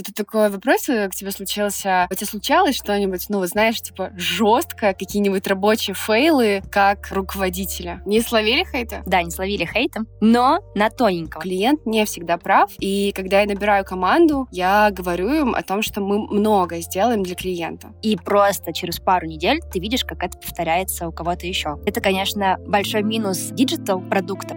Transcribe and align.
Вот 0.00 0.06
тут 0.06 0.14
такой 0.14 0.48
вопрос 0.48 0.88
э, 0.88 1.10
к 1.10 1.14
тебе 1.14 1.30
случился. 1.30 2.06
У 2.10 2.14
тебя 2.14 2.26
случалось 2.26 2.74
что-нибудь, 2.74 3.26
ну, 3.28 3.44
знаешь, 3.44 3.82
типа 3.82 4.12
жестко, 4.16 4.94
какие-нибудь 4.98 5.46
рабочие 5.46 5.92
фейлы, 5.92 6.62
как 6.70 7.12
руководителя? 7.12 8.00
Не 8.06 8.22
словили 8.22 8.64
хейта? 8.64 9.02
Да, 9.04 9.22
не 9.22 9.30
словили 9.30 9.66
хейта, 9.66 10.06
но 10.22 10.60
на 10.74 10.88
тоненького. 10.88 11.42
Клиент 11.42 11.84
не 11.84 12.06
всегда 12.06 12.38
прав, 12.38 12.70
и 12.78 13.12
когда 13.14 13.42
я 13.42 13.46
набираю 13.46 13.84
команду, 13.84 14.48
я 14.50 14.90
говорю 14.90 15.34
им 15.34 15.54
о 15.54 15.62
том, 15.62 15.82
что 15.82 16.00
мы 16.00 16.26
много 16.28 16.80
сделаем 16.80 17.22
для 17.22 17.34
клиента. 17.34 17.92
И 18.00 18.16
просто 18.16 18.72
через 18.72 19.00
пару 19.00 19.26
недель 19.26 19.60
ты 19.70 19.80
видишь, 19.80 20.06
как 20.06 20.22
это 20.22 20.38
повторяется 20.38 21.08
у 21.08 21.12
кого-то 21.12 21.46
еще. 21.46 21.78
Это, 21.84 22.00
конечно, 22.00 22.56
большой 22.66 23.02
минус 23.02 23.50
digital 23.52 24.00
продукта, 24.00 24.56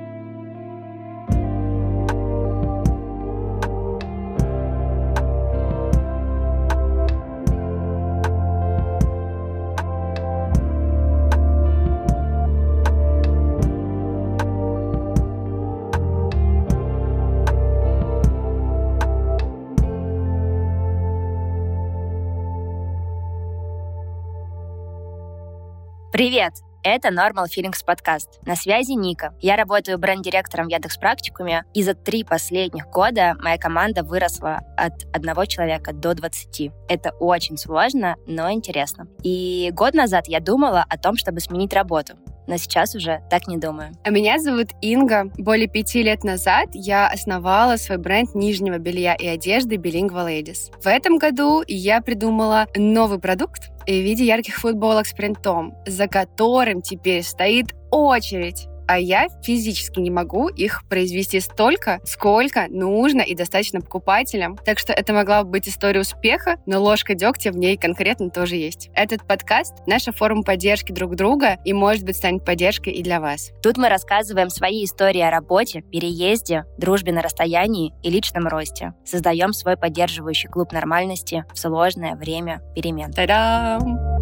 Привет! 26.14 26.54
Это 26.84 27.08
Normal 27.08 27.46
Feelings 27.46 27.84
подкаст. 27.84 28.40
На 28.46 28.56
связи 28.56 28.92
Ника. 28.92 29.34
Я 29.42 29.56
работаю 29.56 29.98
бренд-директором 29.98 30.68
в 30.68 30.70
Яндекс 30.70 30.98
Практикуме, 30.98 31.64
и 31.74 31.82
за 31.82 31.96
три 31.96 32.24
последних 32.24 32.86
года 32.90 33.34
моя 33.42 33.58
команда 33.58 34.04
выросла 34.04 34.60
от 34.78 35.06
одного 35.12 35.46
человека 35.46 35.92
до 35.92 36.14
20. 36.14 36.72
Это 36.88 37.14
очень 37.20 37.58
сложно, 37.58 38.16
но 38.28 38.52
интересно. 38.52 39.08
И 39.24 39.72
год 39.74 39.96
назад 39.96 40.28
я 40.28 40.40
думала 40.40 40.86
о 40.88 41.00
том, 41.00 41.18
чтобы 41.18 41.40
сменить 41.40 41.74
работу 41.74 42.14
но 42.48 42.58
сейчас 42.58 42.96
уже 42.96 43.22
так 43.30 43.48
не 43.48 43.58
думаю. 43.58 43.94
А 44.04 44.10
меня 44.10 44.40
зовут 44.40 44.70
Инга. 44.82 45.32
Более 45.38 45.68
пяти 45.68 46.04
лет 46.04 46.24
назад 46.24 46.70
я 46.74 47.08
основала 47.08 47.78
свой 47.78 47.98
бренд 47.98 48.36
нижнего 48.36 48.78
белья 48.78 49.16
и 49.16 49.28
одежды 49.28 49.76
Bilingual 49.76 50.28
Ladies. 50.28 50.72
В 50.82 50.88
этом 50.88 51.18
году 51.18 51.64
я 51.68 52.02
придумала 52.02 52.68
новый 52.76 53.20
продукт 53.20 53.72
в 53.86 53.92
виде 53.92 54.26
ярких 54.26 54.58
футболок 54.58 55.08
с 55.08 55.14
принтом, 55.14 55.76
за 55.86 56.08
которым 56.08 56.82
теперь 56.82 57.24
стоит 57.24 57.74
очередь 57.92 58.68
а 58.88 59.00
я 59.00 59.28
физически 59.44 60.00
не 60.00 60.12
могу 60.12 60.50
их 60.50 60.84
произвести 60.90 61.40
столько, 61.40 62.00
сколько 62.04 62.68
нужно 62.70 63.22
и 63.22 63.36
достаточно 63.36 63.82
покупателям. 63.82 64.58
Так 64.58 64.80
что 64.80 64.94
это 64.94 65.14
могла 65.14 65.44
бы 65.44 65.52
быть 65.52 65.68
история 65.68 66.02
успеха, 66.02 66.58
но 66.66 66.82
ложка 66.82 67.14
дегтя 67.16 67.52
в 67.52 67.58
ней 67.58 67.78
конкретно 67.78 68.30
тоже 68.30 68.56
есть. 68.56 68.90
Этот 68.94 69.28
подкаст— 69.28 69.74
наша 69.88 70.12
форма 70.12 70.44
поддержки 70.44 70.92
друг 70.92 71.16
друга 71.16 71.58
и, 71.66 71.74
может 71.74 72.04
быть, 72.04 72.18
станет 72.18 72.46
поддержкой 72.46 72.94
и 72.94 73.04
для 73.04 73.20
вас. 73.20 73.52
Тут 73.62 73.78
мы 73.78 73.90
рассказываем 73.90 74.50
свои 74.50 74.86
истории 74.86 75.22
о 75.22 75.32
работе, 75.32 75.82
переезде, 75.82 76.66
дружбе 76.78 77.12
на 77.12 77.22
расстоянии 77.22 77.94
и 78.04 78.10
личном 78.10 78.48
росте. 78.48 78.94
Создаем 79.06 79.54
свой 79.54 79.78
поддерживающий 79.78 80.50
клуб 80.50 80.72
нормальности 80.72 81.46
в 81.54 81.60
сложное 81.60 82.16
время 82.16 82.62
перемен. 82.76 83.12
Та-дам! 83.12 84.13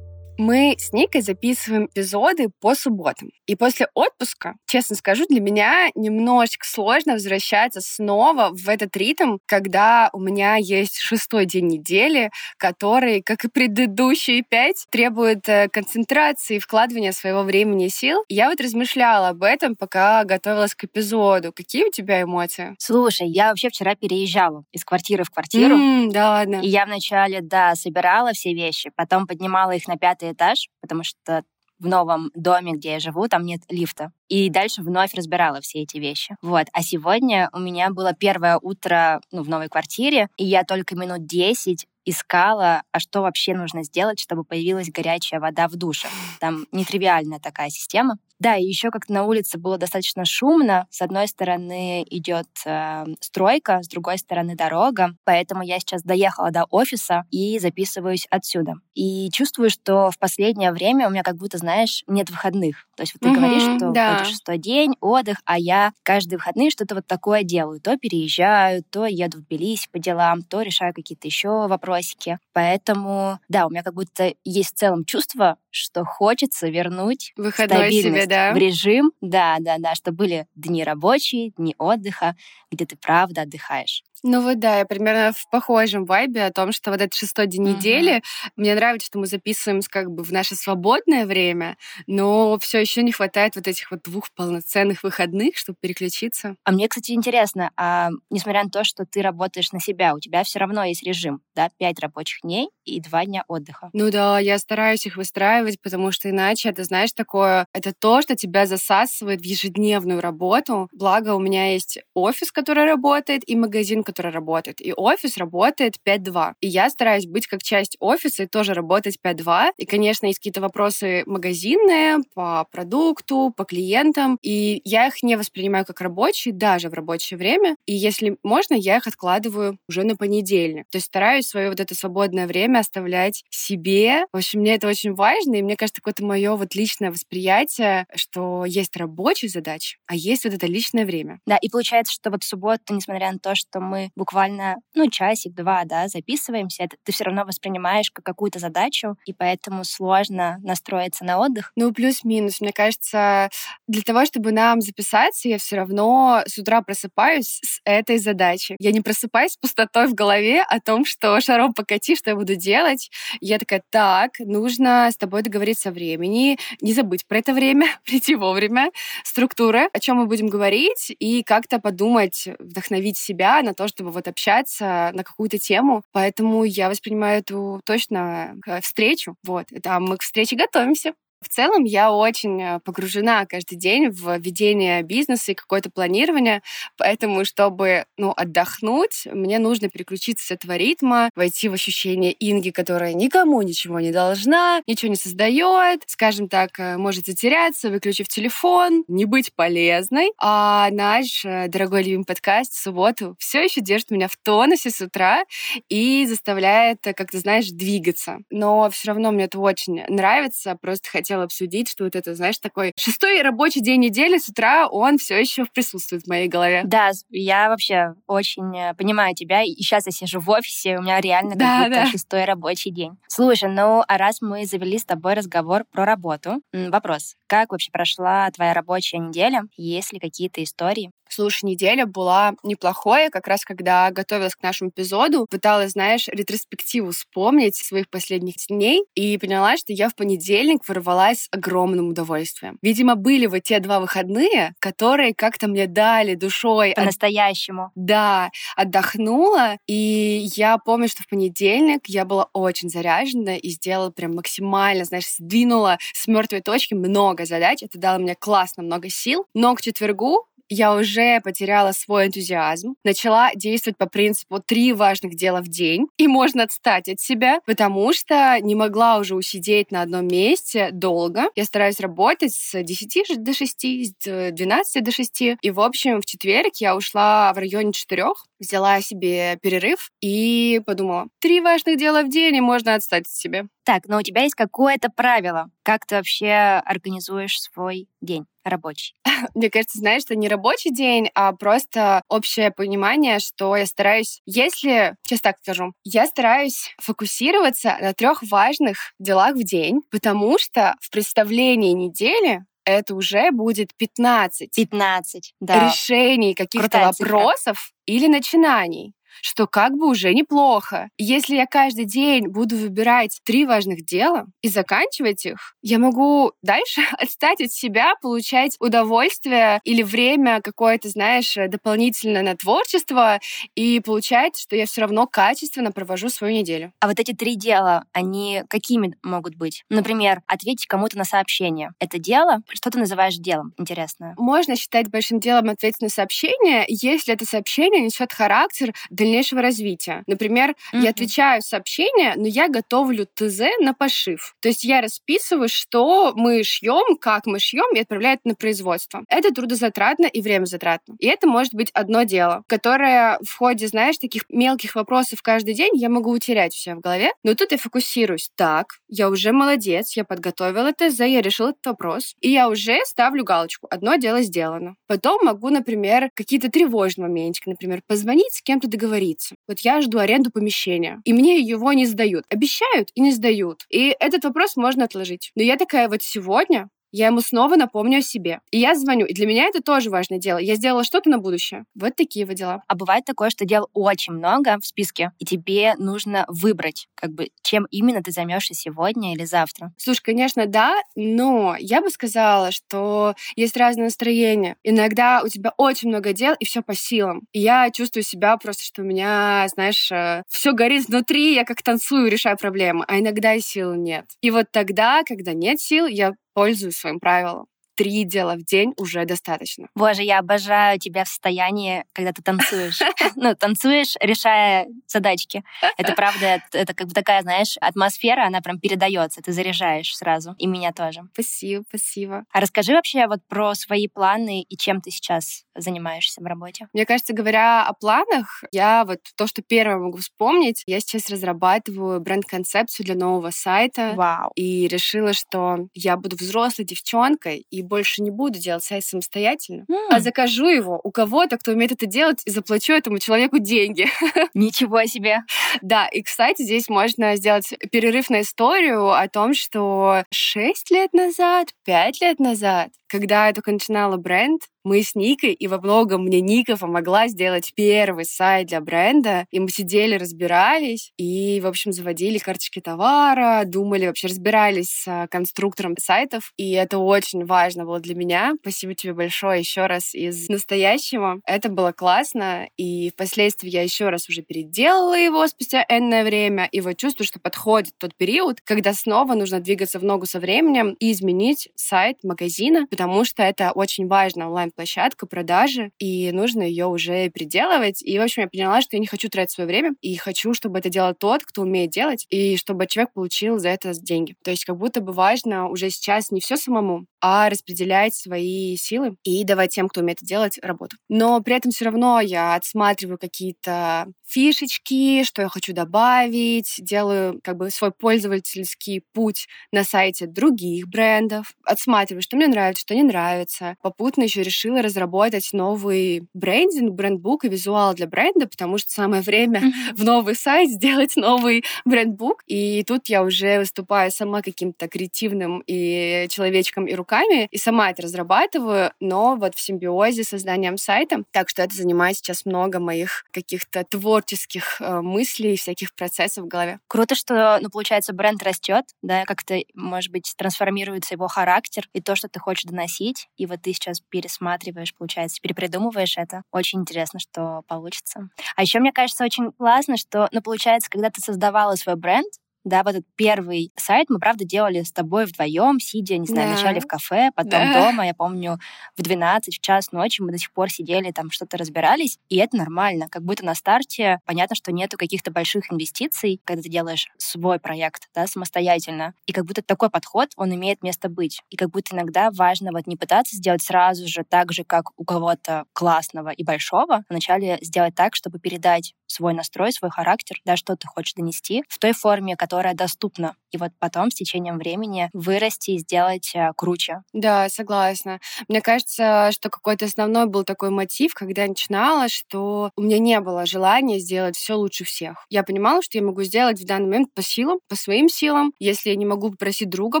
Мы 0.38 0.76
с 0.78 0.92
Никой 0.92 1.20
записываем 1.22 1.86
эпизоды 1.86 2.48
по 2.60 2.76
субботам. 2.76 3.30
И 3.48 3.56
после 3.56 3.88
отпуска, 3.92 4.54
честно 4.66 4.94
скажу, 4.94 5.24
для 5.28 5.40
меня 5.40 5.88
немножечко 5.96 6.64
сложно 6.64 7.14
возвращаться 7.14 7.80
снова 7.80 8.50
в 8.52 8.68
этот 8.68 8.96
ритм, 8.96 9.38
когда 9.46 10.10
у 10.12 10.20
меня 10.20 10.54
есть 10.54 10.98
шестой 10.98 11.44
день 11.44 11.66
недели, 11.66 12.30
который, 12.56 13.20
как 13.20 13.44
и 13.44 13.48
предыдущие 13.48 14.44
пять, 14.48 14.86
требует 14.90 15.48
э, 15.48 15.68
концентрации 15.72 16.56
и 16.56 16.60
вкладывания 16.60 17.10
своего 17.10 17.42
времени 17.42 17.86
и 17.86 17.90
сил. 17.90 18.24
Я 18.28 18.48
вот 18.50 18.60
размышляла 18.60 19.30
об 19.30 19.42
этом, 19.42 19.74
пока 19.74 20.22
готовилась 20.22 20.76
к 20.76 20.84
эпизоду. 20.84 21.52
Какие 21.52 21.86
у 21.86 21.90
тебя 21.90 22.22
эмоции? 22.22 22.76
Слушай, 22.78 23.28
я 23.28 23.48
вообще 23.48 23.70
вчера 23.70 23.96
переезжала 23.96 24.62
из 24.70 24.84
квартиры 24.84 25.24
в 25.24 25.30
квартиру. 25.30 25.76
Mm, 25.76 26.12
да 26.12 26.30
ладно. 26.30 26.60
И 26.62 26.68
я 26.68 26.86
вначале, 26.86 27.40
да, 27.40 27.74
собирала 27.74 28.34
все 28.34 28.54
вещи, 28.54 28.92
потом 28.94 29.26
поднимала 29.26 29.72
их 29.72 29.88
на 29.88 29.96
пятый 29.96 30.27
этаж, 30.32 30.68
потому 30.80 31.02
что 31.04 31.42
в 31.78 31.86
новом 31.86 32.30
доме, 32.34 32.72
где 32.72 32.92
я 32.92 33.00
живу, 33.00 33.28
там 33.28 33.44
нет 33.44 33.60
лифта. 33.68 34.10
И 34.28 34.50
дальше 34.50 34.82
вновь 34.82 35.14
разбирала 35.14 35.60
все 35.60 35.82
эти 35.82 35.98
вещи. 35.98 36.36
Вот. 36.42 36.66
А 36.72 36.82
сегодня 36.82 37.48
у 37.52 37.60
меня 37.60 37.90
было 37.90 38.12
первое 38.14 38.58
утро 38.60 39.20
ну, 39.30 39.42
в 39.42 39.48
новой 39.48 39.68
квартире, 39.68 40.28
и 40.36 40.44
я 40.44 40.64
только 40.64 40.96
минут 40.96 41.26
10 41.26 41.86
искала, 42.08 42.82
а 42.92 43.00
что 43.00 43.22
вообще 43.22 43.54
нужно 43.54 43.84
сделать, 43.84 44.20
чтобы 44.20 44.44
появилась 44.44 44.90
горячая 44.90 45.40
вода 45.40 45.68
в 45.68 45.76
душе. 45.76 46.08
Там 46.40 46.66
нетривиальная 46.72 47.40
такая 47.40 47.70
система. 47.70 48.18
Да, 48.38 48.56
и 48.56 48.64
еще 48.64 48.90
как-то 48.90 49.12
на 49.12 49.24
улице 49.24 49.58
было 49.58 49.78
достаточно 49.78 50.24
шумно. 50.24 50.86
С 50.90 51.02
одной 51.02 51.26
стороны 51.26 52.04
идет 52.08 52.46
э, 52.64 53.04
стройка, 53.20 53.82
с 53.82 53.88
другой 53.88 54.18
стороны 54.18 54.54
дорога. 54.54 55.16
Поэтому 55.24 55.62
я 55.62 55.80
сейчас 55.80 56.02
доехала 56.04 56.52
до 56.52 56.64
офиса 56.70 57.24
и 57.32 57.58
записываюсь 57.58 58.28
отсюда. 58.30 58.74
И 58.94 59.28
чувствую, 59.32 59.70
что 59.70 60.12
в 60.12 60.18
последнее 60.18 60.70
время 60.70 61.08
у 61.08 61.10
меня 61.10 61.24
как 61.24 61.36
будто, 61.36 61.58
знаешь, 61.58 62.04
нет 62.06 62.30
выходных. 62.30 62.86
То 62.96 63.02
есть 63.02 63.14
вот 63.14 63.22
ты 63.22 63.28
mm-hmm, 63.28 63.40
говоришь, 63.40 63.76
что 63.76 63.90
да. 63.90 64.24
шестой 64.24 64.58
день, 64.58 64.94
отдых, 65.00 65.38
а 65.44 65.58
я 65.58 65.92
каждые 66.04 66.38
выходные 66.38 66.70
что-то 66.70 66.94
вот 66.94 67.06
такое 67.06 67.42
делаю. 67.42 67.80
То 67.80 67.96
переезжаю, 67.96 68.84
то 68.84 69.06
еду 69.06 69.38
в 69.38 69.46
Тбилиси 69.46 69.88
по 69.90 69.98
делам, 69.98 70.42
то 70.42 70.62
решаю 70.62 70.94
какие-то 70.94 71.26
еще 71.26 71.66
вопросики. 71.98 72.38
Поэтому, 72.52 73.38
да, 73.48 73.66
у 73.66 73.70
меня 73.70 73.82
как 73.82 73.94
будто 73.94 74.32
есть 74.44 74.74
в 74.74 74.78
целом 74.78 75.04
чувство, 75.04 75.56
что 75.70 76.04
хочется 76.04 76.68
вернуть 76.68 77.32
Выходной 77.36 77.78
стабильность 77.78 78.24
себе, 78.24 78.26
да? 78.26 78.52
в 78.52 78.56
режим. 78.56 79.12
Да, 79.20 79.56
да, 79.60 79.76
да, 79.78 79.94
что 79.94 80.12
были 80.12 80.46
дни 80.54 80.84
рабочие, 80.84 81.50
дни 81.56 81.74
отдыха, 81.78 82.36
где 82.70 82.86
ты 82.86 82.96
правда 82.96 83.42
отдыхаешь. 83.42 84.02
Ну 84.22 84.42
вот 84.42 84.58
да, 84.58 84.78
я 84.78 84.84
примерно 84.84 85.32
в 85.32 85.48
похожем 85.50 86.04
вайбе 86.04 86.44
о 86.44 86.52
том, 86.52 86.72
что 86.72 86.90
вот 86.90 87.00
этот 87.00 87.14
шестой 87.14 87.46
день 87.46 87.66
uh-huh. 87.66 87.76
недели, 87.76 88.22
мне 88.56 88.74
нравится, 88.74 89.06
что 89.06 89.18
мы 89.18 89.26
записываемся 89.26 89.88
как 89.90 90.10
бы 90.10 90.22
в 90.22 90.32
наше 90.32 90.54
свободное 90.54 91.26
время, 91.26 91.76
но 92.06 92.58
все 92.58 92.80
еще 92.80 93.02
не 93.02 93.12
хватает 93.12 93.56
вот 93.56 93.68
этих 93.68 93.90
вот 93.90 94.02
двух 94.02 94.32
полноценных 94.34 95.02
выходных, 95.02 95.56
чтобы 95.56 95.78
переключиться. 95.80 96.56
А 96.64 96.72
мне, 96.72 96.88
кстати, 96.88 97.12
интересно, 97.12 97.70
а 97.76 98.10
несмотря 98.30 98.64
на 98.64 98.70
то, 98.70 98.84
что 98.84 99.04
ты 99.04 99.22
работаешь 99.22 99.72
на 99.72 99.80
себя, 99.80 100.14
у 100.14 100.20
тебя 100.20 100.42
все 100.44 100.58
равно 100.58 100.84
есть 100.84 101.02
режим, 101.02 101.40
да, 101.54 101.68
пять 101.78 102.00
рабочих 102.00 102.40
дней 102.42 102.70
и 102.84 103.00
два 103.00 103.24
дня 103.24 103.44
отдыха. 103.48 103.90
Ну 103.92 104.10
да, 104.10 104.38
я 104.38 104.58
стараюсь 104.58 105.06
их 105.06 105.16
выстраивать, 105.16 105.80
потому 105.80 106.10
что 106.12 106.30
иначе 106.30 106.70
это, 106.70 106.84
знаешь, 106.84 107.12
такое, 107.12 107.66
это 107.72 107.92
то, 107.98 108.22
что 108.22 108.36
тебя 108.36 108.66
засасывает 108.66 109.40
в 109.40 109.44
ежедневную 109.44 110.20
работу. 110.20 110.88
Благо 110.92 111.34
у 111.34 111.40
меня 111.40 111.72
есть 111.72 112.00
офис, 112.14 112.50
который 112.50 112.84
работает, 112.84 113.42
и 113.46 113.56
магазин, 113.56 114.02
который 114.08 114.32
работает. 114.32 114.80
И 114.80 114.94
офис 114.96 115.36
работает 115.36 115.96
5-2. 116.02 116.54
И 116.62 116.68
я 116.68 116.88
стараюсь 116.88 117.26
быть 117.26 117.46
как 117.46 117.62
часть 117.62 117.96
офиса 118.00 118.44
и 118.44 118.46
тоже 118.46 118.72
работать 118.72 119.18
5-2. 119.22 119.72
И, 119.76 119.84
конечно, 119.84 120.26
есть 120.26 120.38
какие-то 120.38 120.62
вопросы 120.62 121.24
магазинные 121.26 122.20
по 122.34 122.66
продукту, 122.72 123.52
по 123.54 123.64
клиентам. 123.64 124.38
И 124.40 124.80
я 124.84 125.08
их 125.08 125.22
не 125.22 125.36
воспринимаю 125.36 125.84
как 125.84 126.00
рабочие, 126.00 126.54
даже 126.54 126.88
в 126.88 126.94
рабочее 126.94 127.36
время. 127.36 127.76
И 127.84 127.94
если 127.94 128.38
можно, 128.42 128.72
я 128.72 128.96
их 128.96 129.06
откладываю 129.06 129.78
уже 129.88 130.04
на 130.04 130.16
понедельник. 130.16 130.86
То 130.90 130.96
есть 130.96 131.08
стараюсь 131.08 131.46
свое 131.46 131.68
вот 131.68 131.80
это 131.80 131.94
свободное 131.94 132.46
время 132.46 132.78
оставлять 132.78 133.44
себе. 133.50 134.24
В 134.32 134.38
общем, 134.38 134.60
мне 134.60 134.76
это 134.76 134.88
очень 134.88 135.14
важно. 135.14 135.56
И 135.56 135.62
мне 135.62 135.76
кажется, 135.76 136.00
какое-то 136.00 136.24
мое 136.24 136.56
вот 136.56 136.74
личное 136.74 137.10
восприятие, 137.10 138.06
что 138.14 138.64
есть 138.64 138.96
рабочие 138.96 139.48
задачи, 139.50 139.98
а 140.06 140.14
есть 140.14 140.44
вот 140.44 140.54
это 140.54 140.66
личное 140.66 141.04
время. 141.04 141.40
Да, 141.46 141.56
и 141.56 141.68
получается, 141.68 142.14
что 142.14 142.30
вот 142.30 142.44
в 142.44 142.46
субботу, 142.46 142.94
несмотря 142.94 143.32
на 143.32 143.38
то, 143.38 143.54
что 143.54 143.80
мы 143.80 143.97
мы 143.98 144.10
буквально, 144.16 144.76
ну, 144.94 145.10
часик-два, 145.10 145.84
да, 145.84 146.08
записываемся, 146.08 146.84
это 146.84 146.96
ты 147.02 147.12
все 147.12 147.24
равно 147.24 147.44
воспринимаешь 147.44 148.10
как 148.10 148.24
какую-то 148.24 148.58
задачу, 148.58 149.16
и 149.24 149.32
поэтому 149.32 149.84
сложно 149.84 150.58
настроиться 150.62 151.24
на 151.24 151.38
отдых. 151.38 151.72
Ну, 151.76 151.92
плюс-минус. 151.92 152.60
Мне 152.60 152.72
кажется, 152.72 153.50
для 153.86 154.02
того, 154.02 154.24
чтобы 154.24 154.52
нам 154.52 154.80
записаться, 154.80 155.48
я 155.48 155.58
все 155.58 155.76
равно 155.76 156.42
с 156.46 156.58
утра 156.58 156.82
просыпаюсь 156.82 157.60
с 157.64 157.80
этой 157.84 158.18
задачей. 158.18 158.76
Я 158.78 158.92
не 158.92 159.00
просыпаюсь 159.00 159.52
с 159.52 159.56
пустотой 159.56 160.06
в 160.06 160.14
голове 160.14 160.62
о 160.62 160.80
том, 160.80 161.04
что 161.04 161.40
шаром 161.40 161.74
покати, 161.74 162.14
что 162.14 162.30
я 162.30 162.36
буду 162.36 162.54
делать. 162.54 163.10
Я 163.40 163.58
такая, 163.58 163.82
так, 163.90 164.38
нужно 164.40 165.08
с 165.10 165.16
тобой 165.16 165.42
договориться 165.42 165.88
о 165.88 165.92
времени, 165.92 166.58
не 166.80 166.92
забыть 166.92 167.26
про 167.26 167.38
это 167.38 167.52
время, 167.52 167.86
прийти 168.04 168.34
вовремя, 168.34 168.90
структура, 169.24 169.88
о 169.92 169.98
чем 169.98 170.18
мы 170.18 170.26
будем 170.26 170.48
говорить, 170.48 171.12
и 171.18 171.42
как-то 171.42 171.78
подумать, 171.78 172.48
вдохновить 172.58 173.16
себя 173.16 173.62
на 173.62 173.74
то, 173.74 173.87
чтобы 173.88 174.10
вот 174.10 174.28
общаться 174.28 175.10
на 175.14 175.24
какую-то 175.24 175.58
тему. 175.58 176.02
Поэтому 176.12 176.64
я 176.64 176.88
воспринимаю 176.88 177.40
эту 177.40 177.80
точно 177.84 178.56
встречу. 178.82 179.36
Вот. 179.44 179.66
Это 179.72 179.98
мы 180.00 180.16
к 180.16 180.22
встрече 180.22 180.56
готовимся. 180.56 181.14
В 181.40 181.48
целом 181.48 181.84
я 181.84 182.12
очень 182.12 182.60
э, 182.60 182.80
погружена 182.80 183.46
каждый 183.46 183.76
день 183.76 184.10
в 184.10 184.38
ведение 184.38 185.02
бизнеса 185.02 185.52
и 185.52 185.54
какое-то 185.54 185.88
планирование, 185.88 186.62
поэтому, 186.96 187.44
чтобы 187.44 188.06
ну, 188.16 188.32
отдохнуть, 188.36 189.26
мне 189.32 189.60
нужно 189.60 189.88
переключиться 189.88 190.46
с 190.46 190.50
этого 190.50 190.76
ритма, 190.76 191.30
войти 191.36 191.68
в 191.68 191.74
ощущение 191.74 192.34
Инги, 192.40 192.70
которая 192.70 193.14
никому 193.14 193.62
ничего 193.62 194.00
не 194.00 194.10
должна, 194.10 194.82
ничего 194.88 195.10
не 195.10 195.16
создает, 195.16 196.02
скажем 196.06 196.48
так, 196.48 196.78
э, 196.80 196.96
может 196.96 197.26
затеряться, 197.26 197.90
выключив 197.90 198.26
телефон, 198.26 199.04
не 199.06 199.24
быть 199.24 199.52
полезной. 199.54 200.32
А 200.38 200.90
наш 200.90 201.44
э, 201.44 201.68
дорогой 201.68 202.02
любимый 202.02 202.24
подкаст 202.24 202.72
в 202.72 202.82
субботу 202.82 203.36
все 203.38 203.62
еще 203.62 203.80
держит 203.80 204.10
меня 204.10 204.26
в 204.26 204.36
тонусе 204.36 204.90
с 204.90 205.00
утра 205.00 205.44
и 205.88 206.26
заставляет, 206.26 207.00
как 207.02 207.30
ты 207.30 207.38
знаешь, 207.38 207.68
двигаться. 207.68 208.38
Но 208.50 208.90
все 208.90 209.08
равно 209.08 209.30
мне 209.30 209.44
это 209.44 209.60
очень 209.60 210.02
нравится, 210.08 210.76
просто 210.80 211.08
хотела 211.28 211.44
обсудить, 211.44 211.90
что 211.90 212.04
вот 212.04 212.16
это, 212.16 212.34
знаешь, 212.34 212.56
такой 212.58 212.92
шестой 212.96 213.42
рабочий 213.42 213.80
день 213.80 214.00
недели 214.00 214.38
с 214.38 214.48
утра, 214.48 214.88
он 214.88 215.18
все 215.18 215.38
еще 215.38 215.66
присутствует 215.66 216.22
в 216.22 216.26
моей 216.26 216.48
голове. 216.48 216.82
Да, 216.86 217.10
я 217.28 217.68
вообще 217.68 218.14
очень 218.26 218.74
э, 218.74 218.94
понимаю 218.94 219.34
тебя. 219.34 219.62
И 219.62 219.74
сейчас 219.74 220.06
я 220.06 220.12
сижу 220.12 220.40
в 220.40 220.48
офисе, 220.48 220.96
у 220.96 221.02
меня 221.02 221.20
реально 221.20 221.50
как 221.50 221.58
да, 221.58 221.78
будто 221.84 221.90
да. 221.90 222.06
шестой 222.06 222.44
рабочий 222.46 222.90
день. 222.90 223.18
Слушай, 223.28 223.68
ну 223.68 224.02
а 224.08 224.16
раз 224.16 224.40
мы 224.40 224.64
завели 224.64 224.98
с 224.98 225.04
тобой 225.04 225.34
разговор 225.34 225.84
про 225.92 226.06
работу, 226.06 226.62
вопрос. 226.72 227.34
Как 227.46 227.72
вообще 227.72 227.90
прошла 227.90 228.50
твоя 228.50 228.72
рабочая 228.72 229.18
неделя? 229.18 229.64
Есть 229.76 230.14
ли 230.14 230.18
какие-то 230.18 230.62
истории? 230.62 231.10
Слушай, 231.28 231.66
неделя 231.66 232.06
была 232.06 232.54
неплохой, 232.62 233.28
как 233.28 233.46
раз 233.46 233.64
когда 233.64 234.10
готовилась 234.10 234.54
к 234.54 234.62
нашему 234.62 234.90
эпизоду, 234.90 235.46
пыталась, 235.50 235.92
знаешь, 235.92 236.28
ретроспективу 236.28 237.10
вспомнить 237.10 237.76
своих 237.76 238.08
последних 238.08 238.54
дней 238.68 239.04
и 239.14 239.36
поняла, 239.38 239.76
что 239.76 239.92
я 239.92 240.08
в 240.08 240.14
понедельник 240.14 240.84
ворвалась 241.18 241.44
с 241.44 241.48
огромным 241.50 242.08
удовольствием. 242.08 242.78
Видимо, 242.82 243.14
были 243.14 243.46
вот 243.46 243.62
те 243.62 243.80
два 243.80 244.00
выходные, 244.00 244.74
которые 244.78 245.34
как-то 245.34 245.68
мне 245.68 245.86
дали 245.86 246.34
душой. 246.34 246.92
По-настоящему. 246.94 247.86
От... 247.86 247.90
Да, 247.94 248.50
отдохнула, 248.76 249.76
и 249.86 250.48
я 250.56 250.78
помню, 250.78 251.08
что 251.08 251.22
в 251.22 251.28
понедельник 251.28 252.06
я 252.06 252.24
была 252.24 252.48
очень 252.52 252.88
заряжена 252.88 253.56
и 253.56 253.68
сделала 253.70 254.10
прям 254.10 254.34
максимально, 254.34 255.04
знаешь, 255.04 255.28
сдвинула 255.28 255.98
с 256.14 256.26
мертвой 256.28 256.60
точки 256.60 256.94
много 256.94 257.44
задач. 257.44 257.82
Это 257.82 257.98
дало 257.98 258.18
мне 258.18 258.34
классно 258.34 258.82
много 258.82 259.08
сил. 259.10 259.46
Но 259.54 259.74
к 259.74 259.80
четвергу 259.80 260.46
я 260.68 260.94
уже 260.94 261.40
потеряла 261.40 261.92
свой 261.92 262.26
энтузиазм, 262.26 262.94
начала 263.04 263.50
действовать 263.54 263.96
по 263.96 264.06
принципу 264.06 264.60
три 264.60 264.92
важных 264.92 265.34
дела 265.34 265.60
в 265.60 265.68
день, 265.68 266.06
и 266.16 266.26
можно 266.26 266.64
отстать 266.64 267.08
от 267.08 267.20
себя, 267.20 267.60
потому 267.66 268.12
что 268.12 268.58
не 268.60 268.74
могла 268.74 269.18
уже 269.18 269.34
усидеть 269.34 269.90
на 269.90 270.02
одном 270.02 270.26
месте 270.26 270.90
долго. 270.92 271.50
Я 271.54 271.64
стараюсь 271.64 272.00
работать 272.00 272.54
с 272.54 272.82
10 272.82 273.42
до 273.42 273.52
6, 273.52 273.86
с 274.24 274.50
12 274.52 275.04
до 275.04 275.10
6. 275.10 275.42
И, 275.60 275.70
в 275.70 275.80
общем, 275.80 276.20
в 276.20 276.26
четверг 276.26 276.74
я 276.76 276.96
ушла 276.96 277.52
в 277.52 277.58
районе 277.58 277.92
4, 277.92 278.24
взяла 278.58 279.00
себе 279.00 279.58
перерыв 279.62 280.10
и 280.20 280.80
подумала, 280.84 281.28
три 281.40 281.60
важных 281.60 281.96
дела 281.98 282.22
в 282.22 282.28
день, 282.28 282.56
и 282.56 282.60
можно 282.60 282.94
отстать 282.94 283.26
от 283.26 283.32
себя. 283.32 283.66
Так, 283.84 284.06
но 284.06 284.18
у 284.18 284.22
тебя 284.22 284.42
есть 284.42 284.54
какое-то 284.54 285.08
правило, 285.08 285.70
как 285.82 286.04
ты 286.04 286.16
вообще 286.16 286.82
организуешь 286.84 287.60
свой 287.60 288.06
день? 288.20 288.44
Рабочий? 288.68 289.14
Мне 289.54 289.70
кажется, 289.70 289.98
знаешь, 289.98 290.22
это 290.24 290.36
не 290.36 290.48
рабочий 290.48 290.90
день, 290.90 291.30
а 291.34 291.52
просто 291.52 292.22
общее 292.28 292.70
понимание, 292.70 293.38
что 293.38 293.76
я 293.76 293.86
стараюсь, 293.86 294.40
если, 294.46 295.16
сейчас 295.26 295.40
так 295.40 295.56
скажу, 295.62 295.92
я 296.04 296.26
стараюсь 296.26 296.94
фокусироваться 297.00 297.96
на 298.00 298.12
трех 298.12 298.42
важных 298.42 299.12
делах 299.18 299.54
в 299.54 299.64
день, 299.64 300.02
потому 300.10 300.58
что 300.58 300.94
в 301.00 301.10
представлении 301.10 301.92
недели 301.92 302.64
это 302.84 303.14
уже 303.14 303.50
будет 303.50 303.94
15. 303.96 304.74
15, 304.74 305.54
да. 305.60 305.88
Решений 305.88 306.54
каких-то 306.54 307.12
вопросов 307.20 307.92
или 308.06 308.26
начинаний 308.26 309.12
что 309.42 309.66
как 309.66 309.92
бы 309.92 310.08
уже 310.08 310.34
неплохо. 310.34 311.08
Если 311.18 311.56
я 311.56 311.66
каждый 311.66 312.04
день 312.04 312.48
буду 312.48 312.76
выбирать 312.76 313.40
три 313.44 313.64
важных 313.66 314.04
дела 314.04 314.46
и 314.62 314.68
заканчивать 314.68 315.46
их, 315.46 315.74
я 315.82 315.98
могу 315.98 316.52
дальше 316.62 317.02
отстать 317.18 317.60
от 317.60 317.72
себя, 317.72 318.14
получать 318.20 318.76
удовольствие 318.80 319.80
или 319.84 320.02
время 320.02 320.60
какое-то, 320.60 321.08
знаешь, 321.08 321.54
дополнительно 321.68 322.42
на 322.42 322.56
творчество 322.56 323.40
и 323.74 324.00
получать, 324.00 324.58
что 324.58 324.76
я 324.76 324.86
все 324.86 325.02
равно 325.02 325.26
качественно 325.26 325.92
провожу 325.92 326.28
свою 326.28 326.54
неделю. 326.54 326.92
А 327.00 327.08
вот 327.08 327.18
эти 327.18 327.32
три 327.32 327.56
дела, 327.56 328.04
они 328.12 328.62
какими 328.68 329.16
могут 329.22 329.54
быть? 329.56 329.84
Например, 329.88 330.42
ответить 330.46 330.86
кому-то 330.86 331.18
на 331.18 331.24
сообщение. 331.24 331.90
Это 331.98 332.18
дело? 332.18 332.62
Что 332.72 332.90
ты 332.90 332.98
называешь 332.98 333.36
делом? 333.36 333.72
Интересно. 333.78 334.34
Можно 334.36 334.76
считать 334.76 335.08
большим 335.08 335.40
делом 335.40 335.70
ответить 335.70 336.00
на 336.00 336.08
сообщение, 336.08 336.84
если 336.88 337.34
это 337.34 337.44
сообщение 337.46 338.00
несет 338.00 338.32
характер 338.32 338.92
дальнейшего 339.28 339.62
развития. 339.62 340.22
Например, 340.26 340.70
mm-hmm. 340.70 341.00
я 341.00 341.10
отвечаю 341.10 341.62
сообщение, 341.62 342.34
но 342.36 342.46
я 342.46 342.68
готовлю 342.68 343.26
ТЗ 343.34 343.60
на 343.80 343.92
пошив. 343.92 344.54
То 344.60 344.68
есть 344.68 344.84
я 344.84 345.00
расписываю, 345.00 345.68
что 345.68 346.32
мы 346.34 346.62
шьем, 346.64 347.16
как 347.18 347.46
мы 347.46 347.58
шьем, 347.58 347.94
и 347.94 348.00
отправляю 348.00 348.34
это 348.34 348.48
на 348.48 348.54
производство. 348.54 349.24
Это 349.28 349.52
трудозатратно 349.52 350.26
и 350.26 350.40
время 350.40 350.64
затратно. 350.64 351.14
И 351.18 351.26
это 351.26 351.46
может 351.46 351.74
быть 351.74 351.90
одно 351.92 352.22
дело, 352.22 352.62
которое 352.66 353.38
в 353.44 353.56
ходе, 353.56 353.86
знаешь, 353.88 354.18
таких 354.18 354.44
мелких 354.48 354.94
вопросов 354.94 355.42
каждый 355.42 355.74
день 355.74 355.92
я 355.94 356.08
могу 356.08 356.30
утерять 356.30 356.72
все 356.72 356.94
в 356.94 357.00
голове. 357.00 357.32
Но 357.42 357.54
тут 357.54 357.72
я 357.72 357.78
фокусируюсь. 357.78 358.50
Так, 358.56 358.94
я 359.08 359.28
уже 359.28 359.52
молодец, 359.52 360.16
я 360.16 360.24
подготовила 360.24 360.92
ТЗ, 360.92 361.20
я 361.20 361.42
решила 361.42 361.70
этот 361.70 361.86
вопрос. 361.86 362.34
И 362.40 362.50
я 362.50 362.68
уже 362.68 363.00
ставлю 363.04 363.44
галочку. 363.44 363.86
Одно 363.90 364.16
дело 364.16 364.42
сделано. 364.42 364.94
Потом 365.06 365.44
могу, 365.44 365.68
например, 365.68 366.30
какие-то 366.34 366.70
тревожные 366.70 367.28
моментики, 367.28 367.68
например, 367.68 368.02
позвонить 368.06 368.54
с 368.54 368.62
кем-то 368.62 368.88
договориться 368.88 369.07
договориться. 369.08 369.56
Вот 369.66 369.80
я 369.80 370.00
жду 370.02 370.18
аренду 370.18 370.50
помещения, 370.50 371.20
и 371.24 371.32
мне 371.32 371.58
его 371.60 371.92
не 371.92 372.06
сдают. 372.06 372.44
Обещают 372.50 373.10
и 373.14 373.20
не 373.20 373.32
сдают. 373.32 373.84
И 373.90 374.14
этот 374.20 374.44
вопрос 374.44 374.76
можно 374.76 375.04
отложить. 375.04 375.50
Но 375.54 375.62
я 375.62 375.76
такая 375.76 376.08
вот 376.08 376.22
сегодня 376.22 376.88
я 377.12 377.26
ему 377.26 377.40
снова 377.40 377.76
напомню 377.76 378.18
о 378.18 378.22
себе. 378.22 378.60
И 378.70 378.78
я 378.78 378.94
звоню. 378.94 379.26
И 379.26 379.34
для 379.34 379.46
меня 379.46 379.64
это 379.66 379.82
тоже 379.82 380.10
важное 380.10 380.38
дело. 380.38 380.58
Я 380.58 380.74
сделала 380.74 381.04
что-то 381.04 381.30
на 381.30 381.38
будущее. 381.38 381.84
Вот 381.94 382.16
такие 382.16 382.46
вот 382.46 382.54
дела. 382.54 382.82
А 382.86 382.94
бывает 382.94 383.24
такое, 383.24 383.50
что 383.50 383.64
дел 383.64 383.88
очень 383.92 384.34
много 384.34 384.78
в 384.80 384.86
списке, 384.86 385.32
и 385.38 385.44
тебе 385.44 385.94
нужно 385.98 386.44
выбрать, 386.48 387.08
как 387.14 387.32
бы, 387.32 387.48
чем 387.62 387.86
именно 387.90 388.22
ты 388.22 388.30
займешься 388.30 388.74
сегодня 388.74 389.34
или 389.34 389.44
завтра. 389.44 389.92
Слушай, 389.96 390.22
конечно, 390.22 390.66
да, 390.66 390.94
но 391.16 391.76
я 391.78 392.00
бы 392.00 392.10
сказала, 392.10 392.70
что 392.72 393.34
есть 393.56 393.76
разное 393.76 394.04
настроение. 394.04 394.76
Иногда 394.82 395.42
у 395.44 395.48
тебя 395.48 395.72
очень 395.76 396.08
много 396.08 396.32
дел, 396.32 396.54
и 396.58 396.64
все 396.64 396.82
по 396.82 396.94
силам. 396.94 397.42
И 397.52 397.60
я 397.60 397.90
чувствую 397.90 398.22
себя 398.22 398.56
просто, 398.56 398.84
что 398.84 399.02
у 399.02 399.04
меня, 399.04 399.66
знаешь, 399.74 400.10
э, 400.12 400.42
все 400.48 400.72
горит 400.72 401.08
внутри, 401.08 401.54
я 401.54 401.64
как 401.64 401.82
танцую, 401.82 402.30
решаю 402.30 402.56
проблемы, 402.56 403.04
а 403.08 403.18
иногда 403.18 403.54
и 403.54 403.60
сил 403.60 403.94
нет. 403.94 404.26
И 404.40 404.50
вот 404.50 404.66
тогда, 404.70 405.22
когда 405.24 405.52
нет 405.52 405.80
сил, 405.80 406.06
я 406.06 406.34
пользуюсь 406.58 406.96
своим 406.96 407.20
правилом 407.20 407.66
три 407.98 408.22
дела 408.22 408.54
в 408.54 408.64
день 408.64 408.94
уже 408.96 409.24
достаточно. 409.24 409.88
Боже, 409.96 410.22
я 410.22 410.38
обожаю 410.38 411.00
тебя 411.00 411.24
в 411.24 411.28
состоянии, 411.28 412.04
когда 412.12 412.32
ты 412.32 412.42
танцуешь. 412.42 413.00
Ну, 413.40 413.54
танцуешь, 413.54 414.14
решая 414.20 414.86
задачки. 415.06 415.62
Это 415.96 416.12
правда, 416.14 416.62
это 416.72 416.94
как 416.94 417.08
бы 417.08 417.14
такая, 417.14 417.42
знаешь, 417.42 417.76
атмосфера, 417.80 418.46
она 418.46 418.60
прям 418.60 418.78
передается, 418.78 419.42
ты 419.42 419.52
заряжаешь 419.52 420.16
сразу. 420.16 420.54
И 420.58 420.66
меня 420.66 420.92
тоже. 420.92 421.22
Спасибо, 421.32 421.84
спасибо. 421.88 422.44
А 422.52 422.60
расскажи 422.60 422.92
вообще 422.92 423.26
вот 423.26 423.40
про 423.48 423.74
свои 423.74 424.08
планы 424.08 424.62
и 424.62 424.76
чем 424.76 425.00
ты 425.00 425.10
сейчас 425.10 425.64
занимаешься 425.78 426.40
в 426.40 426.46
работе? 426.46 426.88
Мне 426.92 427.06
кажется, 427.06 427.32
говоря 427.32 427.86
о 427.86 427.92
планах, 427.94 428.64
я 428.72 429.04
вот 429.04 429.20
то, 429.36 429.46
что 429.46 429.62
первое 429.62 429.98
могу 429.98 430.18
вспомнить, 430.18 430.82
я 430.86 431.00
сейчас 431.00 431.30
разрабатываю 431.30 432.20
бренд-концепцию 432.20 433.06
для 433.06 433.14
нового 433.14 433.50
сайта. 433.50 434.12
Вау. 434.14 434.50
И 434.54 434.88
решила, 434.88 435.32
что 435.32 435.88
я 435.94 436.16
буду 436.16 436.36
взрослой 436.36 436.84
девчонкой 436.84 437.66
и 437.70 437.82
больше 437.82 438.22
не 438.22 438.30
буду 438.30 438.58
делать 438.58 438.84
сайт 438.84 439.04
самостоятельно, 439.04 439.84
mm. 439.90 440.08
а 440.10 440.20
закажу 440.20 440.68
его 440.68 441.00
у 441.02 441.10
кого-то, 441.10 441.58
кто 441.58 441.72
умеет 441.72 441.92
это 441.92 442.06
делать, 442.06 442.42
и 442.44 442.50
заплачу 442.50 442.92
этому 442.92 443.18
человеку 443.18 443.58
деньги. 443.58 444.06
Ничего 444.54 445.04
себе! 445.06 445.40
Да, 445.82 446.06
и, 446.06 446.22
кстати, 446.22 446.62
здесь 446.62 446.88
можно 446.88 447.36
сделать 447.36 447.72
перерыв 447.90 448.30
на 448.30 448.40
историю 448.40 449.10
о 449.10 449.28
том, 449.28 449.54
что 449.54 450.24
6 450.30 450.90
лет 450.90 451.12
назад, 451.12 451.68
5 451.84 452.20
лет 452.20 452.38
назад, 452.38 452.90
когда 453.08 453.46
я 453.46 453.52
только 453.52 453.72
начинала 453.72 454.16
бренд, 454.16 454.62
мы 454.88 455.02
с 455.02 455.14
Никой, 455.14 455.52
и 455.52 455.66
во 455.68 455.78
многом 455.78 456.24
мне 456.24 456.40
Ника 456.40 456.78
помогла 456.78 457.28
сделать 457.28 457.72
первый 457.76 458.24
сайт 458.24 458.68
для 458.68 458.80
бренда, 458.80 459.44
и 459.50 459.60
мы 459.60 459.68
сидели, 459.68 460.14
разбирались, 460.14 461.12
и, 461.18 461.60
в 461.62 461.66
общем, 461.66 461.92
заводили 461.92 462.38
карточки 462.38 462.80
товара, 462.80 463.64
думали, 463.66 464.06
вообще 464.06 464.28
разбирались 464.28 465.02
с 465.02 465.28
конструктором 465.30 465.94
сайтов, 465.98 466.52
и 466.56 466.72
это 466.72 466.98
очень 466.98 467.44
важно 467.44 467.84
было 467.84 468.00
для 468.00 468.14
меня. 468.14 468.54
Спасибо 468.62 468.94
тебе 468.94 469.12
большое 469.12 469.58
еще 469.58 469.84
раз 469.86 470.14
из 470.14 470.48
настоящего. 470.48 471.40
Это 471.44 471.68
было 471.68 471.92
классно, 471.92 472.68
и 472.78 473.10
впоследствии 473.10 473.68
я 473.68 473.82
еще 473.82 474.08
раз 474.08 474.28
уже 474.30 474.40
переделала 474.40 475.18
его 475.18 475.46
спустя 475.48 475.84
энное 475.86 476.24
время, 476.24 476.66
и 476.72 476.80
вот 476.80 476.96
чувствую, 476.96 477.26
что 477.26 477.40
подходит 477.40 477.92
тот 477.98 478.14
период, 478.16 478.62
когда 478.64 478.94
снова 478.94 479.34
нужно 479.34 479.60
двигаться 479.60 479.98
в 479.98 480.04
ногу 480.04 480.24
со 480.24 480.40
временем 480.40 480.96
и 480.98 481.12
изменить 481.12 481.68
сайт 481.74 482.16
магазина, 482.22 482.86
потому 482.86 483.24
что 483.24 483.42
это 483.42 483.72
очень 483.72 484.06
важная 484.06 484.46
онлайн-площадка 484.78 485.26
продажи, 485.26 485.90
и 485.98 486.30
нужно 486.32 486.62
ее 486.62 486.86
уже 486.86 487.28
переделывать. 487.30 488.02
И, 488.02 488.18
в 488.18 488.22
общем, 488.22 488.42
я 488.42 488.48
поняла, 488.48 488.80
что 488.80 488.96
я 488.96 489.00
не 489.00 489.06
хочу 489.06 489.28
тратить 489.28 489.52
свое 489.52 489.66
время, 489.66 489.94
и 490.00 490.16
хочу, 490.16 490.54
чтобы 490.54 490.78
это 490.78 490.88
делал 490.88 491.14
тот, 491.14 491.44
кто 491.44 491.62
умеет 491.62 491.90
делать, 491.90 492.26
и 492.30 492.56
чтобы 492.56 492.86
человек 492.86 493.12
получил 493.12 493.58
за 493.58 493.68
это 493.68 493.92
деньги. 493.94 494.36
То 494.44 494.50
есть 494.50 494.64
как 494.64 494.76
будто 494.76 495.00
бы 495.00 495.12
важно 495.12 495.68
уже 495.68 495.90
сейчас 495.90 496.30
не 496.30 496.40
все 496.40 496.56
самому, 496.56 497.06
а 497.20 497.48
распределять 497.48 498.14
свои 498.14 498.76
силы 498.76 499.16
и 499.24 499.44
давать 499.44 499.74
тем, 499.74 499.88
кто 499.88 500.00
умеет 500.00 500.18
это 500.18 500.26
делать, 500.26 500.58
работу. 500.62 500.96
Но 501.08 501.40
при 501.40 501.56
этом 501.56 501.70
все 501.70 501.86
равно 501.86 502.20
я 502.20 502.54
отсматриваю 502.54 503.18
какие-то 503.18 504.08
фишечки, 504.26 505.24
что 505.24 505.42
я 505.42 505.48
хочу 505.48 505.72
добавить, 505.72 506.76
делаю 506.78 507.40
как 507.42 507.56
бы 507.56 507.70
свой 507.70 507.92
пользовательский 507.92 509.02
путь 509.12 509.46
на 509.72 509.84
сайте 509.84 510.26
других 510.26 510.88
брендов, 510.88 511.54
отсматриваю, 511.64 512.22
что 512.22 512.36
мне 512.36 512.46
нравится, 512.46 512.82
что 512.82 512.94
не 512.94 513.02
нравится. 513.02 513.76
Попутно 513.82 514.24
еще 514.24 514.42
решила 514.42 514.82
разработать 514.82 515.48
новый 515.52 516.28
брендинг, 516.34 516.94
брендбук 516.94 517.44
и 517.44 517.48
визуал 517.48 517.94
для 517.94 518.06
бренда, 518.06 518.46
потому 518.46 518.78
что 518.78 518.90
самое 518.90 519.22
время 519.22 519.60
mm-hmm. 519.60 519.94
в 519.94 520.04
новый 520.04 520.34
сайт 520.34 520.70
сделать 520.78 521.16
новый 521.16 521.64
брендбук. 521.84 522.42
И 522.46 522.84
тут 522.84 523.08
я 523.08 523.22
уже 523.22 523.58
выступаю 523.58 524.10
сама 524.10 524.42
каким-то 524.42 524.88
креативным 524.88 525.62
и 525.66 526.26
человечком 526.28 526.86
и 526.86 526.94
руками, 527.08 527.48
и 527.50 527.58
сама 527.58 527.90
это 527.90 528.02
разрабатываю, 528.02 528.92
но 529.00 529.36
вот 529.36 529.54
в 529.54 529.60
симбиозе 529.60 530.24
с 530.24 530.28
созданием 530.28 530.76
сайта. 530.76 531.24
Так 531.32 531.48
что 531.48 531.62
это 531.62 531.74
занимает 531.74 532.16
сейчас 532.16 532.44
много 532.44 532.80
моих 532.80 533.24
каких-то 533.32 533.84
творческих 533.84 534.80
э, 534.80 535.00
мыслей, 535.00 535.56
всяких 535.56 535.94
процессов 535.94 536.44
в 536.44 536.48
голове. 536.48 536.80
Круто, 536.86 537.14
что, 537.14 537.58
ну, 537.62 537.70
получается, 537.70 538.12
бренд 538.12 538.42
растет, 538.42 538.84
да, 539.02 539.24
как-то, 539.24 539.58
может 539.74 540.12
быть, 540.12 540.32
трансформируется 540.36 541.14
его 541.14 541.28
характер 541.28 541.88
и 541.94 542.00
то, 542.00 542.14
что 542.14 542.28
ты 542.28 542.38
хочешь 542.40 542.64
доносить, 542.64 543.28
и 543.36 543.46
вот 543.46 543.62
ты 543.62 543.72
сейчас 543.72 544.00
пересматриваешь, 544.00 544.94
получается, 544.94 545.40
перепридумываешь 545.40 546.18
это. 546.18 546.42
Очень 546.52 546.80
интересно, 546.80 547.18
что 547.20 547.62
получится. 547.66 548.28
А 548.56 548.62
еще 548.62 548.80
мне 548.80 548.92
кажется 548.92 549.24
очень 549.24 549.52
классно, 549.52 549.96
что, 549.96 550.28
ну, 550.32 550.42
получается, 550.42 550.90
когда 550.90 551.10
ты 551.10 551.20
создавала 551.20 551.74
свой 551.76 551.96
бренд, 551.96 552.28
да, 552.68 552.82
вот 552.82 552.90
этот 552.90 553.06
первый 553.16 553.72
сайт 553.76 554.08
мы, 554.10 554.18
правда, 554.18 554.44
делали 554.44 554.82
с 554.82 554.92
тобой 554.92 555.24
вдвоем, 555.26 555.80
сидя, 555.80 556.18
не 556.18 556.26
знаю, 556.26 556.48
да. 556.48 556.54
вначале 556.54 556.80
в 556.80 556.86
кафе, 556.86 557.30
потом 557.34 557.50
да. 557.50 557.84
дома. 557.84 558.06
Я 558.06 558.14
помню, 558.14 558.58
в 558.96 559.02
12, 559.02 559.56
в 559.56 559.60
час 559.60 559.92
ночи 559.92 560.22
мы 560.22 560.32
до 560.32 560.38
сих 560.38 560.52
пор 560.52 560.70
сидели, 560.70 561.10
там 561.10 561.30
что-то 561.30 561.56
разбирались, 561.56 562.18
и 562.28 562.36
это 562.36 562.56
нормально. 562.56 563.08
Как 563.08 563.22
будто 563.22 563.44
на 563.44 563.54
старте 563.54 564.20
понятно, 564.24 564.54
что 564.56 564.72
нету 564.72 564.96
каких-то 564.96 565.30
больших 565.30 565.72
инвестиций, 565.72 566.40
когда 566.44 566.62
ты 566.62 566.68
делаешь 566.68 567.08
свой 567.16 567.58
проект, 567.58 568.08
да, 568.14 568.26
самостоятельно. 568.26 569.14
И 569.26 569.32
как 569.32 569.44
будто 569.44 569.62
такой 569.62 569.90
подход, 569.90 570.30
он 570.36 570.54
имеет 570.54 570.82
место 570.82 571.08
быть. 571.08 571.40
И 571.50 571.56
как 571.56 571.70
будто 571.70 571.94
иногда 571.94 572.30
важно 572.30 572.72
вот 572.72 572.86
не 572.86 572.96
пытаться 572.96 573.36
сделать 573.36 573.62
сразу 573.62 574.06
же 574.06 574.24
так 574.24 574.52
же, 574.52 574.64
как 574.64 574.90
у 574.96 575.04
кого-то 575.04 575.64
классного 575.72 576.30
и 576.30 576.44
большого, 576.44 576.96
а 576.96 577.02
вначале 577.08 577.58
сделать 577.62 577.94
так, 577.94 578.14
чтобы 578.14 578.38
передать 578.38 578.94
свой 579.08 579.34
настрой, 579.34 579.72
свой 579.72 579.90
характер, 579.90 580.36
да, 580.44 580.56
что 580.56 580.76
ты 580.76 580.86
хочешь 580.86 581.14
донести 581.14 581.64
в 581.68 581.78
той 581.78 581.92
форме, 581.92 582.36
которая 582.36 582.74
доступна. 582.74 583.34
И 583.52 583.58
вот 583.58 583.70
потом 583.78 584.10
с 584.10 584.14
течением 584.14 584.58
времени 584.58 585.10
вырасти 585.12 585.72
и 585.72 585.78
сделать 585.78 586.32
э, 586.34 586.52
круче. 586.56 587.02
Да, 587.12 587.48
согласна. 587.48 588.20
Мне 588.48 588.60
кажется, 588.60 589.30
что 589.32 589.50
какой-то 589.50 589.86
основной 589.86 590.26
был 590.26 590.44
такой 590.44 590.70
мотив, 590.70 591.14
когда 591.14 591.42
я 591.42 591.48
начинала, 591.48 592.08
что 592.08 592.70
у 592.76 592.82
меня 592.82 592.98
не 592.98 593.20
было 593.20 593.46
желания 593.46 593.98
сделать 593.98 594.36
все 594.36 594.54
лучше 594.54 594.84
всех. 594.84 595.24
Я 595.30 595.42
понимала, 595.42 595.82
что 595.82 595.98
я 595.98 596.04
могу 596.04 596.22
сделать 596.22 596.60
в 596.60 596.64
данный 596.64 596.86
момент 596.86 597.08
по 597.14 597.22
силам, 597.22 597.58
по 597.68 597.76
своим 597.76 598.08
силам, 598.08 598.52
если 598.58 598.90
я 598.90 598.96
не 598.96 599.06
могу 599.06 599.30
попросить 599.30 599.70
друга 599.70 600.00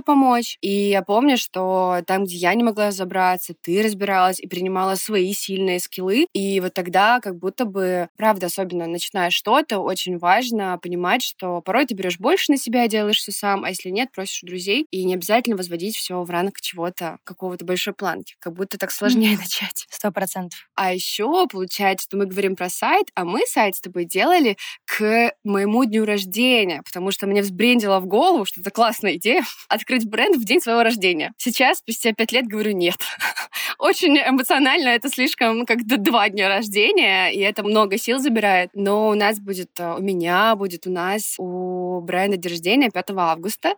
помочь. 0.00 0.56
И 0.60 0.70
я 0.70 1.02
помню, 1.02 1.36
что 1.36 1.98
там, 2.06 2.24
где 2.24 2.36
я 2.36 2.54
не 2.54 2.64
могла 2.64 2.88
разобраться, 2.88 3.54
ты 3.60 3.82
разбиралась 3.82 4.40
и 4.40 4.46
принимала 4.46 4.94
свои 4.94 5.32
сильные 5.32 5.80
скиллы. 5.80 6.26
И 6.32 6.60
вот 6.60 6.74
тогда 6.74 7.20
как 7.20 7.36
будто 7.38 7.64
бы, 7.64 8.08
правда, 8.16 8.46
особенно 8.46 8.86
начиная 8.86 9.30
что-то, 9.30 9.78
очень 9.78 10.18
важно 10.18 10.78
понимать, 10.82 11.22
что 11.22 11.60
порой 11.62 11.86
ты 11.86 11.94
берешь 11.94 12.18
больше 12.18 12.52
на 12.52 12.58
себя, 12.58 12.88
делаешь 12.88 13.18
все 13.18 13.32
сам, 13.38 13.64
а 13.64 13.68
если 13.68 13.90
нет, 13.90 14.10
просишь 14.12 14.42
друзей. 14.42 14.86
И 14.90 15.04
не 15.04 15.14
обязательно 15.14 15.56
возводить 15.56 15.96
все 15.96 16.22
в 16.22 16.30
ранг 16.30 16.60
чего-то, 16.60 17.18
какого-то 17.24 17.64
большой 17.64 17.94
планки. 17.94 18.34
Как 18.40 18.54
будто 18.54 18.78
так 18.78 18.90
сложнее 18.90 19.34
mm. 19.36 19.38
начать. 19.38 19.86
Сто 19.90 20.10
процентов. 20.10 20.68
А 20.74 20.92
еще 20.92 21.46
получается, 21.46 22.06
что 22.08 22.16
мы 22.16 22.26
говорим 22.26 22.56
про 22.56 22.68
сайт, 22.68 23.06
а 23.14 23.24
мы 23.24 23.42
сайт 23.46 23.76
с 23.76 23.80
тобой 23.80 24.04
делали 24.04 24.56
к 24.84 25.32
моему 25.44 25.84
дню 25.84 26.04
рождения, 26.04 26.82
потому 26.84 27.10
что 27.10 27.26
мне 27.26 27.42
взбрендило 27.42 28.00
в 28.00 28.06
голову, 28.06 28.44
что 28.44 28.60
это 28.60 28.70
классная 28.70 29.16
идея, 29.16 29.44
открыть 29.68 30.08
бренд 30.08 30.36
в 30.36 30.44
день 30.44 30.60
своего 30.60 30.82
рождения. 30.82 31.32
Сейчас, 31.36 31.78
спустя 31.78 32.12
пять 32.12 32.32
лет, 32.32 32.46
говорю 32.46 32.72
нет. 32.72 32.98
Очень 33.78 34.18
эмоционально, 34.18 34.88
это 34.88 35.08
слишком 35.08 35.64
как 35.64 35.86
два 35.86 36.28
дня 36.28 36.48
рождения, 36.48 37.30
и 37.30 37.38
это 37.38 37.62
много 37.62 37.98
сил 37.98 38.18
забирает. 38.18 38.70
Но 38.74 39.08
у 39.08 39.14
нас 39.14 39.38
будет, 39.38 39.70
э, 39.78 39.94
у 39.96 40.02
меня 40.02 40.56
будет, 40.56 40.86
у 40.86 40.90
нас, 40.90 41.34
у 41.38 42.00
бренда 42.00 42.36
день 42.36 42.52
рождения 42.52 42.90
5 42.90 43.10
августа, 43.10 43.27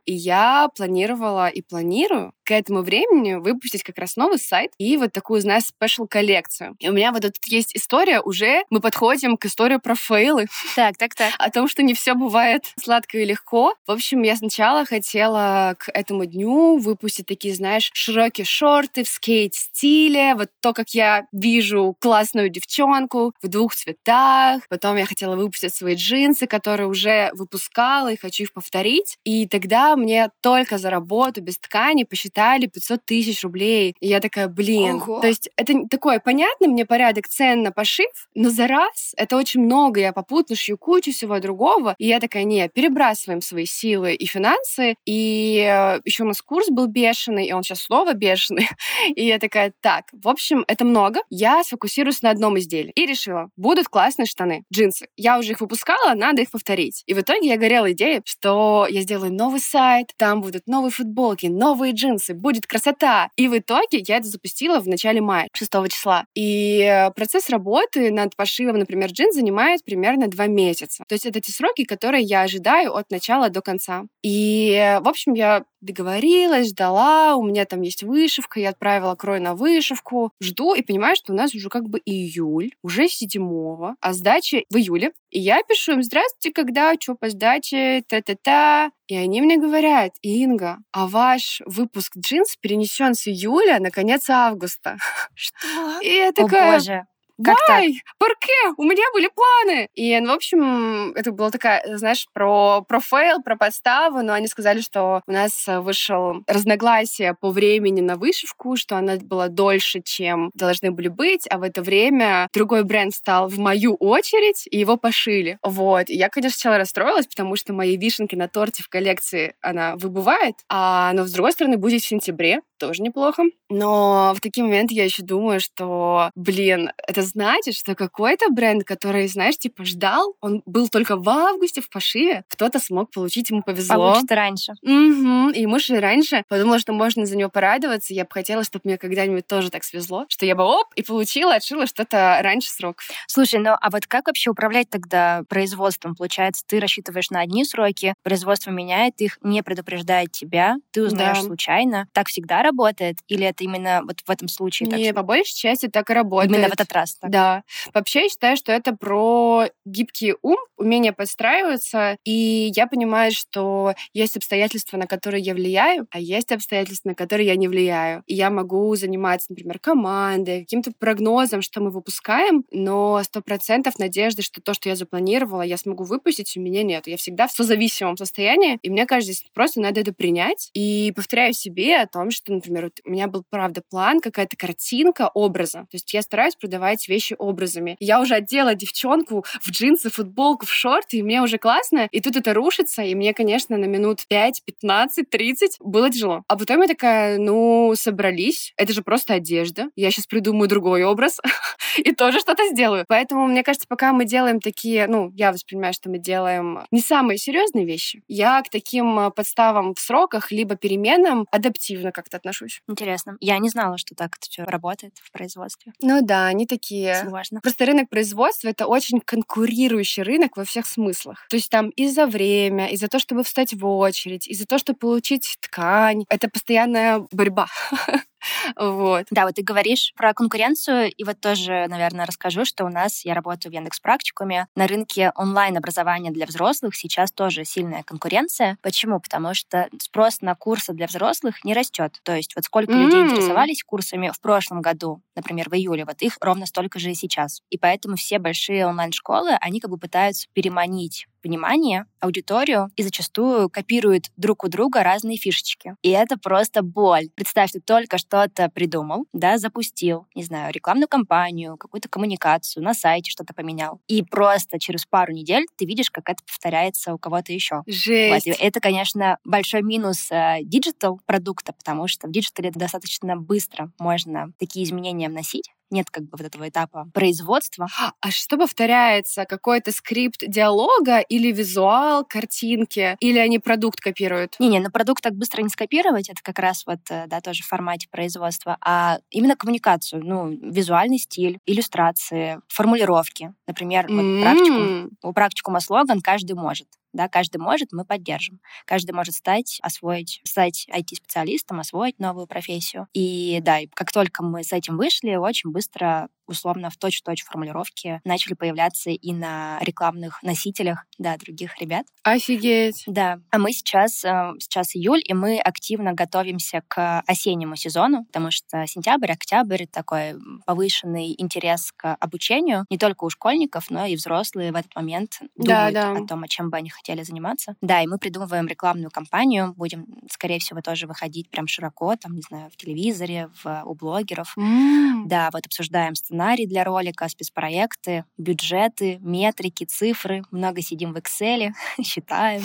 и 0.06 0.14
я 0.14 0.68
планировала 0.76 1.48
и 1.48 1.62
планирую 1.62 2.32
к 2.50 2.52
этому 2.52 2.82
времени 2.82 3.34
выпустить 3.34 3.84
как 3.84 3.96
раз 3.98 4.16
новый 4.16 4.40
сайт 4.40 4.72
и 4.76 4.96
вот 4.96 5.12
такую, 5.12 5.40
знаешь, 5.40 5.66
спешл 5.66 6.08
коллекцию. 6.08 6.74
И 6.80 6.88
у 6.88 6.92
меня 6.92 7.12
вот 7.12 7.22
тут 7.22 7.36
есть 7.46 7.76
история, 7.76 8.20
уже 8.20 8.64
мы 8.70 8.80
подходим 8.80 9.36
к 9.36 9.44
истории 9.46 9.76
про 9.76 9.94
фейлы. 9.94 10.46
Так, 10.74 10.96
так, 10.96 11.14
так. 11.14 11.32
О 11.38 11.48
том, 11.50 11.68
что 11.68 11.82
не 11.82 11.94
все 11.94 12.14
бывает 12.14 12.64
сладко 12.76 13.18
и 13.18 13.24
легко. 13.24 13.74
В 13.86 13.92
общем, 13.92 14.22
я 14.22 14.34
сначала 14.34 14.84
хотела 14.84 15.76
к 15.78 15.90
этому 15.94 16.24
дню 16.24 16.78
выпустить 16.78 17.26
такие, 17.26 17.54
знаешь, 17.54 17.90
широкие 17.94 18.44
шорты 18.44 19.04
в 19.04 19.08
скейт-стиле, 19.08 20.34
вот 20.34 20.48
то, 20.60 20.72
как 20.72 20.90
я 20.90 21.26
вижу 21.30 21.96
классную 22.00 22.48
девчонку 22.48 23.32
в 23.40 23.46
двух 23.46 23.76
цветах. 23.76 24.62
Потом 24.68 24.96
я 24.96 25.06
хотела 25.06 25.36
выпустить 25.36 25.72
свои 25.72 25.94
джинсы, 25.94 26.48
которые 26.48 26.88
уже 26.88 27.30
выпускала, 27.34 28.12
и 28.12 28.16
хочу 28.16 28.42
их 28.42 28.52
повторить. 28.52 29.18
И 29.24 29.39
тогда 29.46 29.96
мне 29.96 30.30
только 30.40 30.78
за 30.78 30.90
работу 30.90 31.40
без 31.40 31.58
ткани 31.58 32.04
посчитали 32.04 32.66
500 32.66 33.04
тысяч 33.04 33.42
рублей. 33.42 33.94
И 34.00 34.08
я 34.08 34.20
такая, 34.20 34.48
блин. 34.48 34.96
Ого. 34.96 35.20
То 35.20 35.26
есть 35.26 35.50
это 35.56 35.74
такой 35.88 36.20
понятный 36.20 36.68
мне 36.68 36.86
порядок 36.86 37.28
цен 37.28 37.62
на 37.62 37.72
пошив, 37.72 38.10
но 38.34 38.50
за 38.50 38.66
раз 38.66 39.12
это 39.16 39.36
очень 39.36 39.60
много. 39.60 40.00
Я 40.00 40.12
попутно 40.12 40.56
шью 40.56 40.76
кучу 40.78 41.12
всего 41.12 41.38
другого. 41.40 41.94
И 41.98 42.06
я 42.06 42.20
такая, 42.20 42.44
не, 42.44 42.68
перебрасываем 42.68 43.40
свои 43.40 43.66
силы 43.66 44.14
и 44.14 44.26
финансы. 44.26 44.94
И 45.06 45.58
э, 45.66 46.00
еще 46.04 46.24
у 46.24 46.26
нас 46.26 46.42
курс 46.42 46.68
был 46.68 46.86
бешеный, 46.86 47.46
и 47.46 47.52
он 47.52 47.62
сейчас 47.62 47.82
снова 47.82 48.14
бешеный. 48.14 48.68
И 49.14 49.26
я 49.26 49.38
такая, 49.38 49.72
так, 49.80 50.04
в 50.12 50.28
общем, 50.28 50.64
это 50.68 50.84
много. 50.84 51.20
Я 51.30 51.62
сфокусируюсь 51.64 52.22
на 52.22 52.30
одном 52.30 52.58
изделии. 52.58 52.92
И 52.94 53.06
решила, 53.06 53.50
будут 53.56 53.88
классные 53.88 54.26
штаны, 54.26 54.64
джинсы. 54.72 55.08
Я 55.16 55.38
уже 55.38 55.52
их 55.52 55.60
выпускала, 55.60 56.14
надо 56.14 56.42
их 56.42 56.50
повторить. 56.50 57.02
И 57.06 57.14
в 57.14 57.20
итоге 57.20 57.48
я 57.48 57.56
горела 57.56 57.92
идеей, 57.92 58.20
что 58.24 58.86
я 58.88 59.00
сделаю 59.02 59.29
новый 59.30 59.60
сайт, 59.60 60.12
там 60.16 60.40
будут 60.40 60.66
новые 60.66 60.90
футболки, 60.90 61.46
новые 61.46 61.92
джинсы, 61.92 62.34
будет 62.34 62.66
красота. 62.66 63.30
И 63.36 63.48
в 63.48 63.56
итоге 63.58 64.02
я 64.06 64.16
это 64.18 64.28
запустила 64.28 64.80
в 64.80 64.88
начале 64.88 65.20
мая, 65.20 65.48
6 65.54 65.70
числа. 65.88 66.24
И 66.34 66.82
э, 66.82 67.10
процесс 67.12 67.48
работы 67.50 68.10
над 68.10 68.36
пошивом, 68.36 68.78
например, 68.78 69.10
джинс 69.10 69.34
занимает 69.34 69.84
примерно 69.84 70.28
два 70.28 70.46
месяца. 70.46 71.04
То 71.08 71.14
есть 71.14 71.26
это 71.26 71.40
те 71.40 71.52
сроки, 71.52 71.84
которые 71.84 72.22
я 72.22 72.42
ожидаю 72.42 72.94
от 72.94 73.10
начала 73.10 73.50
до 73.50 73.60
конца. 73.60 74.04
И, 74.22 74.72
э, 74.72 75.00
в 75.00 75.08
общем, 75.08 75.34
я 75.34 75.64
договорилась, 75.80 76.70
ждала, 76.70 77.36
у 77.36 77.42
меня 77.42 77.64
там 77.64 77.80
есть 77.82 78.02
вышивка, 78.02 78.60
я 78.60 78.70
отправила 78.70 79.14
крой 79.14 79.40
на 79.40 79.54
вышивку, 79.54 80.32
жду 80.40 80.74
и 80.74 80.82
понимаю, 80.82 81.16
что 81.16 81.32
у 81.32 81.36
нас 81.36 81.54
уже 81.54 81.68
как 81.68 81.88
бы 81.88 82.00
июль, 82.04 82.72
уже 82.82 83.08
седьмого, 83.08 83.96
а 84.00 84.12
сдача 84.12 84.62
в 84.70 84.76
июле. 84.76 85.12
И 85.30 85.40
я 85.40 85.62
пишу 85.62 85.92
им, 85.92 86.02
здравствуйте, 86.02 86.52
когда, 86.52 86.94
что 86.98 87.14
по 87.14 87.30
сдаче, 87.30 88.02
та-та-та. 88.06 88.90
И 89.10 89.16
они 89.16 89.42
мне 89.42 89.56
говорят, 89.56 90.12
Инга, 90.22 90.78
а 90.92 91.08
ваш 91.08 91.62
выпуск 91.66 92.16
джинс 92.16 92.54
перенесен 92.60 93.14
с 93.16 93.26
июля 93.26 93.80
на 93.80 93.90
конец 93.90 94.30
августа. 94.30 94.98
Что? 95.34 95.98
И 96.00 96.14
я 96.14 96.30
такая, 96.30 96.76
О, 96.76 96.78
боже 96.78 97.02
Как 97.42 97.56
Why? 97.68 97.94
¿Por 98.18 98.35
qué? 98.35 98.52
У 98.76 98.84
меня 98.84 99.04
были 99.12 99.28
планы. 99.34 99.88
И, 99.94 100.18
ну, 100.20 100.32
в 100.32 100.36
общем, 100.36 101.12
это 101.12 101.32
была 101.32 101.50
такая, 101.50 101.96
знаешь, 101.96 102.26
про, 102.32 102.82
про 102.82 103.00
фейл, 103.00 103.42
про 103.42 103.56
подставу, 103.56 104.22
но 104.22 104.32
они 104.32 104.46
сказали, 104.46 104.80
что 104.80 105.22
у 105.26 105.32
нас 105.32 105.64
вышел 105.66 106.42
разногласие 106.46 107.34
по 107.34 107.50
времени 107.50 108.00
на 108.00 108.16
вышивку, 108.16 108.76
что 108.76 108.96
она 108.96 109.16
была 109.16 109.48
дольше, 109.48 110.00
чем 110.02 110.50
должны 110.54 110.90
были 110.90 111.08
быть, 111.08 111.46
а 111.50 111.58
в 111.58 111.62
это 111.62 111.82
время 111.82 112.48
другой 112.52 112.84
бренд 112.84 113.14
стал 113.14 113.48
в 113.48 113.58
мою 113.58 113.94
очередь, 113.94 114.66
и 114.70 114.78
его 114.78 114.96
пошили. 114.96 115.58
Вот. 115.62 116.10
И 116.10 116.16
я, 116.16 116.28
конечно, 116.28 116.56
сначала 116.56 116.78
расстроилась, 116.78 117.26
потому 117.26 117.56
что 117.56 117.72
мои 117.72 117.96
вишенки 117.96 118.34
на 118.34 118.48
торте 118.48 118.82
в 118.82 118.88
коллекции, 118.88 119.54
она 119.60 119.96
выбывает, 119.96 120.56
а, 120.68 121.12
но, 121.12 121.26
с 121.26 121.32
другой 121.32 121.52
стороны, 121.52 121.76
будет 121.76 122.02
в 122.02 122.06
сентябре, 122.08 122.60
тоже 122.78 123.02
неплохо. 123.02 123.44
Но 123.68 124.34
в 124.34 124.40
такие 124.40 124.64
моменты 124.64 124.94
я 124.94 125.04
еще 125.04 125.22
думаю, 125.22 125.60
что, 125.60 126.30
блин, 126.34 126.90
это 127.06 127.22
значит, 127.30 127.74
что 127.74 127.94
какой-то 127.94 128.50
бренд, 128.50 128.84
который, 128.84 129.26
знаешь, 129.28 129.56
типа 129.58 129.84
ждал, 129.84 130.34
он 130.40 130.62
был 130.66 130.88
только 130.88 131.16
в 131.16 131.28
августе 131.28 131.80
в 131.80 131.88
пошиве, 131.88 132.44
кто-то 132.48 132.78
смог 132.78 133.10
получить, 133.10 133.50
ему 133.50 133.62
повезло. 133.62 133.96
Получится 133.96 134.34
раньше. 134.34 134.72
Угу. 134.82 135.50
И 135.50 135.60
ему 135.62 135.78
же 135.78 136.00
раньше 136.00 136.44
подумала, 136.48 136.78
что 136.78 136.92
можно 136.92 137.26
за 137.26 137.36
него 137.36 137.50
порадоваться. 137.50 138.14
Я 138.14 138.24
бы 138.24 138.30
хотела, 138.30 138.64
чтобы 138.64 138.82
мне 138.84 138.98
когда-нибудь 138.98 139.46
тоже 139.46 139.70
так 139.70 139.84
свезло, 139.84 140.26
что 140.28 140.46
я 140.46 140.54
бы 140.54 140.64
оп, 140.64 140.88
и 140.96 141.02
получила, 141.02 141.54
отшила 141.54 141.86
что-то 141.86 142.38
раньше 142.42 142.70
сроков. 142.70 143.08
Слушай, 143.26 143.60
ну 143.60 143.76
а 143.80 143.90
вот 143.90 144.06
как 144.06 144.26
вообще 144.26 144.50
управлять 144.50 144.90
тогда 144.90 145.42
производством? 145.48 146.14
Получается, 146.14 146.64
ты 146.66 146.80
рассчитываешь 146.80 147.30
на 147.30 147.40
одни 147.40 147.64
сроки, 147.64 148.14
производство 148.22 148.70
меняет 148.70 149.20
их, 149.20 149.38
не 149.42 149.62
предупреждает 149.62 150.32
тебя, 150.32 150.76
ты 150.90 151.02
узнаешь 151.02 151.38
да. 151.38 151.44
случайно. 151.44 152.08
Так 152.12 152.28
всегда 152.28 152.62
работает? 152.62 153.18
Или 153.28 153.46
это 153.46 153.64
именно 153.64 154.02
вот 154.04 154.20
в 154.24 154.30
этом 154.30 154.48
случае? 154.48 154.88
Не, 154.88 155.06
так, 155.06 155.16
по 155.16 155.22
большей 155.22 155.54
части 155.54 155.88
так 155.88 156.10
и 156.10 156.14
работает. 156.14 156.50
Именно 156.50 156.68
в 156.68 156.72
этот 156.72 156.92
раз? 156.92 157.18
Так? 157.20 157.30
Да. 157.30 157.62
Вообще, 157.94 158.22
я 158.24 158.28
считаю, 158.28 158.56
что 158.56 158.72
это 158.72 158.94
про 158.96 159.66
гибкий 159.84 160.34
ум, 160.42 160.56
умение 160.78 161.12
подстраиваться, 161.12 162.16
и 162.24 162.70
я 162.74 162.86
понимаю, 162.86 163.30
что 163.32 163.94
есть 164.14 164.36
обстоятельства, 164.36 164.96
на 164.96 165.06
которые 165.06 165.42
я 165.42 165.54
влияю, 165.54 166.06
а 166.10 166.18
есть 166.18 166.50
обстоятельства, 166.52 167.10
на 167.10 167.14
которые 167.14 167.46
я 167.46 167.56
не 167.56 167.68
влияю. 167.68 168.22
И 168.26 168.34
я 168.34 168.50
могу 168.50 168.94
заниматься, 168.96 169.46
например, 169.50 169.78
командой, 169.78 170.60
каким-то 170.60 170.92
прогнозом, 170.98 171.60
что 171.62 171.80
мы 171.80 171.90
выпускаем, 171.90 172.64
но 172.70 173.22
сто 173.22 173.42
процентов 173.42 173.98
надежды, 173.98 174.42
что 174.42 174.62
то, 174.62 174.72
что 174.74 174.88
я 174.88 174.96
запланировала, 174.96 175.62
я 175.62 175.76
смогу 175.76 176.04
выпустить, 176.04 176.56
у 176.56 176.60
меня 176.60 176.82
нет. 176.82 177.06
Я 177.06 177.16
всегда 177.18 177.46
в 177.48 177.52
созависимом 177.52 178.16
состоянии, 178.16 178.78
и 178.82 178.88
мне 178.90 179.04
кажется, 179.06 179.32
здесь 179.34 179.44
просто 179.52 179.80
надо 179.80 180.00
это 180.00 180.12
принять. 180.14 180.70
И 180.74 181.12
повторяю 181.14 181.52
себе 181.52 181.98
о 182.00 182.06
том, 182.06 182.30
что, 182.30 182.52
например, 182.52 182.84
вот 182.84 183.00
у 183.04 183.10
меня 183.10 183.26
был, 183.28 183.44
правда, 183.50 183.82
план, 183.90 184.20
какая-то 184.20 184.56
картинка 184.56 185.30
образа. 185.34 185.80
То 185.90 185.94
есть 185.96 186.12
я 186.14 186.22
стараюсь 186.22 186.54
продавать 186.56 186.99
вещи 187.08 187.34
образами. 187.38 187.96
Я 188.00 188.20
уже 188.20 188.34
одела 188.34 188.74
девчонку 188.74 189.44
в 189.60 189.70
джинсы, 189.70 190.10
футболку, 190.10 190.66
в 190.66 190.72
шорты, 190.72 191.18
и 191.18 191.22
мне 191.22 191.42
уже 191.42 191.58
классно. 191.58 192.08
И 192.10 192.20
тут 192.20 192.36
это 192.36 192.54
рушится, 192.54 193.02
и 193.02 193.14
мне, 193.14 193.34
конечно, 193.34 193.76
на 193.76 193.86
минут 193.86 194.24
5, 194.28 194.62
15, 194.64 195.28
30 195.28 195.76
было 195.80 196.10
тяжело. 196.10 196.42
А 196.48 196.56
потом 196.56 196.82
я 196.82 196.88
такая, 196.88 197.38
ну, 197.38 197.92
собрались. 197.96 198.72
Это 198.76 198.92
же 198.92 199.02
просто 199.02 199.34
одежда. 199.34 199.90
Я 199.96 200.10
сейчас 200.10 200.26
придумаю 200.26 200.68
другой 200.68 201.04
образ 201.04 201.38
и 201.96 202.12
тоже 202.12 202.40
что-то 202.40 202.68
сделаю. 202.68 203.04
Поэтому, 203.08 203.46
мне 203.46 203.62
кажется, 203.62 203.86
пока 203.88 204.12
мы 204.12 204.24
делаем 204.24 204.60
такие, 204.60 205.06
ну, 205.06 205.32
я 205.34 205.52
воспринимаю, 205.52 205.92
что 205.92 206.10
мы 206.10 206.18
делаем 206.18 206.80
не 206.90 207.00
самые 207.00 207.38
серьезные 207.38 207.84
вещи, 207.84 208.22
я 208.28 208.62
к 208.62 208.70
таким 208.70 209.18
э, 209.18 209.30
подставам 209.30 209.94
в 209.94 210.00
сроках 210.00 210.50
либо 210.50 210.76
переменам 210.76 211.46
адаптивно 211.50 212.12
как-то 212.12 212.36
отношусь. 212.36 212.82
Интересно. 212.88 213.36
Я 213.40 213.58
не 213.58 213.68
знала, 213.68 213.98
что 213.98 214.14
так 214.14 214.36
это 214.36 214.48
все 214.48 214.64
работает 214.64 215.14
в 215.22 215.30
производстве. 215.32 215.92
Ну 216.00 216.20
да, 216.22 216.46
они 216.46 216.66
такие. 216.66 216.89
Сложно. 216.90 217.60
Просто 217.60 217.86
рынок 217.86 218.08
производства— 218.08 218.68
это 218.70 218.86
очень 218.86 219.20
конкурирующий 219.20 220.22
рынок 220.22 220.56
во 220.56 220.64
всех 220.64 220.86
смыслах. 220.86 221.46
То 221.48 221.56
есть 221.56 221.70
там 221.70 221.90
и 221.90 222.08
за 222.08 222.26
время, 222.26 222.88
и 222.88 222.96
за 222.96 223.08
то, 223.08 223.18
чтобы 223.18 223.44
встать 223.44 223.74
в 223.74 223.86
очередь, 223.86 224.48
и 224.48 224.54
за 224.54 224.66
то, 224.66 224.78
чтобы 224.78 224.98
получить 224.98 225.56
ткань. 225.60 226.24
Это 226.28 226.48
постоянная 226.48 227.24
борьба. 227.30 227.66
Вот. 228.76 229.26
Да, 229.30 229.44
вот 229.44 229.54
ты 229.54 229.62
говоришь 229.62 230.12
про 230.16 230.32
конкуренцию, 230.32 231.12
и 231.12 231.24
вот 231.24 231.40
тоже, 231.40 231.86
наверное, 231.88 232.26
расскажу, 232.26 232.64
что 232.64 232.84
у 232.84 232.88
нас, 232.88 233.24
я 233.24 233.34
работаю 233.34 233.70
в 233.72 233.74
Яндекс 233.74 234.00
Практикуме, 234.00 234.66
на 234.74 234.86
рынке 234.86 235.32
онлайн-образования 235.34 236.30
для 236.30 236.46
взрослых 236.46 236.94
сейчас 236.96 237.32
тоже 237.32 237.64
сильная 237.64 238.02
конкуренция. 238.02 238.78
Почему? 238.82 239.20
Потому 239.20 239.54
что 239.54 239.88
спрос 240.00 240.40
на 240.40 240.54
курсы 240.54 240.92
для 240.92 241.06
взрослых 241.06 241.64
не 241.64 241.74
растет. 241.74 242.18
То 242.22 242.34
есть 242.34 242.54
вот 242.56 242.64
сколько 242.64 242.92
mm-hmm. 242.92 243.02
людей 243.02 243.20
интересовались 243.20 243.82
курсами 243.82 244.30
в 244.34 244.40
прошлом 244.40 244.80
году, 244.80 245.20
например, 245.36 245.68
в 245.68 245.74
июле, 245.74 246.04
вот 246.04 246.22
их 246.22 246.36
ровно 246.40 246.66
столько 246.66 246.79
же 246.98 247.10
и 247.10 247.14
сейчас. 247.14 247.62
И 247.70 247.78
поэтому 247.78 248.16
все 248.16 248.38
большие 248.38 248.86
онлайн-школы, 248.86 249.56
они 249.60 249.80
как 249.80 249.90
бы 249.90 249.98
пытаются 249.98 250.48
переманить 250.52 251.26
внимание, 251.42 252.04
аудиторию 252.20 252.90
и 252.96 253.02
зачастую 253.02 253.70
копируют 253.70 254.26
друг 254.36 254.64
у 254.64 254.68
друга 254.68 255.02
разные 255.02 255.36
фишечки. 255.36 255.94
И 256.02 256.10
это 256.10 256.36
просто 256.36 256.82
боль. 256.82 257.30
Представь, 257.34 257.72
ты 257.72 257.80
только 257.80 258.18
что-то 258.18 258.68
придумал, 258.68 259.26
да, 259.32 259.58
запустил, 259.58 260.26
не 260.34 260.44
знаю, 260.44 260.72
рекламную 260.72 261.08
кампанию, 261.08 261.76
какую-то 261.76 262.08
коммуникацию, 262.08 262.82
на 262.82 262.94
сайте 262.94 263.30
что-то 263.30 263.54
поменял. 263.54 264.00
И 264.06 264.22
просто 264.22 264.78
через 264.78 265.06
пару 265.06 265.32
недель 265.32 265.66
ты 265.76 265.86
видишь, 265.86 266.10
как 266.10 266.28
это 266.28 266.42
повторяется 266.44 267.14
у 267.14 267.18
кого-то 267.18 267.52
еще. 267.52 267.82
Жесть. 267.86 268.46
Вот. 268.46 268.56
Это, 268.60 268.80
конечно, 268.80 269.38
большой 269.44 269.82
минус 269.82 270.28
digital 270.62 271.16
э, 271.16 271.18
продукта, 271.26 271.72
потому 271.72 272.08
что 272.08 272.28
в 272.28 272.32
диджитале 272.32 272.70
достаточно 272.70 273.36
быстро 273.36 273.90
можно 273.98 274.52
такие 274.58 274.84
изменения 274.84 275.28
вносить 275.28 275.70
нет 275.90 276.10
как 276.10 276.24
бы 276.24 276.30
вот 276.32 276.46
этого 276.46 276.68
этапа 276.68 277.08
производства. 277.12 277.88
А 278.20 278.30
что 278.30 278.56
повторяется? 278.56 279.44
Какой-то 279.44 279.92
скрипт 279.92 280.42
диалога 280.46 281.20
или 281.20 281.52
визуал, 281.52 282.24
картинки? 282.24 283.16
Или 283.20 283.38
они 283.38 283.58
продукт 283.58 284.00
копируют? 284.00 284.56
Не-не, 284.58 284.80
на 284.80 284.90
продукт 284.90 285.22
так 285.22 285.34
быстро 285.34 285.62
не 285.62 285.68
скопировать, 285.68 286.28
это 286.28 286.40
как 286.42 286.58
раз 286.58 286.84
вот, 286.86 287.00
э, 287.10 287.26
да, 287.26 287.40
тоже 287.40 287.62
в 287.62 287.66
формате 287.66 288.08
производства, 288.10 288.76
а 288.80 289.18
именно 289.30 289.56
коммуникацию, 289.56 290.24
ну, 290.24 290.48
визуальный 290.48 291.18
стиль, 291.18 291.58
иллюстрации, 291.66 292.60
формулировки. 292.68 293.54
Например, 293.66 294.06
вот 294.08 294.20
mm-hmm. 294.20 294.42
практику, 294.42 295.16
у 295.22 295.32
практикума 295.32 295.80
слоган 295.80 296.20
«каждый 296.20 296.54
может» 296.54 296.88
да, 297.12 297.28
каждый 297.28 297.58
может, 297.58 297.92
мы 297.92 298.04
поддержим. 298.04 298.60
Каждый 298.84 299.12
может 299.12 299.34
стать, 299.34 299.78
освоить, 299.82 300.40
стать 300.44 300.86
IT-специалистом, 300.90 301.80
освоить 301.80 302.18
новую 302.18 302.46
профессию. 302.46 303.08
И 303.12 303.60
да, 303.62 303.78
как 303.94 304.12
только 304.12 304.42
мы 304.42 304.64
с 304.64 304.72
этим 304.72 304.96
вышли, 304.96 305.34
очень 305.34 305.70
быстро 305.70 306.28
условно 306.50 306.90
в 306.90 306.96
точь-в-точь 306.96 307.44
формулировке 307.44 308.20
начали 308.24 308.54
появляться 308.54 309.10
и 309.10 309.32
на 309.32 309.78
рекламных 309.80 310.42
носителях, 310.42 311.06
да, 311.16 311.36
других 311.36 311.80
ребят. 311.80 312.06
Офигеть! 312.24 313.04
Да. 313.06 313.40
А 313.50 313.58
мы 313.58 313.72
сейчас, 313.72 314.24
э, 314.24 314.52
сейчас 314.58 314.96
июль, 314.96 315.22
и 315.24 315.32
мы 315.32 315.58
активно 315.58 316.12
готовимся 316.12 316.82
к 316.88 317.22
осеннему 317.26 317.76
сезону, 317.76 318.24
потому 318.26 318.50
что 318.50 318.86
сентябрь, 318.86 319.32
октябрь— 319.32 319.86
такой 319.90 320.34
повышенный 320.66 321.34
интерес 321.38 321.92
к 321.96 322.14
обучению 322.16 322.84
не 322.90 322.98
только 322.98 323.24
у 323.24 323.30
школьников, 323.30 323.90
но 323.90 324.04
и 324.06 324.16
взрослые 324.16 324.72
в 324.72 324.76
этот 324.76 324.94
момент 324.96 325.38
думают 325.54 325.94
да, 325.94 326.14
да. 326.14 326.20
о 326.20 326.26
том, 326.26 326.42
о 326.42 326.48
чем 326.48 326.70
бы 326.70 326.76
они 326.76 326.90
хотели 327.00 327.22
заниматься. 327.22 327.76
Да, 327.80 328.02
и 328.02 328.06
мы 328.06 328.18
придумываем 328.18 328.66
рекламную 328.66 329.10
кампанию, 329.10 329.74
будем, 329.76 330.06
скорее 330.30 330.58
всего, 330.58 330.80
тоже 330.80 331.06
выходить 331.06 331.50
прям 331.50 331.66
широко, 331.66 332.16
там, 332.16 332.34
не 332.34 332.42
знаю, 332.42 332.70
в 332.70 332.76
телевизоре, 332.76 333.50
в, 333.62 333.82
у 333.84 333.94
блогеров. 333.94 334.56
Mm. 334.56 335.26
Да, 335.26 335.50
вот 335.52 335.66
обсуждаем 335.66 336.14
сценарий 336.14 336.66
для 336.66 336.84
ролика, 336.84 337.28
спецпроекты, 337.28 338.24
бюджеты, 338.36 339.18
метрики, 339.20 339.84
цифры. 339.84 340.42
Много 340.50 340.82
сидим 340.82 341.12
в 341.12 341.16
Excel, 341.16 341.72
считаем, 342.02 342.62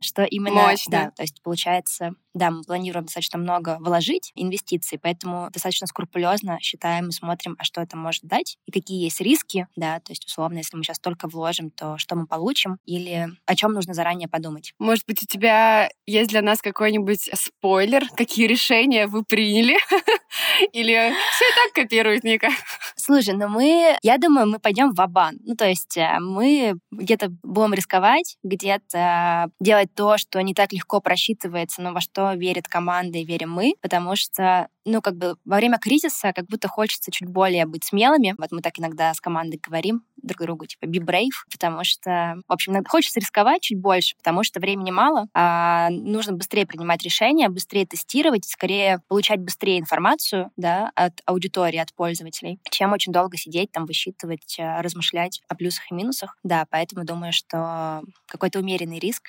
что 0.02 0.24
именно... 0.24 0.62
Мощно. 0.62 0.90
Да, 0.90 1.10
то 1.10 1.22
есть 1.22 1.42
получается 1.42 2.14
да, 2.34 2.50
мы 2.50 2.62
планируем 2.62 3.06
достаточно 3.06 3.38
много 3.38 3.78
вложить 3.80 4.30
инвестиций, 4.34 4.98
поэтому 4.98 5.50
достаточно 5.50 5.86
скрупулезно 5.86 6.58
считаем 6.60 7.08
и 7.08 7.12
смотрим, 7.12 7.56
а 7.58 7.64
что 7.64 7.80
это 7.80 7.96
может 7.96 8.24
дать 8.24 8.56
и 8.66 8.72
какие 8.72 9.02
есть 9.02 9.20
риски, 9.20 9.66
да, 9.76 10.00
то 10.00 10.12
есть 10.12 10.24
условно, 10.26 10.58
если 10.58 10.76
мы 10.76 10.84
сейчас 10.84 10.98
только 10.98 11.28
вложим, 11.28 11.70
то 11.70 11.98
что 11.98 12.14
мы 12.16 12.26
получим 12.26 12.78
или 12.84 13.28
о 13.50 13.56
чем 13.56 13.72
нужно 13.72 13.94
заранее 13.94 14.28
подумать. 14.28 14.74
Может 14.78 15.04
быть, 15.06 15.22
у 15.22 15.26
тебя 15.26 15.90
есть 16.06 16.30
для 16.30 16.42
нас 16.42 16.60
какой-нибудь 16.60 17.30
спойлер, 17.34 18.04
какие 18.16 18.46
решения 18.46 19.06
вы 19.06 19.24
приняли? 19.24 19.76
Или 20.72 21.12
все 21.32 21.44
так 21.56 21.72
копируют 21.74 22.22
Ника? 22.22 22.48
Слушай, 22.96 23.34
ну 23.34 23.48
мы, 23.48 23.96
я 24.02 24.18
думаю, 24.18 24.46
мы 24.46 24.58
пойдем 24.58 24.92
в 24.92 25.00
Абан. 25.00 25.38
Ну, 25.44 25.56
то 25.56 25.66
есть 25.66 25.96
э, 25.96 26.18
мы 26.20 26.78
где-то 26.92 27.30
будем 27.42 27.74
рисковать, 27.74 28.36
где-то 28.44 29.50
делать 29.58 29.88
то, 29.94 30.18
что 30.18 30.40
не 30.42 30.54
так 30.54 30.72
легко 30.72 31.00
просчитывается, 31.00 31.82
но 31.82 31.92
во 31.92 32.00
что 32.00 32.10
что 32.20 32.34
верит 32.34 32.68
команда 32.68 33.18
и 33.18 33.24
верим 33.24 33.50
мы, 33.50 33.74
потому 33.80 34.16
что 34.16 34.68
ну, 34.84 35.00
как 35.00 35.16
бы 35.16 35.36
во 35.44 35.56
время 35.56 35.78
кризиса 35.78 36.32
как 36.32 36.46
будто 36.46 36.68
хочется 36.68 37.10
чуть 37.10 37.28
более 37.28 37.66
быть 37.66 37.84
смелыми. 37.84 38.34
Вот 38.38 38.50
мы 38.50 38.62
так 38.62 38.78
иногда 38.78 39.12
с 39.12 39.20
командой 39.20 39.60
говорим 39.62 40.02
друг 40.16 40.42
другу, 40.42 40.66
типа, 40.66 40.84
be 40.84 40.98
brave, 40.98 41.30
потому 41.50 41.84
что, 41.84 42.36
в 42.48 42.52
общем, 42.52 42.82
хочется 42.84 43.20
рисковать 43.20 43.39
чуть 43.60 43.78
больше, 43.78 44.16
потому 44.16 44.42
что 44.42 44.60
времени 44.60 44.90
мало, 44.90 45.26
а 45.34 45.90
нужно 45.90 46.34
быстрее 46.34 46.66
принимать 46.66 47.02
решения, 47.02 47.48
быстрее 47.48 47.86
тестировать, 47.86 48.44
скорее 48.44 49.00
получать 49.08 49.40
быстрее 49.40 49.78
информацию, 49.78 50.50
да, 50.56 50.90
от 50.94 51.20
аудитории, 51.26 51.78
от 51.78 51.94
пользователей, 51.94 52.58
чем 52.70 52.92
очень 52.92 53.12
долго 53.12 53.36
сидеть, 53.36 53.72
там 53.72 53.86
высчитывать, 53.86 54.56
э, 54.58 54.80
размышлять 54.80 55.42
о 55.48 55.54
плюсах 55.54 55.90
и 55.90 55.94
минусах. 55.94 56.36
Да, 56.42 56.66
поэтому 56.70 57.04
думаю, 57.04 57.32
что 57.32 58.02
какой-то 58.26 58.60
умеренный 58.60 58.98
риск 58.98 59.28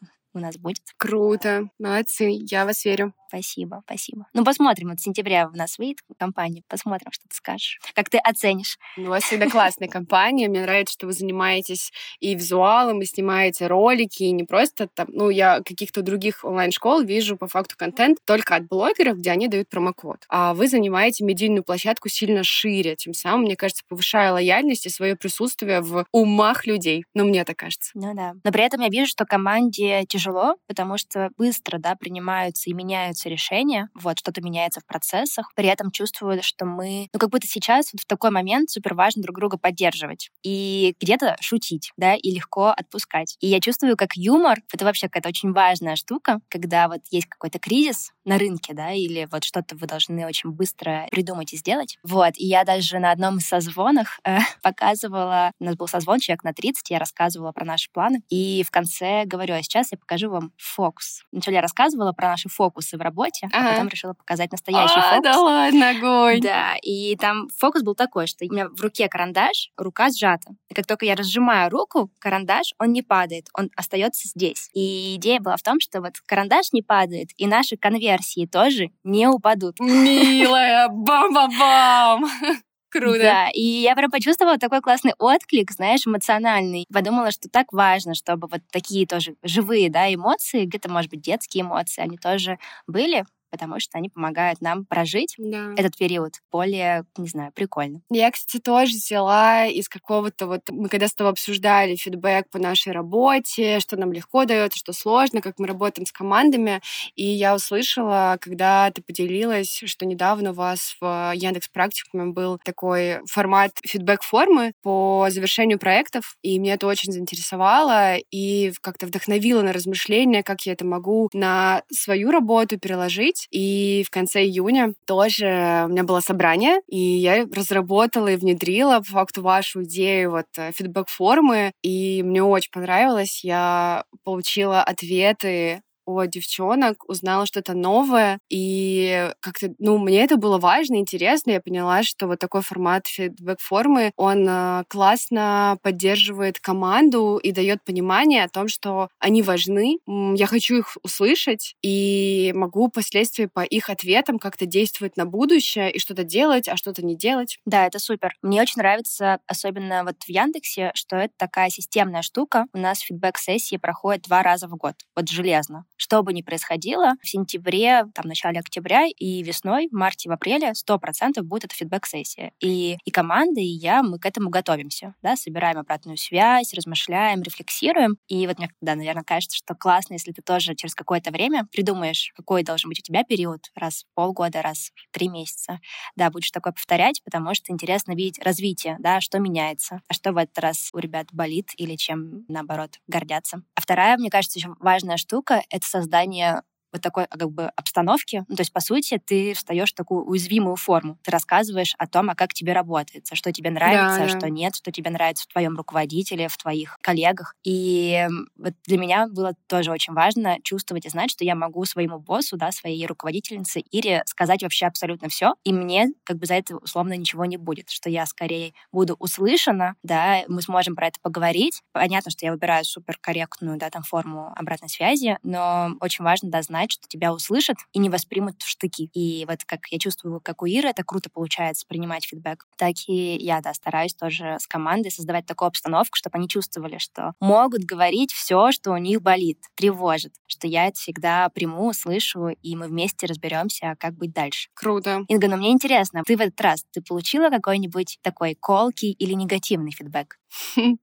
у 0.34 0.38
нас 0.38 0.56
будет. 0.56 0.82
Круто, 0.96 1.68
молодцы, 1.78 2.28
я 2.30 2.64
вас 2.64 2.84
верю. 2.84 3.12
Спасибо, 3.30 3.82
спасибо. 3.86 4.26
Ну, 4.34 4.44
посмотрим. 4.44 4.88
Вот 4.88 4.98
в 4.98 5.04
сентябре 5.04 5.46
у 5.46 5.56
нас 5.56 5.78
выйдет 5.78 6.00
компания. 6.18 6.64
Посмотрим, 6.68 7.12
что 7.12 7.28
ты 7.28 7.36
скажешь. 7.36 7.78
Как 7.94 8.10
ты 8.10 8.18
оценишь. 8.18 8.76
У 8.96 9.02
вас 9.04 9.22
всегда 9.22 9.48
классная 9.48 9.86
компания. 9.86 10.48
Мне 10.48 10.62
нравится, 10.62 10.94
что 10.94 11.06
вы 11.06 11.12
занимаетесь 11.12 11.92
и 12.18 12.34
визуалом, 12.34 13.02
и 13.02 13.04
снимаете 13.04 13.68
ролики, 13.68 14.24
и 14.24 14.32
не 14.32 14.42
просто 14.42 14.88
там... 14.88 15.06
Ну, 15.12 15.30
я 15.30 15.60
каких-то 15.60 16.02
других 16.02 16.44
онлайн-школ 16.44 17.02
вижу 17.02 17.36
по 17.36 17.46
факту 17.46 17.76
контент 17.78 18.18
только 18.24 18.56
от 18.56 18.66
блогеров, 18.66 19.18
где 19.18 19.30
они 19.30 19.46
дают 19.46 19.68
промокод. 19.68 20.24
А 20.28 20.52
вы 20.52 20.66
занимаете 20.66 21.24
медийную 21.24 21.62
площадку 21.62 22.08
сильно 22.08 22.42
шире, 22.42 22.96
тем 22.96 23.14
самым, 23.14 23.42
мне 23.42 23.54
кажется, 23.54 23.84
повышая 23.88 24.32
лояльность 24.32 24.86
и 24.86 24.90
свое 24.90 25.14
присутствие 25.14 25.82
в 25.82 26.04
умах 26.10 26.66
людей. 26.66 27.04
Ну, 27.14 27.26
мне 27.26 27.44
так 27.44 27.58
кажется. 27.58 27.92
Ну 27.94 28.12
да. 28.12 28.34
Но 28.42 28.50
при 28.50 28.64
этом 28.64 28.80
я 28.80 28.88
вижу, 28.88 29.06
что 29.06 29.24
команде 29.24 30.04
тяжело, 30.08 30.19
потому 30.66 30.98
что 30.98 31.30
быстро, 31.36 31.78
да, 31.78 31.94
принимаются 31.94 32.70
и 32.70 32.72
меняются 32.72 33.28
решения, 33.28 33.88
вот, 33.94 34.18
что-то 34.18 34.40
меняется 34.40 34.80
в 34.80 34.86
процессах. 34.86 35.50
При 35.54 35.68
этом 35.68 35.90
чувствую, 35.90 36.42
что 36.42 36.64
мы, 36.64 37.08
ну, 37.12 37.18
как 37.18 37.30
будто 37.30 37.46
сейчас 37.46 37.92
вот 37.92 38.02
в 38.02 38.06
такой 38.06 38.30
момент 38.30 38.70
супер 38.70 38.94
важно 38.94 39.22
друг 39.22 39.36
друга 39.36 39.58
поддерживать 39.58 40.30
и 40.42 40.94
где-то 41.00 41.36
шутить, 41.40 41.92
да, 41.96 42.14
и 42.14 42.30
легко 42.30 42.68
отпускать. 42.68 43.36
И 43.40 43.46
я 43.46 43.60
чувствую, 43.60 43.96
как 43.96 44.16
юмор— 44.16 44.58
это 44.72 44.84
вообще 44.84 45.08
какая-то 45.08 45.28
очень 45.28 45.52
важная 45.52 45.96
штука, 45.96 46.40
когда 46.48 46.88
вот 46.88 47.00
есть 47.10 47.26
какой-то 47.26 47.58
кризис 47.58 48.10
на 48.24 48.38
рынке, 48.38 48.74
да, 48.74 48.92
или 48.92 49.26
вот 49.30 49.44
что-то 49.44 49.76
вы 49.76 49.86
должны 49.86 50.26
очень 50.26 50.50
быстро 50.50 51.06
придумать 51.10 51.52
и 51.52 51.56
сделать. 51.56 51.98
Вот, 52.02 52.34
и 52.36 52.46
я 52.46 52.64
даже 52.64 52.98
на 52.98 53.10
одном 53.10 53.38
из 53.38 53.46
созвонах 53.46 54.20
э, 54.24 54.38
показывала, 54.62 55.52
у 55.58 55.64
нас 55.64 55.76
был 55.76 55.88
созвон 55.88 56.20
человек 56.20 56.44
на 56.44 56.52
30, 56.52 56.90
я 56.90 56.98
рассказывала 56.98 57.52
про 57.52 57.64
наши 57.64 57.90
планы, 57.90 58.22
и 58.28 58.62
в 58.66 58.70
конце 58.70 59.24
говорю, 59.24 59.54
а 59.54 59.62
сейчас 59.62 59.92
я 59.92 59.98
покажу 59.98 60.30
вам 60.30 60.52
фокус. 60.56 61.22
Вначале 61.32 61.56
я 61.56 61.62
рассказывала 61.62 62.12
про 62.12 62.28
наши 62.28 62.48
фокусы 62.48 62.96
в 62.96 63.00
работе, 63.00 63.48
ага. 63.52 63.68
а 63.68 63.72
потом 63.72 63.88
решила 63.88 64.12
показать 64.12 64.52
настоящий 64.52 64.98
а, 64.98 65.16
фокус. 65.16 65.24
да 65.24 65.40
ладно, 65.40 65.90
огонь! 65.90 66.40
Да, 66.40 66.74
и 66.82 67.16
там 67.16 67.48
фокус 67.56 67.82
был 67.82 67.94
такой, 67.94 68.26
что 68.26 68.44
у 68.44 68.52
меня 68.52 68.68
в 68.68 68.80
руке 68.80 69.08
карандаш, 69.08 69.70
рука 69.76 70.10
сжата. 70.10 70.50
И 70.68 70.74
как 70.74 70.86
только 70.86 71.06
я 71.06 71.14
разжимаю 71.14 71.70
руку, 71.70 72.10
карандаш, 72.18 72.74
он 72.78 72.92
не 72.92 73.02
падает, 73.02 73.48
он 73.54 73.70
остается 73.76 74.28
здесь. 74.28 74.70
И 74.74 75.16
идея 75.16 75.40
была 75.40 75.56
в 75.56 75.62
том, 75.62 75.80
что 75.80 76.00
вот 76.00 76.20
карандаш 76.26 76.72
не 76.72 76.82
падает, 76.82 77.30
и 77.36 77.46
наши 77.46 77.76
конверсии 78.10 78.46
тоже 78.46 78.90
не 79.04 79.28
упадут. 79.28 79.78
Милая, 79.80 80.88
бам-бам-бам! 80.90 82.24
Круто. 82.90 83.20
Да, 83.20 83.48
и 83.54 83.62
я 83.62 83.94
прям 83.94 84.10
почувствовала 84.10 84.58
такой 84.58 84.80
классный 84.80 85.12
отклик, 85.18 85.70
знаешь, 85.70 86.08
эмоциональный. 86.08 86.86
Подумала, 86.92 87.30
что 87.30 87.48
так 87.48 87.72
важно, 87.72 88.14
чтобы 88.14 88.48
вот 88.50 88.62
такие 88.72 89.06
тоже 89.06 89.36
живые, 89.44 89.90
да, 89.90 90.12
эмоции, 90.12 90.64
где-то, 90.64 90.90
может 90.90 91.08
быть, 91.08 91.20
детские 91.20 91.62
эмоции, 91.62 92.02
они 92.02 92.18
тоже 92.18 92.58
были 92.88 93.24
потому 93.50 93.80
что 93.80 93.98
они 93.98 94.08
помогают 94.08 94.60
нам 94.60 94.84
прожить 94.84 95.34
да. 95.38 95.72
этот 95.76 95.96
период 95.96 96.34
более, 96.50 97.04
не 97.16 97.28
знаю, 97.28 97.52
прикольно. 97.54 98.00
Я, 98.10 98.30
кстати, 98.30 98.60
тоже 98.60 98.94
взяла 98.94 99.66
из 99.66 99.88
какого-то 99.88 100.46
вот... 100.46 100.62
Мы 100.70 100.88
когда 100.88 101.08
с 101.08 101.14
тобой 101.14 101.32
обсуждали 101.32 101.96
фидбэк 101.96 102.50
по 102.50 102.58
нашей 102.58 102.92
работе, 102.92 103.80
что 103.80 103.96
нам 103.96 104.12
легко 104.12 104.44
дается, 104.44 104.78
что 104.78 104.92
сложно, 104.92 105.40
как 105.40 105.58
мы 105.58 105.66
работаем 105.66 106.06
с 106.06 106.12
командами, 106.12 106.80
и 107.14 107.24
я 107.24 107.54
услышала, 107.54 108.38
когда 108.40 108.90
ты 108.90 109.02
поделилась, 109.02 109.82
что 109.84 110.06
недавно 110.06 110.50
у 110.50 110.54
вас 110.54 110.96
в 111.00 111.32
Яндекс 111.34 111.68
Практикуме 111.68 112.32
был 112.32 112.58
такой 112.62 113.20
формат 113.26 113.72
фидбэк-формы 113.84 114.72
по 114.82 115.28
завершению 115.30 115.78
проектов, 115.78 116.36
и 116.42 116.58
меня 116.58 116.74
это 116.74 116.86
очень 116.86 117.12
заинтересовало 117.12 118.16
и 118.30 118.72
как-то 118.80 119.06
вдохновило 119.06 119.62
на 119.62 119.72
размышления, 119.72 120.42
как 120.42 120.62
я 120.62 120.72
это 120.72 120.84
могу 120.84 121.28
на 121.32 121.82
свою 121.92 122.30
работу 122.30 122.78
переложить, 122.78 123.39
делать. 123.40 123.46
И 123.50 124.04
в 124.06 124.10
конце 124.10 124.42
июня 124.44 124.94
тоже 125.06 125.84
у 125.86 125.88
меня 125.88 126.04
было 126.04 126.20
собрание, 126.20 126.80
и 126.88 126.98
я 126.98 127.44
разработала 127.46 128.28
и 128.28 128.36
внедрила 128.36 128.98
по 128.98 129.04
факту 129.04 129.42
вашу 129.42 129.84
идею 129.84 130.32
вот 130.32 130.46
э, 130.56 130.72
фидбэк-формы, 130.72 131.72
и 131.82 132.22
мне 132.22 132.42
очень 132.42 132.70
понравилось. 132.72 133.44
Я 133.44 134.04
получила 134.24 134.82
ответы 134.82 135.82
от 136.18 136.30
девчонок, 136.30 137.08
узнала 137.08 137.46
что-то 137.46 137.74
новое, 137.74 138.38
и 138.48 139.30
как-то, 139.40 139.74
ну, 139.78 139.98
мне 139.98 140.22
это 140.22 140.36
было 140.36 140.58
важно, 140.58 140.96
интересно, 140.96 141.52
я 141.52 141.60
поняла, 141.60 142.02
что 142.02 142.26
вот 142.26 142.38
такой 142.38 142.62
формат 142.62 143.06
фидбэк-формы, 143.06 144.12
он 144.16 144.46
э, 144.48 144.84
классно 144.88 145.78
поддерживает 145.82 146.60
команду 146.60 147.38
и 147.42 147.52
дает 147.52 147.82
понимание 147.84 148.44
о 148.44 148.48
том, 148.48 148.68
что 148.68 149.08
они 149.18 149.42
важны, 149.42 149.98
я 150.06 150.46
хочу 150.46 150.76
их 150.78 150.96
услышать, 151.02 151.74
и 151.82 152.52
могу 152.54 152.88
впоследствии 152.88 153.46
по 153.46 153.60
их 153.60 153.90
ответам 153.90 154.38
как-то 154.38 154.66
действовать 154.66 155.16
на 155.16 155.26
будущее 155.26 155.90
и 155.90 155.98
что-то 155.98 156.24
делать, 156.24 156.68
а 156.68 156.76
что-то 156.76 157.04
не 157.04 157.16
делать. 157.16 157.58
Да, 157.64 157.86
это 157.86 157.98
супер. 157.98 158.34
Мне 158.42 158.62
очень 158.62 158.80
нравится, 158.80 159.40
особенно 159.46 160.04
вот 160.04 160.22
в 160.22 160.28
Яндексе, 160.28 160.90
что 160.94 161.16
это 161.16 161.32
такая 161.36 161.70
системная 161.70 162.22
штука. 162.22 162.66
У 162.72 162.78
нас 162.78 163.00
фидбэк-сессии 163.00 163.76
проходят 163.76 164.22
два 164.22 164.42
раза 164.42 164.68
в 164.68 164.76
год, 164.76 164.94
вот 165.14 165.28
железно. 165.28 165.84
Что 166.00 166.22
бы 166.22 166.32
ни 166.32 166.40
происходило, 166.40 167.12
в 167.22 167.28
сентябре, 167.28 168.06
там, 168.14 168.26
начале 168.26 168.58
октября 168.58 169.06
и 169.06 169.42
весной, 169.42 169.88
в 169.92 169.94
марте, 169.94 170.30
в 170.30 170.32
апреле 170.32 170.72
100% 170.72 171.42
будет 171.42 171.64
эта 171.64 171.74
фидбэк-сессия. 171.74 172.52
И, 172.58 172.96
и 173.04 173.10
команда, 173.10 173.60
и 173.60 173.66
я, 173.66 174.02
мы 174.02 174.18
к 174.18 174.24
этому 174.24 174.48
готовимся, 174.48 175.14
да, 175.20 175.36
собираем 175.36 175.76
обратную 175.76 176.16
связь, 176.16 176.72
размышляем, 176.72 177.42
рефлексируем. 177.42 178.16
И 178.28 178.46
вот 178.46 178.56
мне, 178.56 178.70
да, 178.80 178.94
наверное, 178.94 179.24
кажется, 179.24 179.58
что 179.58 179.74
классно, 179.74 180.14
если 180.14 180.32
ты 180.32 180.40
тоже 180.40 180.74
через 180.74 180.94
какое-то 180.94 181.32
время 181.32 181.66
придумаешь, 181.70 182.32
какой 182.34 182.62
должен 182.62 182.88
быть 182.88 183.00
у 183.00 183.02
тебя 183.02 183.22
период, 183.22 183.70
раз 183.74 184.04
в 184.04 184.14
полгода, 184.14 184.62
раз 184.62 184.92
в 184.94 185.12
три 185.12 185.28
месяца, 185.28 185.80
да, 186.16 186.30
будешь 186.30 186.50
такое 186.50 186.72
повторять, 186.72 187.22
потому 187.24 187.54
что 187.54 187.72
интересно 187.72 188.12
видеть 188.12 188.42
развитие, 188.42 188.96
да, 189.00 189.20
что 189.20 189.38
меняется, 189.38 190.00
а 190.08 190.14
что 190.14 190.32
в 190.32 190.38
этот 190.38 190.58
раз 190.60 190.88
у 190.94 190.98
ребят 190.98 191.26
болит 191.30 191.72
или 191.76 191.94
чем, 191.96 192.46
наоборот, 192.48 193.00
гордятся. 193.06 193.62
А 193.74 193.82
вторая, 193.82 194.16
мне 194.16 194.30
кажется, 194.30 194.58
еще 194.58 194.74
важная 194.80 195.18
штука— 195.18 195.62
это 195.68 195.89
создание 195.90 196.62
вот 196.92 197.02
такой 197.02 197.26
как 197.26 197.50
бы 197.50 197.66
обстановки. 197.76 198.44
Ну, 198.48 198.56
то 198.56 198.62
есть, 198.62 198.72
по 198.72 198.80
сути, 198.80 199.20
ты 199.24 199.54
встаешь 199.54 199.92
в 199.92 199.94
такую 199.94 200.24
уязвимую 200.24 200.76
форму. 200.76 201.18
Ты 201.22 201.30
рассказываешь 201.30 201.94
о 201.98 202.06
том, 202.06 202.30
а 202.30 202.34
как 202.34 202.52
тебе 202.52 202.72
работает, 202.72 203.28
что 203.32 203.52
тебе 203.52 203.70
нравится, 203.70 204.20
да, 204.20 204.32
да. 204.32 204.38
что 204.38 204.50
нет, 204.50 204.76
что 204.76 204.92
тебе 204.92 205.10
нравится 205.10 205.44
в 205.44 205.52
твоем 205.52 205.76
руководителе, 205.76 206.48
в 206.48 206.56
твоих 206.56 206.98
коллегах. 207.00 207.54
И 207.64 208.26
вот 208.56 208.74
для 208.84 208.98
меня 208.98 209.28
было 209.28 209.54
тоже 209.66 209.90
очень 209.90 210.14
важно 210.14 210.58
чувствовать 210.62 211.06
и 211.06 211.08
знать, 211.08 211.30
что 211.30 211.44
я 211.44 211.54
могу 211.54 211.84
своему 211.84 212.18
боссу, 212.18 212.56
да, 212.56 212.72
своей 212.72 213.06
руководительнице 213.06 213.80
Ире 213.90 214.22
сказать 214.26 214.62
вообще 214.62 214.86
абсолютно 214.86 215.28
все, 215.28 215.54
и 215.64 215.72
мне 215.72 216.08
как 216.24 216.38
бы 216.38 216.46
за 216.46 216.54
это 216.54 216.76
условно 216.76 217.16
ничего 217.16 217.44
не 217.44 217.56
будет, 217.56 217.90
что 217.90 218.08
я 218.10 218.26
скорее 218.26 218.72
буду 218.92 219.16
услышана, 219.18 219.94
да, 220.02 220.42
мы 220.48 220.62
сможем 220.62 220.96
про 220.96 221.08
это 221.08 221.18
поговорить. 221.20 221.82
Понятно, 221.92 222.30
что 222.30 222.46
я 222.46 222.52
выбираю 222.52 222.84
суперкорректную, 222.84 223.78
да, 223.78 223.90
там 223.90 224.02
форму 224.02 224.52
обратной 224.56 224.88
связи, 224.88 225.38
но 225.42 225.90
очень 226.00 226.24
важно, 226.24 226.50
да, 226.50 226.62
знать, 226.62 226.79
знать, 226.80 226.92
что 226.92 227.06
тебя 227.08 227.32
услышат 227.32 227.76
и 227.92 227.98
не 227.98 228.08
воспримут 228.08 228.62
в 228.62 228.68
штыки. 228.68 229.10
И 229.12 229.44
вот 229.46 229.64
как 229.66 229.80
я 229.90 229.98
чувствую, 229.98 230.40
как 230.40 230.62
у 230.62 230.66
Иры 230.66 230.88
это 230.88 231.04
круто 231.04 231.28
получается 231.30 231.86
принимать 231.86 232.24
фидбэк, 232.24 232.66
так 232.76 232.94
и 233.06 233.36
я, 233.36 233.60
да, 233.60 233.74
стараюсь 233.74 234.14
тоже 234.14 234.56
с 234.58 234.66
командой 234.66 235.10
создавать 235.10 235.46
такую 235.46 235.68
обстановку, 235.68 236.16
чтобы 236.16 236.38
они 236.38 236.48
чувствовали, 236.48 236.98
что 236.98 237.32
могут 237.40 237.84
говорить 237.84 238.32
все, 238.32 238.72
что 238.72 238.92
у 238.92 238.96
них 238.96 239.20
болит, 239.20 239.58
тревожит, 239.74 240.32
что 240.46 240.66
я 240.66 240.86
это 240.86 240.98
всегда 240.98 241.48
приму, 241.50 241.88
услышу, 241.88 242.48
и 242.48 242.76
мы 242.76 242.88
вместе 242.88 243.26
разберемся, 243.26 243.94
как 243.98 244.14
быть 244.14 244.32
дальше. 244.32 244.68
Круто. 244.74 245.24
Инга, 245.28 245.48
но 245.48 245.56
мне 245.56 245.70
интересно, 245.72 246.22
ты 246.24 246.36
в 246.36 246.40
этот 246.40 246.60
раз, 246.60 246.84
ты 246.92 247.02
получила 247.02 247.50
какой-нибудь 247.50 248.18
такой 248.22 248.54
колкий 248.54 249.12
или 249.12 249.34
негативный 249.34 249.92
фидбэк? 249.92 250.38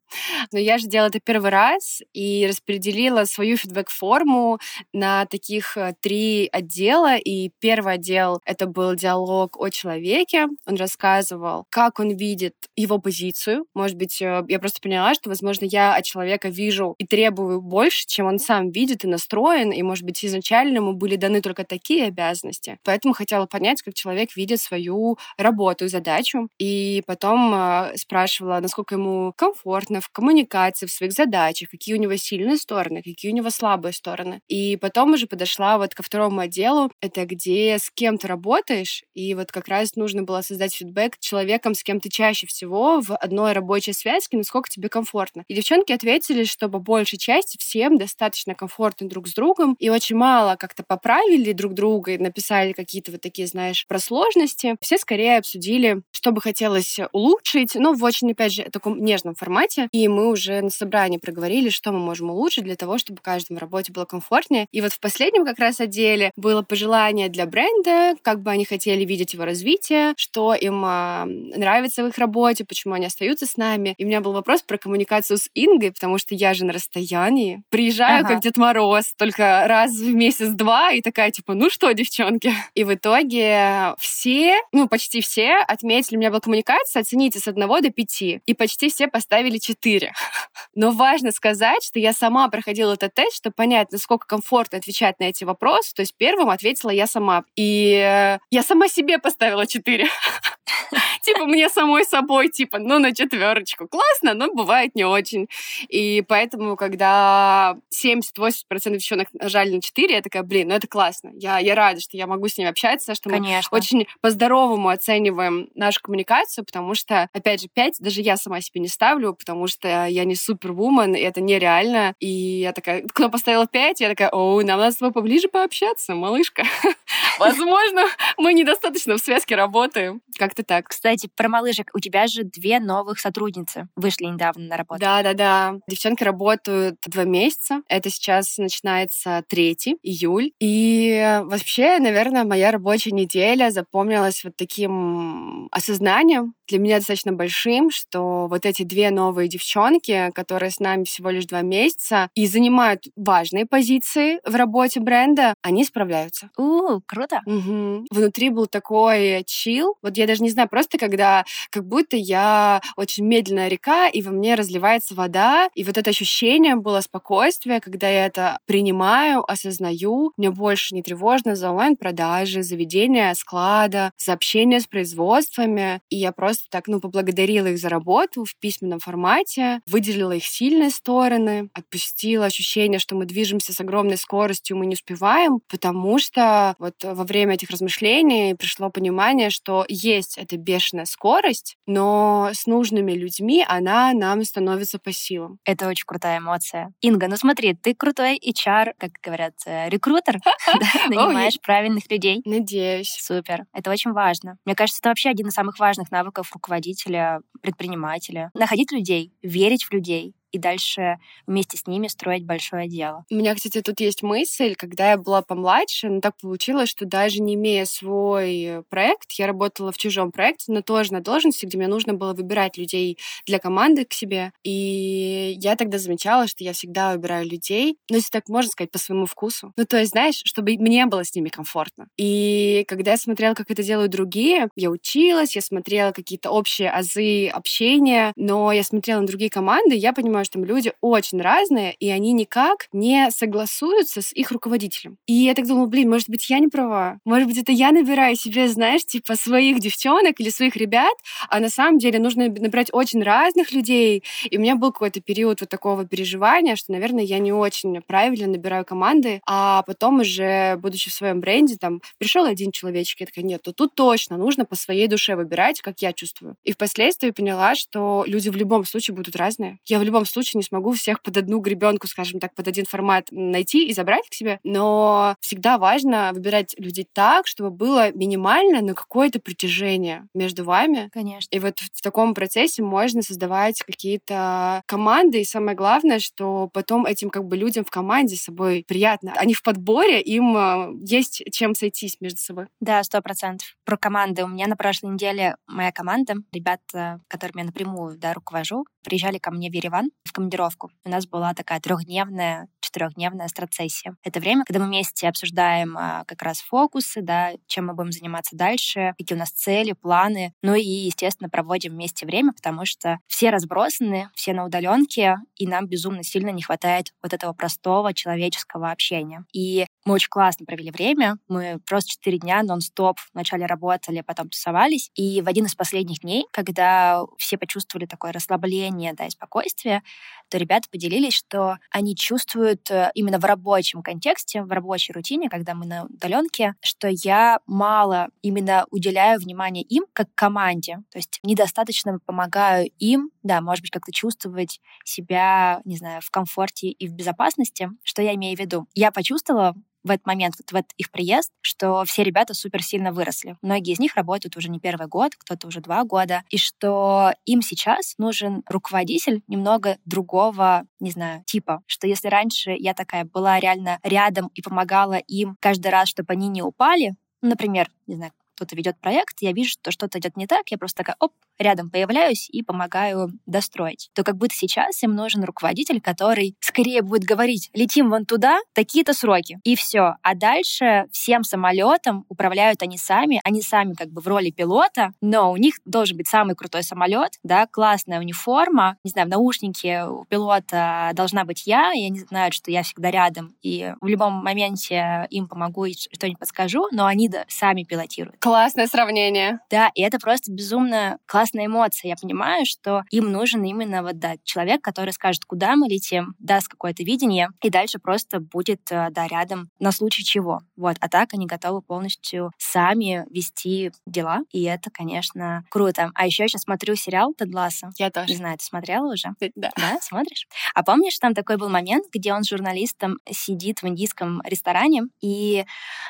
Но 0.51 0.59
я 0.59 0.77
же 0.77 0.87
делала 0.87 1.09
это 1.09 1.19
первый 1.19 1.51
раз 1.51 2.01
и 2.13 2.45
распределила 2.47 3.25
свою 3.25 3.57
фидбэк-форму 3.57 4.59
на 4.93 5.25
таких 5.25 5.66
э, 5.75 5.93
три 5.99 6.47
отдела. 6.51 7.17
И 7.17 7.51
первый 7.59 7.95
отдел— 7.95 8.41
это 8.45 8.67
был 8.67 8.95
диалог 8.95 9.57
о 9.59 9.69
человеке. 9.69 10.47
Он 10.65 10.75
рассказывал, 10.75 11.65
как 11.69 11.99
он 11.99 12.15
видит 12.15 12.53
его 12.75 12.99
позицию. 12.99 13.65
Может 13.73 13.97
быть, 13.97 14.21
э, 14.21 14.43
я 14.47 14.59
просто 14.59 14.79
поняла, 14.81 15.13
что, 15.13 15.29
возможно, 15.29 15.65
я 15.65 15.95
от 15.95 16.05
человека 16.05 16.49
вижу 16.49 16.95
и 16.97 17.05
требую 17.05 17.61
больше, 17.61 18.05
чем 18.07 18.27
он 18.27 18.39
сам 18.39 18.71
видит 18.71 19.03
и 19.03 19.07
настроен. 19.07 19.71
И, 19.71 19.81
может 19.83 20.05
быть, 20.05 20.23
изначально 20.23 20.77
ему 20.77 20.93
были 20.93 21.15
даны 21.15 21.41
только 21.41 21.63
такие 21.65 22.05
обязанности. 22.05 22.77
Поэтому 22.83 23.13
хотела 23.13 23.45
понять, 23.47 23.81
как 23.81 23.93
человек 23.93 24.35
видит 24.35 24.61
свою 24.61 25.17
работу 25.37 25.85
и 25.85 25.89
задачу. 25.89 26.49
И 26.59 27.03
потом 27.05 27.53
э, 27.53 27.97
спрашивала, 27.97 28.59
насколько 28.59 28.95
ему 28.95 29.33
комфортно 29.35 29.99
в 30.01 30.09
коммуникации, 30.09 30.85
в 30.85 30.91
своих 30.91 31.13
задачах, 31.13 31.69
какие 31.71 31.95
у 31.95 31.99
него 31.99 32.15
сильные 32.15 32.57
стороны, 32.57 33.01
какие 33.01 33.31
у 33.31 33.35
него 33.35 33.49
слабые 33.49 33.93
стороны. 33.93 34.41
И 34.47 34.77
потом 34.77 35.13
уже 35.13 35.27
подошла 35.27 35.56
перешла 35.57 35.77
вот 35.77 35.93
ко 35.95 36.03
второму 36.03 36.41
отделу. 36.41 36.91
Это 37.01 37.25
где 37.25 37.77
с 37.79 37.89
кем 37.89 38.17
ты 38.17 38.27
работаешь, 38.27 39.03
и 39.13 39.33
вот 39.33 39.51
как 39.51 39.67
раз 39.67 39.95
нужно 39.95 40.23
было 40.23 40.41
создать 40.41 40.75
фидбэк 40.75 41.17
человеком, 41.19 41.73
с 41.73 41.83
кем 41.83 41.99
ты 41.99 42.09
чаще 42.09 42.47
всего 42.47 43.01
в 43.01 43.15
одной 43.15 43.53
рабочей 43.53 43.93
связке, 43.93 44.37
насколько 44.37 44.69
тебе 44.69 44.89
комфортно. 44.89 45.43
И 45.47 45.55
девчонки 45.55 45.91
ответили, 45.91 46.43
что 46.43 46.69
по 46.69 46.79
большей 46.79 47.17
части 47.17 47.57
всем 47.59 47.97
достаточно 47.97 48.55
комфортно 48.55 49.09
друг 49.09 49.27
с 49.27 49.33
другом, 49.33 49.75
и 49.79 49.89
очень 49.89 50.15
мало 50.15 50.55
как-то 50.55 50.83
поправили 50.87 51.51
друг 51.53 51.73
друга 51.73 52.11
и 52.11 52.17
написали 52.17 52.73
какие-то 52.73 53.11
вот 53.11 53.21
такие, 53.21 53.47
знаешь, 53.47 53.85
про 53.87 53.99
сложности. 53.99 54.75
Все 54.81 54.97
скорее 54.97 55.37
обсудили, 55.37 56.01
что 56.11 56.31
бы 56.31 56.41
хотелось 56.41 56.97
улучшить, 57.11 57.75
но 57.75 57.93
в 57.93 58.03
очень, 58.03 58.31
опять 58.31 58.53
же, 58.53 58.63
таком 58.63 59.03
нежном 59.03 59.35
формате. 59.35 59.87
И 59.91 60.07
мы 60.07 60.29
уже 60.29 60.61
на 60.61 60.69
собрании 60.69 61.17
проговорили, 61.17 61.69
что 61.69 61.91
мы 61.91 61.99
можем 61.99 62.29
улучшить 62.29 62.63
для 62.63 62.75
того, 62.75 62.97
чтобы 62.97 63.21
каждому 63.21 63.57
в 63.57 63.61
работе 63.61 63.91
было 63.91 64.05
комфортнее. 64.05 64.67
И 64.71 64.81
вот 64.81 64.93
в 64.93 64.99
последнем 64.99 65.46
как 65.47 65.59
раз 65.59 65.79
отделе 65.79 66.31
было 66.35 66.61
пожелание 66.61 67.29
для 67.29 67.45
бренда, 67.45 68.15
как 68.21 68.41
бы 68.41 68.51
они 68.51 68.65
хотели 68.65 69.05
видеть 69.05 69.33
его 69.33 69.45
развитие, 69.45 70.13
что 70.17 70.53
им 70.53 70.83
а, 70.85 71.25
нравится 71.25 72.03
в 72.03 72.07
их 72.07 72.17
работе, 72.17 72.65
почему 72.65 72.95
они 72.95 73.05
остаются 73.05 73.45
с 73.45 73.55
нами. 73.55 73.95
И 73.97 74.03
у 74.03 74.07
меня 74.07 74.19
был 74.19 74.33
вопрос 74.33 74.61
про 74.61 74.77
коммуникацию 74.77 75.37
с 75.37 75.49
Ингой, 75.53 75.91
потому 75.91 76.17
что 76.17 76.35
я 76.35 76.53
же 76.53 76.65
на 76.65 76.73
расстоянии. 76.73 77.63
Приезжаю 77.69 78.25
ага. 78.25 78.33
как 78.33 78.43
Дед 78.43 78.57
Мороз, 78.57 79.13
только 79.17 79.63
раз 79.67 79.91
в 79.93 80.13
месяц-два, 80.13 80.91
и 80.91 81.01
такая 81.01 81.31
типа, 81.31 81.53
ну 81.53 81.69
что, 81.69 81.91
девчонки? 81.93 82.51
И 82.75 82.83
в 82.83 82.93
итоге 82.93 83.95
все, 83.99 84.59
ну 84.73 84.87
почти 84.87 85.21
все 85.21 85.57
отметили, 85.57 86.17
у 86.17 86.19
меня 86.19 86.29
была 86.29 86.41
коммуникация, 86.41 87.01
оцените 87.01 87.39
с 87.39 87.47
одного 87.47 87.79
до 87.79 87.89
пяти. 87.89 88.41
И 88.45 88.53
почти 88.53 88.89
все 88.89 89.07
поставили 89.07 89.59
четыре. 89.59 90.13
Но 90.75 90.91
важно 90.91 91.31
сказать, 91.31 91.83
что 91.83 91.99
я 91.99 92.11
сама 92.11 92.49
проходила 92.49 92.93
этот 92.93 93.13
тест, 93.13 93.37
чтобы 93.37 93.53
понять, 93.53 93.91
насколько 93.91 94.27
комфортно 94.27 94.77
отвечать 94.77 95.19
на 95.19 95.25
эти 95.25 95.36
вопросы. 95.45 95.93
То 95.93 96.01
есть 96.01 96.15
первым 96.17 96.49
ответила 96.49 96.89
я 96.89 97.07
сама. 97.07 97.43
И 97.55 97.93
э, 97.93 98.39
я 98.49 98.63
сама 98.63 98.87
себе 98.87 99.19
поставила 99.19 99.65
четыре. 99.65 100.07
Типа 101.27 101.45
мне 101.45 101.67
самой 101.67 102.05
собой, 102.05 102.47
типа, 102.47 102.79
ну, 102.79 102.99
на 102.99 103.13
четверочку. 103.13 103.85
Классно, 103.85 104.33
но 104.33 104.53
бывает 104.53 104.95
не 104.95 105.03
очень. 105.03 105.49
И 105.89 106.23
поэтому, 106.25 106.77
когда 106.77 107.75
70-80% 107.93 108.93
девчонок 108.93 109.27
нажали 109.33 109.75
на 109.75 109.81
4, 109.81 110.15
я 110.15 110.21
такая, 110.21 110.43
блин, 110.43 110.69
ну 110.69 110.75
это 110.75 110.87
классно. 110.87 111.31
Я, 111.33 111.59
я 111.59 111.75
рада, 111.75 111.99
что 111.99 112.15
я 112.15 112.27
могу 112.27 112.47
с 112.47 112.57
ними 112.57 112.69
общаться, 112.69 113.13
что 113.13 113.29
Конечно. 113.29 113.67
мы 113.69 113.77
очень 113.77 114.07
по-здоровому 114.21 114.87
оцениваем 114.87 115.67
нашу 115.75 116.01
коммуникацию, 116.01 116.63
потому 116.63 116.95
что, 116.95 117.27
опять 117.33 117.61
же, 117.61 117.67
5 117.73 117.97
даже 117.99 118.21
я 118.21 118.37
сама 118.37 118.61
себе 118.61 118.79
не 118.79 118.87
ставлю, 118.87 119.33
потому 119.33 119.67
что 119.67 120.05
я 120.05 120.23
не 120.23 120.35
супервумен, 120.35 121.13
и 121.13 121.19
это 121.19 121.41
нереально. 121.41 122.13
И 122.21 122.29
я 122.29 122.71
такая, 122.71 123.01
кто 123.01 123.27
поставил 123.27 123.67
5, 123.67 123.99
я 123.99 124.07
такая, 124.07 124.29
о, 124.29 124.61
нам 124.61 124.79
надо 124.79 124.93
с 124.93 124.95
тобой 124.95 125.11
поближе 125.11 125.49
пообщаться, 125.49 126.15
малышка. 126.15 126.63
Возможно, 127.37 128.05
мы 128.37 128.53
недостаточно 128.53 129.17
в 129.17 129.19
связке 129.19 129.57
работаем. 129.57 130.21
Как-то 130.37 130.63
так. 130.63 130.87
Кстати, 130.87 131.16
про 131.35 131.49
малышек. 131.49 131.89
У 131.93 131.99
тебя 131.99 132.27
же 132.27 132.43
две 132.43 132.79
новых 132.79 133.19
сотрудницы 133.19 133.87
вышли 133.95 134.25
недавно 134.25 134.65
на 134.65 134.77
работу. 134.77 134.99
Да-да-да. 135.01 135.75
Девчонки 135.87 136.23
работают 136.23 136.97
два 137.05 137.23
месяца. 137.23 137.81
Это 137.87 138.09
сейчас 138.09 138.57
начинается 138.57 139.43
3 139.47 139.67
июль. 140.03 140.51
И 140.59 141.39
вообще, 141.43 141.99
наверное, 141.99 142.43
моя 142.43 142.71
рабочая 142.71 143.11
неделя 143.11 143.69
запомнилась 143.71 144.43
вот 144.43 144.55
таким 144.55 145.67
осознанием 145.71 146.53
для 146.67 146.79
меня 146.79 146.97
достаточно 146.97 147.31
большим, 147.31 147.89
что 147.89 148.47
вот 148.47 148.65
эти 148.65 148.83
две 148.83 149.09
новые 149.09 149.47
девчонки, 149.47 150.31
которые 150.33 150.71
с 150.71 150.79
нами 150.79 151.05
всего 151.05 151.29
лишь 151.29 151.45
два 151.45 151.61
месяца 151.61 152.29
и 152.35 152.45
занимают 152.45 153.05
важные 153.15 153.65
позиции 153.65 154.39
в 154.45 154.55
работе 154.55 154.99
бренда, 154.99 155.53
они 155.61 155.83
справляются. 155.85 156.49
У, 156.57 156.99
круто. 157.05 157.41
Угу. 157.45 158.07
Внутри 158.11 158.49
был 158.49 158.67
такой 158.67 159.43
чил. 159.45 159.95
Вот 160.01 160.17
я 160.17 160.27
даже 160.27 160.43
не 160.43 160.49
знаю, 160.49 160.67
просто 160.69 160.97
когда 161.07 161.45
как 161.69 161.85
будто 161.87 162.17
я 162.17 162.81
очень 162.97 163.25
медленная 163.25 163.69
река, 163.69 164.09
и 164.09 164.21
во 164.21 164.31
мне 164.31 164.55
разливается 164.55 165.15
вода, 165.15 165.69
и 165.73 165.85
вот 165.85 165.97
это 165.97 166.09
ощущение 166.09 166.75
было 166.75 166.99
спокойствия, 166.99 167.79
когда 167.79 168.09
я 168.09 168.25
это 168.25 168.59
принимаю, 168.65 169.49
осознаю, 169.49 170.33
мне 170.35 170.51
больше 170.51 170.93
не 170.95 171.01
тревожно 171.01 171.55
за 171.55 171.71
онлайн-продажи, 171.71 172.61
за 172.61 172.75
ведение 172.75 173.33
склада, 173.35 174.11
за 174.17 174.33
общение 174.33 174.81
с 174.81 174.87
производствами, 174.87 176.01
и 176.09 176.17
я 176.17 176.33
просто 176.33 176.65
так, 176.69 176.87
ну, 176.87 176.99
поблагодарила 176.99 177.67
их 177.67 177.79
за 177.79 177.87
работу 177.87 178.43
в 178.43 178.55
письменном 178.59 178.99
формате, 178.99 179.79
выделила 179.87 180.33
их 180.33 180.45
сильные 180.45 180.89
стороны, 180.89 181.69
отпустила 181.73 182.45
ощущение, 182.45 182.99
что 182.99 183.15
мы 183.15 183.25
движемся 183.25 183.73
с 183.73 183.79
огромной 183.79 184.17
скоростью, 184.17 184.75
мы 184.75 184.85
не 184.85 184.95
успеваем, 184.95 185.59
потому 185.69 186.19
что 186.19 186.75
вот 186.79 186.95
во 187.01 187.23
время 187.23 187.53
этих 187.53 187.69
размышлений 187.69 188.55
пришло 188.55 188.89
понимание, 188.89 189.49
что 189.49 189.85
есть 189.87 190.37
эта 190.37 190.57
бешеная 190.97 191.05
скорость, 191.05 191.77
но 191.85 192.49
с 192.53 192.65
нужными 192.65 193.11
людьми 193.11 193.63
она 193.67 194.13
нам 194.13 194.43
становится 194.43 194.99
по 194.99 195.11
силам. 195.11 195.59
Это 195.65 195.87
очень 195.87 196.05
крутая 196.05 196.39
эмоция. 196.39 196.93
Инга, 197.01 197.27
ну 197.27 197.37
смотри, 197.37 197.73
ты 197.73 197.93
крутой 197.93 198.39
HR, 198.39 198.93
как 198.97 199.11
говорят, 199.23 199.53
э, 199.65 199.89
рекрутер, 199.89 200.39
нанимаешь 201.09 201.59
правильных 201.61 202.09
людей. 202.09 202.41
Надеюсь. 202.45 203.17
Супер. 203.21 203.65
Это 203.73 203.91
очень 203.91 204.11
важно. 204.11 204.57
Мне 204.65 204.75
кажется, 204.75 204.99
это 205.01 205.09
вообще 205.09 205.29
один 205.29 205.47
из 205.47 205.53
самых 205.53 205.79
важных 205.79 206.11
навыков 206.11 206.51
руководителя, 206.53 207.41
предпринимателя. 207.61 208.51
Находить 208.53 208.91
людей, 208.91 209.33
верить 209.41 209.83
в 209.83 209.91
людей, 209.91 210.33
и 210.51 210.57
дальше 210.57 211.17
вместе 211.45 211.77
с 211.77 211.87
ними 211.87 212.07
строить 212.07 212.45
большое 212.45 212.87
дело. 212.87 213.25
У 213.29 213.35
меня, 213.35 213.55
кстати, 213.55 213.81
тут 213.81 213.99
есть 213.99 214.23
мысль, 214.23 214.75
когда 214.75 215.11
я 215.11 215.17
была 215.17 215.41
помладше, 215.41 216.09
но 216.09 216.21
так 216.21 216.35
получилось, 216.41 216.89
что 216.89 217.05
даже 217.05 217.41
не 217.41 217.55
имея 217.55 217.85
свой 217.85 218.83
проект, 218.89 219.31
я 219.33 219.47
работала 219.47 219.91
в 219.91 219.97
чужом 219.97 220.31
проекте, 220.31 220.71
но 220.71 220.81
тоже 220.81 221.13
на 221.13 221.21
должности, 221.21 221.65
где 221.65 221.77
мне 221.77 221.87
нужно 221.87 222.13
было 222.13 222.33
выбирать 222.33 222.77
людей 222.77 223.17
для 223.45 223.59
команды 223.59 224.05
к 224.05 224.13
себе. 224.13 224.51
И 224.63 225.55
я 225.59 225.75
тогда 225.75 225.97
замечала, 225.97 226.47
что 226.47 226.63
я 226.63 226.73
всегда 226.73 227.13
выбираю 227.13 227.47
людей, 227.47 227.97
ну, 228.09 228.15
если 228.17 228.29
так 228.31 228.49
можно 228.49 228.71
сказать, 228.71 228.91
по 228.91 228.99
своему 228.99 229.25
вкусу. 229.25 229.73
Ну, 229.77 229.85
то 229.85 229.97
есть, 229.97 230.11
знаешь, 230.11 230.41
чтобы 230.45 230.75
мне 230.77 231.05
было 231.05 231.23
с 231.23 231.35
ними 231.35 231.49
комфортно. 231.49 232.07
И 232.17 232.85
когда 232.87 233.11
я 233.11 233.17
смотрела, 233.17 233.53
как 233.53 233.71
это 233.71 233.83
делают 233.83 234.11
другие, 234.11 234.69
я 234.75 234.89
училась, 234.89 235.55
я 235.55 235.61
смотрела 235.61 236.11
какие-то 236.11 236.51
общие 236.51 236.89
азы 236.91 237.47
общения, 237.47 238.33
но 238.35 238.71
я 238.71 238.83
смотрела 238.83 239.21
на 239.21 239.27
другие 239.27 239.49
команды, 239.49 239.95
я 239.95 240.13
понимаю, 240.13 240.36
понимаю, 240.37 240.45
что 240.45 240.53
там 240.53 240.65
люди 240.65 240.93
очень 241.01 241.41
разные, 241.41 241.93
и 241.99 242.09
они 242.09 242.33
никак 242.33 242.87
не 242.93 243.31
согласуются 243.31 244.21
с 244.21 244.33
их 244.33 244.51
руководителем. 244.51 245.17
И 245.25 245.33
я 245.33 245.53
так 245.53 245.67
думала, 245.67 245.87
блин, 245.87 246.09
может 246.09 246.29
быть, 246.29 246.49
я 246.49 246.59
не 246.59 246.67
права. 246.67 247.19
Может 247.25 247.47
быть, 247.47 247.57
это 247.57 247.71
я 247.71 247.91
набираю 247.91 248.35
себе, 248.35 248.67
знаешь, 248.67 249.05
типа 249.05 249.35
своих 249.35 249.79
девчонок 249.79 250.39
или 250.39 250.49
своих 250.49 250.75
ребят, 250.75 251.13
а 251.49 251.59
на 251.59 251.69
самом 251.69 251.97
деле 251.97 252.19
нужно 252.19 252.47
набирать 252.47 252.89
очень 252.91 253.23
разных 253.23 253.71
людей. 253.71 254.23
И 254.49 254.57
у 254.57 254.61
меня 254.61 254.75
был 254.75 254.91
какой-то 254.91 255.21
период 255.21 255.61
вот 255.61 255.69
такого 255.69 256.05
переживания, 256.05 256.75
что, 256.75 256.91
наверное, 256.91 257.23
я 257.23 257.39
не 257.39 257.51
очень 257.51 258.01
правильно 258.01 258.47
набираю 258.47 258.85
команды, 258.85 259.41
а 259.47 259.81
потом 259.83 260.19
уже, 260.19 260.77
будучи 260.77 261.09
в 261.09 261.13
своем 261.13 261.39
бренде, 261.39 261.77
там, 261.77 262.01
пришел 262.17 262.45
один 262.45 262.71
человечек, 262.71 263.21
я 263.21 263.25
такая, 263.25 263.45
нет, 263.45 263.61
то 263.63 263.71
тут 263.71 263.95
точно 263.95 264.37
нужно 264.37 264.65
по 264.65 264.75
своей 264.75 265.07
душе 265.07 265.35
выбирать, 265.35 265.81
как 265.81 265.99
я 265.99 266.13
чувствую. 266.13 266.55
И 266.63 266.73
впоследствии 266.73 267.31
поняла, 267.31 267.75
что 267.75 268.23
люди 268.27 268.49
в 268.49 268.55
любом 268.55 268.85
случае 268.85 269.15
будут 269.15 269.35
разные. 269.35 269.79
Я 269.85 269.99
в 269.99 270.03
любом 270.03 270.26
случае 270.29 270.59
не 270.59 270.63
смогу 270.63 270.93
всех 270.93 271.21
под 271.21 271.37
одну 271.37 271.59
гребенку, 271.59 272.07
скажем 272.07 272.39
так, 272.39 272.53
под 272.53 272.67
один 272.67 272.85
формат 272.85 273.27
найти 273.31 273.87
и 273.87 273.93
забрать 273.93 274.29
к 274.29 274.33
себе, 274.33 274.59
но 274.63 275.35
всегда 275.39 275.77
важно 275.77 276.31
выбирать 276.33 276.75
людей 276.77 277.07
так, 277.11 277.47
чтобы 277.47 277.71
было 277.71 278.11
минимально, 278.11 278.81
но 278.81 278.93
какое-то 278.93 279.39
притяжение 279.39 280.27
между 280.33 280.63
вами. 280.63 281.09
Конечно. 281.13 281.55
И 281.55 281.59
вот 281.59 281.79
в 281.79 282.01
таком 282.01 282.33
процессе 282.33 282.83
можно 282.83 283.21
создавать 283.21 283.81
какие-то 283.81 284.81
команды, 284.85 285.41
и 285.41 285.45
самое 285.45 285.75
главное, 285.75 286.19
что 286.19 286.69
потом 286.73 287.05
этим 287.05 287.29
как 287.29 287.45
бы 287.45 287.57
людям 287.57 287.85
в 287.85 287.91
команде 287.91 288.35
с 288.35 288.43
собой 288.43 288.85
приятно. 288.87 289.33
Они 289.37 289.53
в 289.53 289.63
подборе, 289.63 290.21
им 290.21 290.55
э, 290.57 290.93
есть 291.05 291.43
чем 291.51 291.75
сойтись 291.75 292.17
между 292.19 292.39
собой. 292.39 292.67
Да, 292.79 293.03
сто 293.03 293.21
процентов. 293.21 293.75
Про 293.85 293.97
команды. 293.97 294.43
У 294.43 294.47
меня 294.47 294.67
на 294.67 294.75
прошлой 294.75 295.13
неделе 295.13 295.55
моя 295.67 295.91
команда, 295.91 296.35
ребята, 296.51 297.21
которыми 297.27 297.61
я 297.61 297.65
напрямую 297.65 298.17
да, 298.17 298.33
руковожу, 298.33 298.85
приезжали 299.07 299.37
ко 299.37 299.51
мне 299.51 299.69
в 299.69 299.73
Ереван 299.73 300.11
в 300.25 300.33
командировку. 300.33 300.91
У 301.05 301.09
нас 301.09 301.25
была 301.25 301.53
такая 301.53 301.79
трехдневная 301.79 302.67
четырехдневная 302.87 303.47
страцессия. 303.47 304.15
Это 304.23 304.39
время, 304.39 304.63
когда 304.65 304.79
мы 304.79 304.87
вместе 304.87 305.27
обсуждаем 305.27 305.97
а, 305.97 306.23
как 306.25 306.41
раз 306.41 306.59
фокусы, 306.59 307.21
да, 307.21 307.51
чем 307.67 307.87
мы 307.87 307.93
будем 307.93 308.11
заниматься 308.11 308.55
дальше, 308.55 309.13
какие 309.17 309.35
у 309.35 309.39
нас 309.39 309.49
цели, 309.49 309.91
планы. 309.91 310.53
Ну 310.61 310.73
и, 310.73 310.81
естественно, 310.81 311.49
проводим 311.49 311.93
вместе 311.93 312.25
время, 312.25 312.53
потому 312.53 312.85
что 312.85 313.19
все 313.27 313.49
разбросаны, 313.49 314.29
все 314.35 314.53
на 314.53 314.65
удаленке, 314.65 315.35
и 315.55 315.67
нам 315.67 315.87
безумно 315.87 316.23
сильно 316.23 316.49
не 316.49 316.61
хватает 316.61 317.13
вот 317.21 317.33
этого 317.33 317.53
простого 317.53 318.13
человеческого 318.13 318.91
общения. 318.91 319.45
И 319.53 319.85
мы 320.05 320.13
очень 320.13 320.29
классно 320.29 320.65
провели 320.65 320.91
время. 320.91 321.37
Мы 321.47 321.79
просто 321.85 322.11
четыре 322.11 322.39
дня 322.39 322.63
нон-стоп 322.63 323.17
вначале 323.33 323.65
работали, 323.65 324.21
потом 324.21 324.49
тусовались. 324.49 325.11
И 325.15 325.41
в 325.41 325.47
один 325.47 325.65
из 325.65 325.75
последних 325.75 326.21
дней, 326.21 326.45
когда 326.51 327.23
все 327.37 327.57
почувствовали 327.57 328.05
такое 328.05 328.31
расслабление, 328.31 328.96
ощущение 328.97 329.13
да, 329.13 329.25
и 329.25 329.29
спокойствия, 329.29 330.03
то 330.49 330.57
ребята 330.57 330.87
поделились, 330.89 331.33
что 331.33 331.77
они 331.91 332.15
чувствуют 332.15 332.89
э, 332.89 333.11
именно 333.13 333.39
в 333.39 333.45
рабочем 333.45 334.01
контексте, 334.01 334.63
в 334.63 334.71
рабочей 334.71 335.13
рутине, 335.13 335.49
когда 335.49 335.73
мы 335.73 335.85
на 335.85 336.05
удаленке, 336.05 336.75
что 336.81 337.07
я 337.09 337.59
мало 337.65 338.29
именно 338.41 338.85
уделяю 338.89 339.39
внимание 339.39 339.83
им 339.83 340.05
как 340.13 340.27
команде. 340.35 340.97
То 341.11 341.17
есть 341.17 341.39
недостаточно 341.43 342.19
помогаю 342.25 342.89
им, 342.99 343.31
да, 343.43 343.61
может 343.61 343.81
быть, 343.81 343.91
как-то 343.91 344.11
чувствовать 344.11 344.79
себя, 345.03 345.81
не 345.85 345.97
знаю, 345.97 346.21
в 346.21 346.29
комфорте 346.31 346.87
и 346.87 347.07
в 347.07 347.13
безопасности. 347.13 347.89
Что 348.03 348.21
я 348.21 348.33
имею 348.35 348.55
в 348.55 348.59
виду? 348.59 348.87
Я 348.93 349.11
почувствовала 349.11 349.75
в 350.03 350.11
этот 350.11 350.25
момент, 350.25 350.55
вот 350.57 350.71
в 350.71 350.75
этот 350.75 350.91
их 350.97 351.11
приезд, 351.11 351.51
что 351.61 352.03
все 352.05 352.23
ребята 352.23 352.53
супер 352.53 352.83
сильно 352.83 353.11
выросли. 353.11 353.57
Многие 353.61 353.93
из 353.93 353.99
них 353.99 354.15
работают 354.15 354.55
уже 354.57 354.69
не 354.69 354.79
первый 354.79 355.07
год, 355.07 355.35
кто-то 355.35 355.67
уже 355.67 355.81
два 355.81 356.03
года, 356.03 356.43
и 356.49 356.57
что 356.57 357.33
им 357.45 357.61
сейчас 357.61 358.15
нужен 358.17 358.63
руководитель 358.67 359.43
немного 359.47 359.97
другого, 360.05 360.85
не 360.99 361.11
знаю, 361.11 361.43
типа. 361.45 361.83
Что 361.85 362.07
если 362.07 362.27
раньше 362.27 362.71
я 362.71 362.93
такая 362.93 363.25
была 363.25 363.59
реально 363.59 363.99
рядом 364.03 364.49
и 364.53 364.61
помогала 364.61 365.15
им 365.15 365.57
каждый 365.59 365.91
раз, 365.91 366.09
чтобы 366.09 366.33
они 366.33 366.47
не 366.47 366.61
упали, 366.61 367.15
например, 367.41 367.89
не 368.07 368.15
знаю, 368.15 368.31
кто-то 368.57 368.75
ведет 368.75 368.99
проект, 368.99 369.37
я 369.41 369.51
вижу, 369.53 369.69
что 369.71 369.91
что-то 369.91 370.17
идет 370.19 370.35
не 370.35 370.47
так, 370.47 370.69
я 370.71 370.77
просто 370.77 370.97
такая, 370.97 371.15
оп, 371.19 371.31
рядом 371.59 371.89
появляюсь 371.89 372.49
и 372.51 372.63
помогаю 372.63 373.31
достроить. 373.45 374.09
То 374.13 374.23
как 374.23 374.35
будто 374.35 374.55
сейчас 374.55 375.01
им 375.03 375.15
нужен 375.15 375.43
руководитель, 375.43 376.01
который 376.01 376.55
скорее 376.59 377.01
будет 377.01 377.23
говорить, 377.23 377.69
летим 377.73 378.09
вон 378.09 378.25
туда, 378.25 378.59
такие-то 378.73 379.13
сроки, 379.13 379.59
и 379.63 379.75
все. 379.75 380.15
А 380.21 380.35
дальше 380.35 381.05
всем 381.11 381.43
самолетом 381.43 382.25
управляют 382.29 382.81
они 382.81 382.97
сами, 382.97 383.41
они 383.43 383.61
сами 383.61 383.93
как 383.93 384.09
бы 384.09 384.21
в 384.21 384.27
роли 384.27 384.49
пилота, 384.49 385.13
но 385.21 385.51
у 385.51 385.57
них 385.57 385.75
должен 385.85 386.17
быть 386.17 386.27
самый 386.27 386.55
крутой 386.55 386.83
самолет, 386.83 387.33
да, 387.43 387.67
классная 387.67 388.19
униформа, 388.19 388.97
не 389.03 389.11
знаю, 389.11 389.27
в 389.27 389.31
наушнике 389.31 390.05
у 390.05 390.25
пилота 390.25 391.11
должна 391.13 391.45
быть 391.45 391.63
я, 391.65 391.93
и 391.93 392.05
они 392.05 392.19
знают, 392.19 392.53
что 392.53 392.71
я 392.71 392.83
всегда 392.83 393.11
рядом, 393.11 393.55
и 393.61 393.93
в 394.01 394.07
любом 394.07 394.33
моменте 394.33 395.27
им 395.29 395.47
помогу 395.47 395.85
и 395.85 395.93
что-нибудь 395.93 396.39
подскажу, 396.39 396.87
но 396.91 397.05
они 397.05 397.29
сами 397.47 397.83
пилотируют. 397.83 398.37
Классное 398.47 398.87
сравнение. 398.87 399.59
Да, 399.69 399.91
и 399.93 400.01
это 400.01 400.19
просто 400.19 400.53
безумно 400.53 401.17
классная 401.25 401.65
эмоция. 401.65 402.07
Я 402.07 402.15
понимаю, 402.15 402.65
что 402.65 403.03
им 403.09 403.29
нужен 403.29 403.61
именно 403.65 404.01
вот, 404.03 404.19
да, 404.19 404.35
человек, 404.45 404.81
который 404.81 405.11
скажет, 405.11 405.43
куда 405.43 405.75
мы 405.75 405.89
летим, 405.89 406.33
даст 406.39 406.69
какое-то 406.69 407.03
видение, 407.03 407.49
и 407.61 407.69
дальше 407.69 407.99
просто 407.99 408.39
будет, 408.39 408.89
э, 408.89 409.09
да, 409.11 409.27
рядом 409.27 409.69
на 409.79 409.91
случай 409.91 410.23
чего. 410.23 410.61
Вот. 410.77 410.95
А 411.01 411.09
так 411.09 411.33
они 411.33 411.45
готовы 411.45 411.81
полностью 411.81 412.53
сами 412.57 413.25
вести 413.29 413.91
дела, 414.05 414.39
и 414.53 414.63
это, 414.63 414.91
конечно, 414.91 415.65
круто. 415.69 416.11
А 416.15 416.25
еще 416.25 416.43
я 416.43 416.47
сейчас 416.47 416.61
смотрю 416.61 416.95
сериал 416.95 417.33
«Тед 417.33 417.53
Ласса». 417.53 417.89
Я 417.97 418.11
тоже. 418.11 418.29
Не 418.29 418.37
знаю, 418.37 418.57
ты 418.57 418.63
смотрела 418.63 419.11
уже? 419.11 419.27
Да. 419.55 419.71
Да, 419.75 419.97
смотришь? 419.99 420.47
А 420.73 420.83
помнишь, 420.83 421.19
там 421.19 421.33
такой 421.33 421.57
был 421.57 421.67
момент, 421.67 422.05
где 422.13 422.31
он 422.31 422.43
с 422.43 422.49
журналистом 422.49 423.17
сидит 423.29 423.81
в 423.81 423.87
индийском 423.89 424.41
ресторане, 424.45 425.03
и 425.19 425.65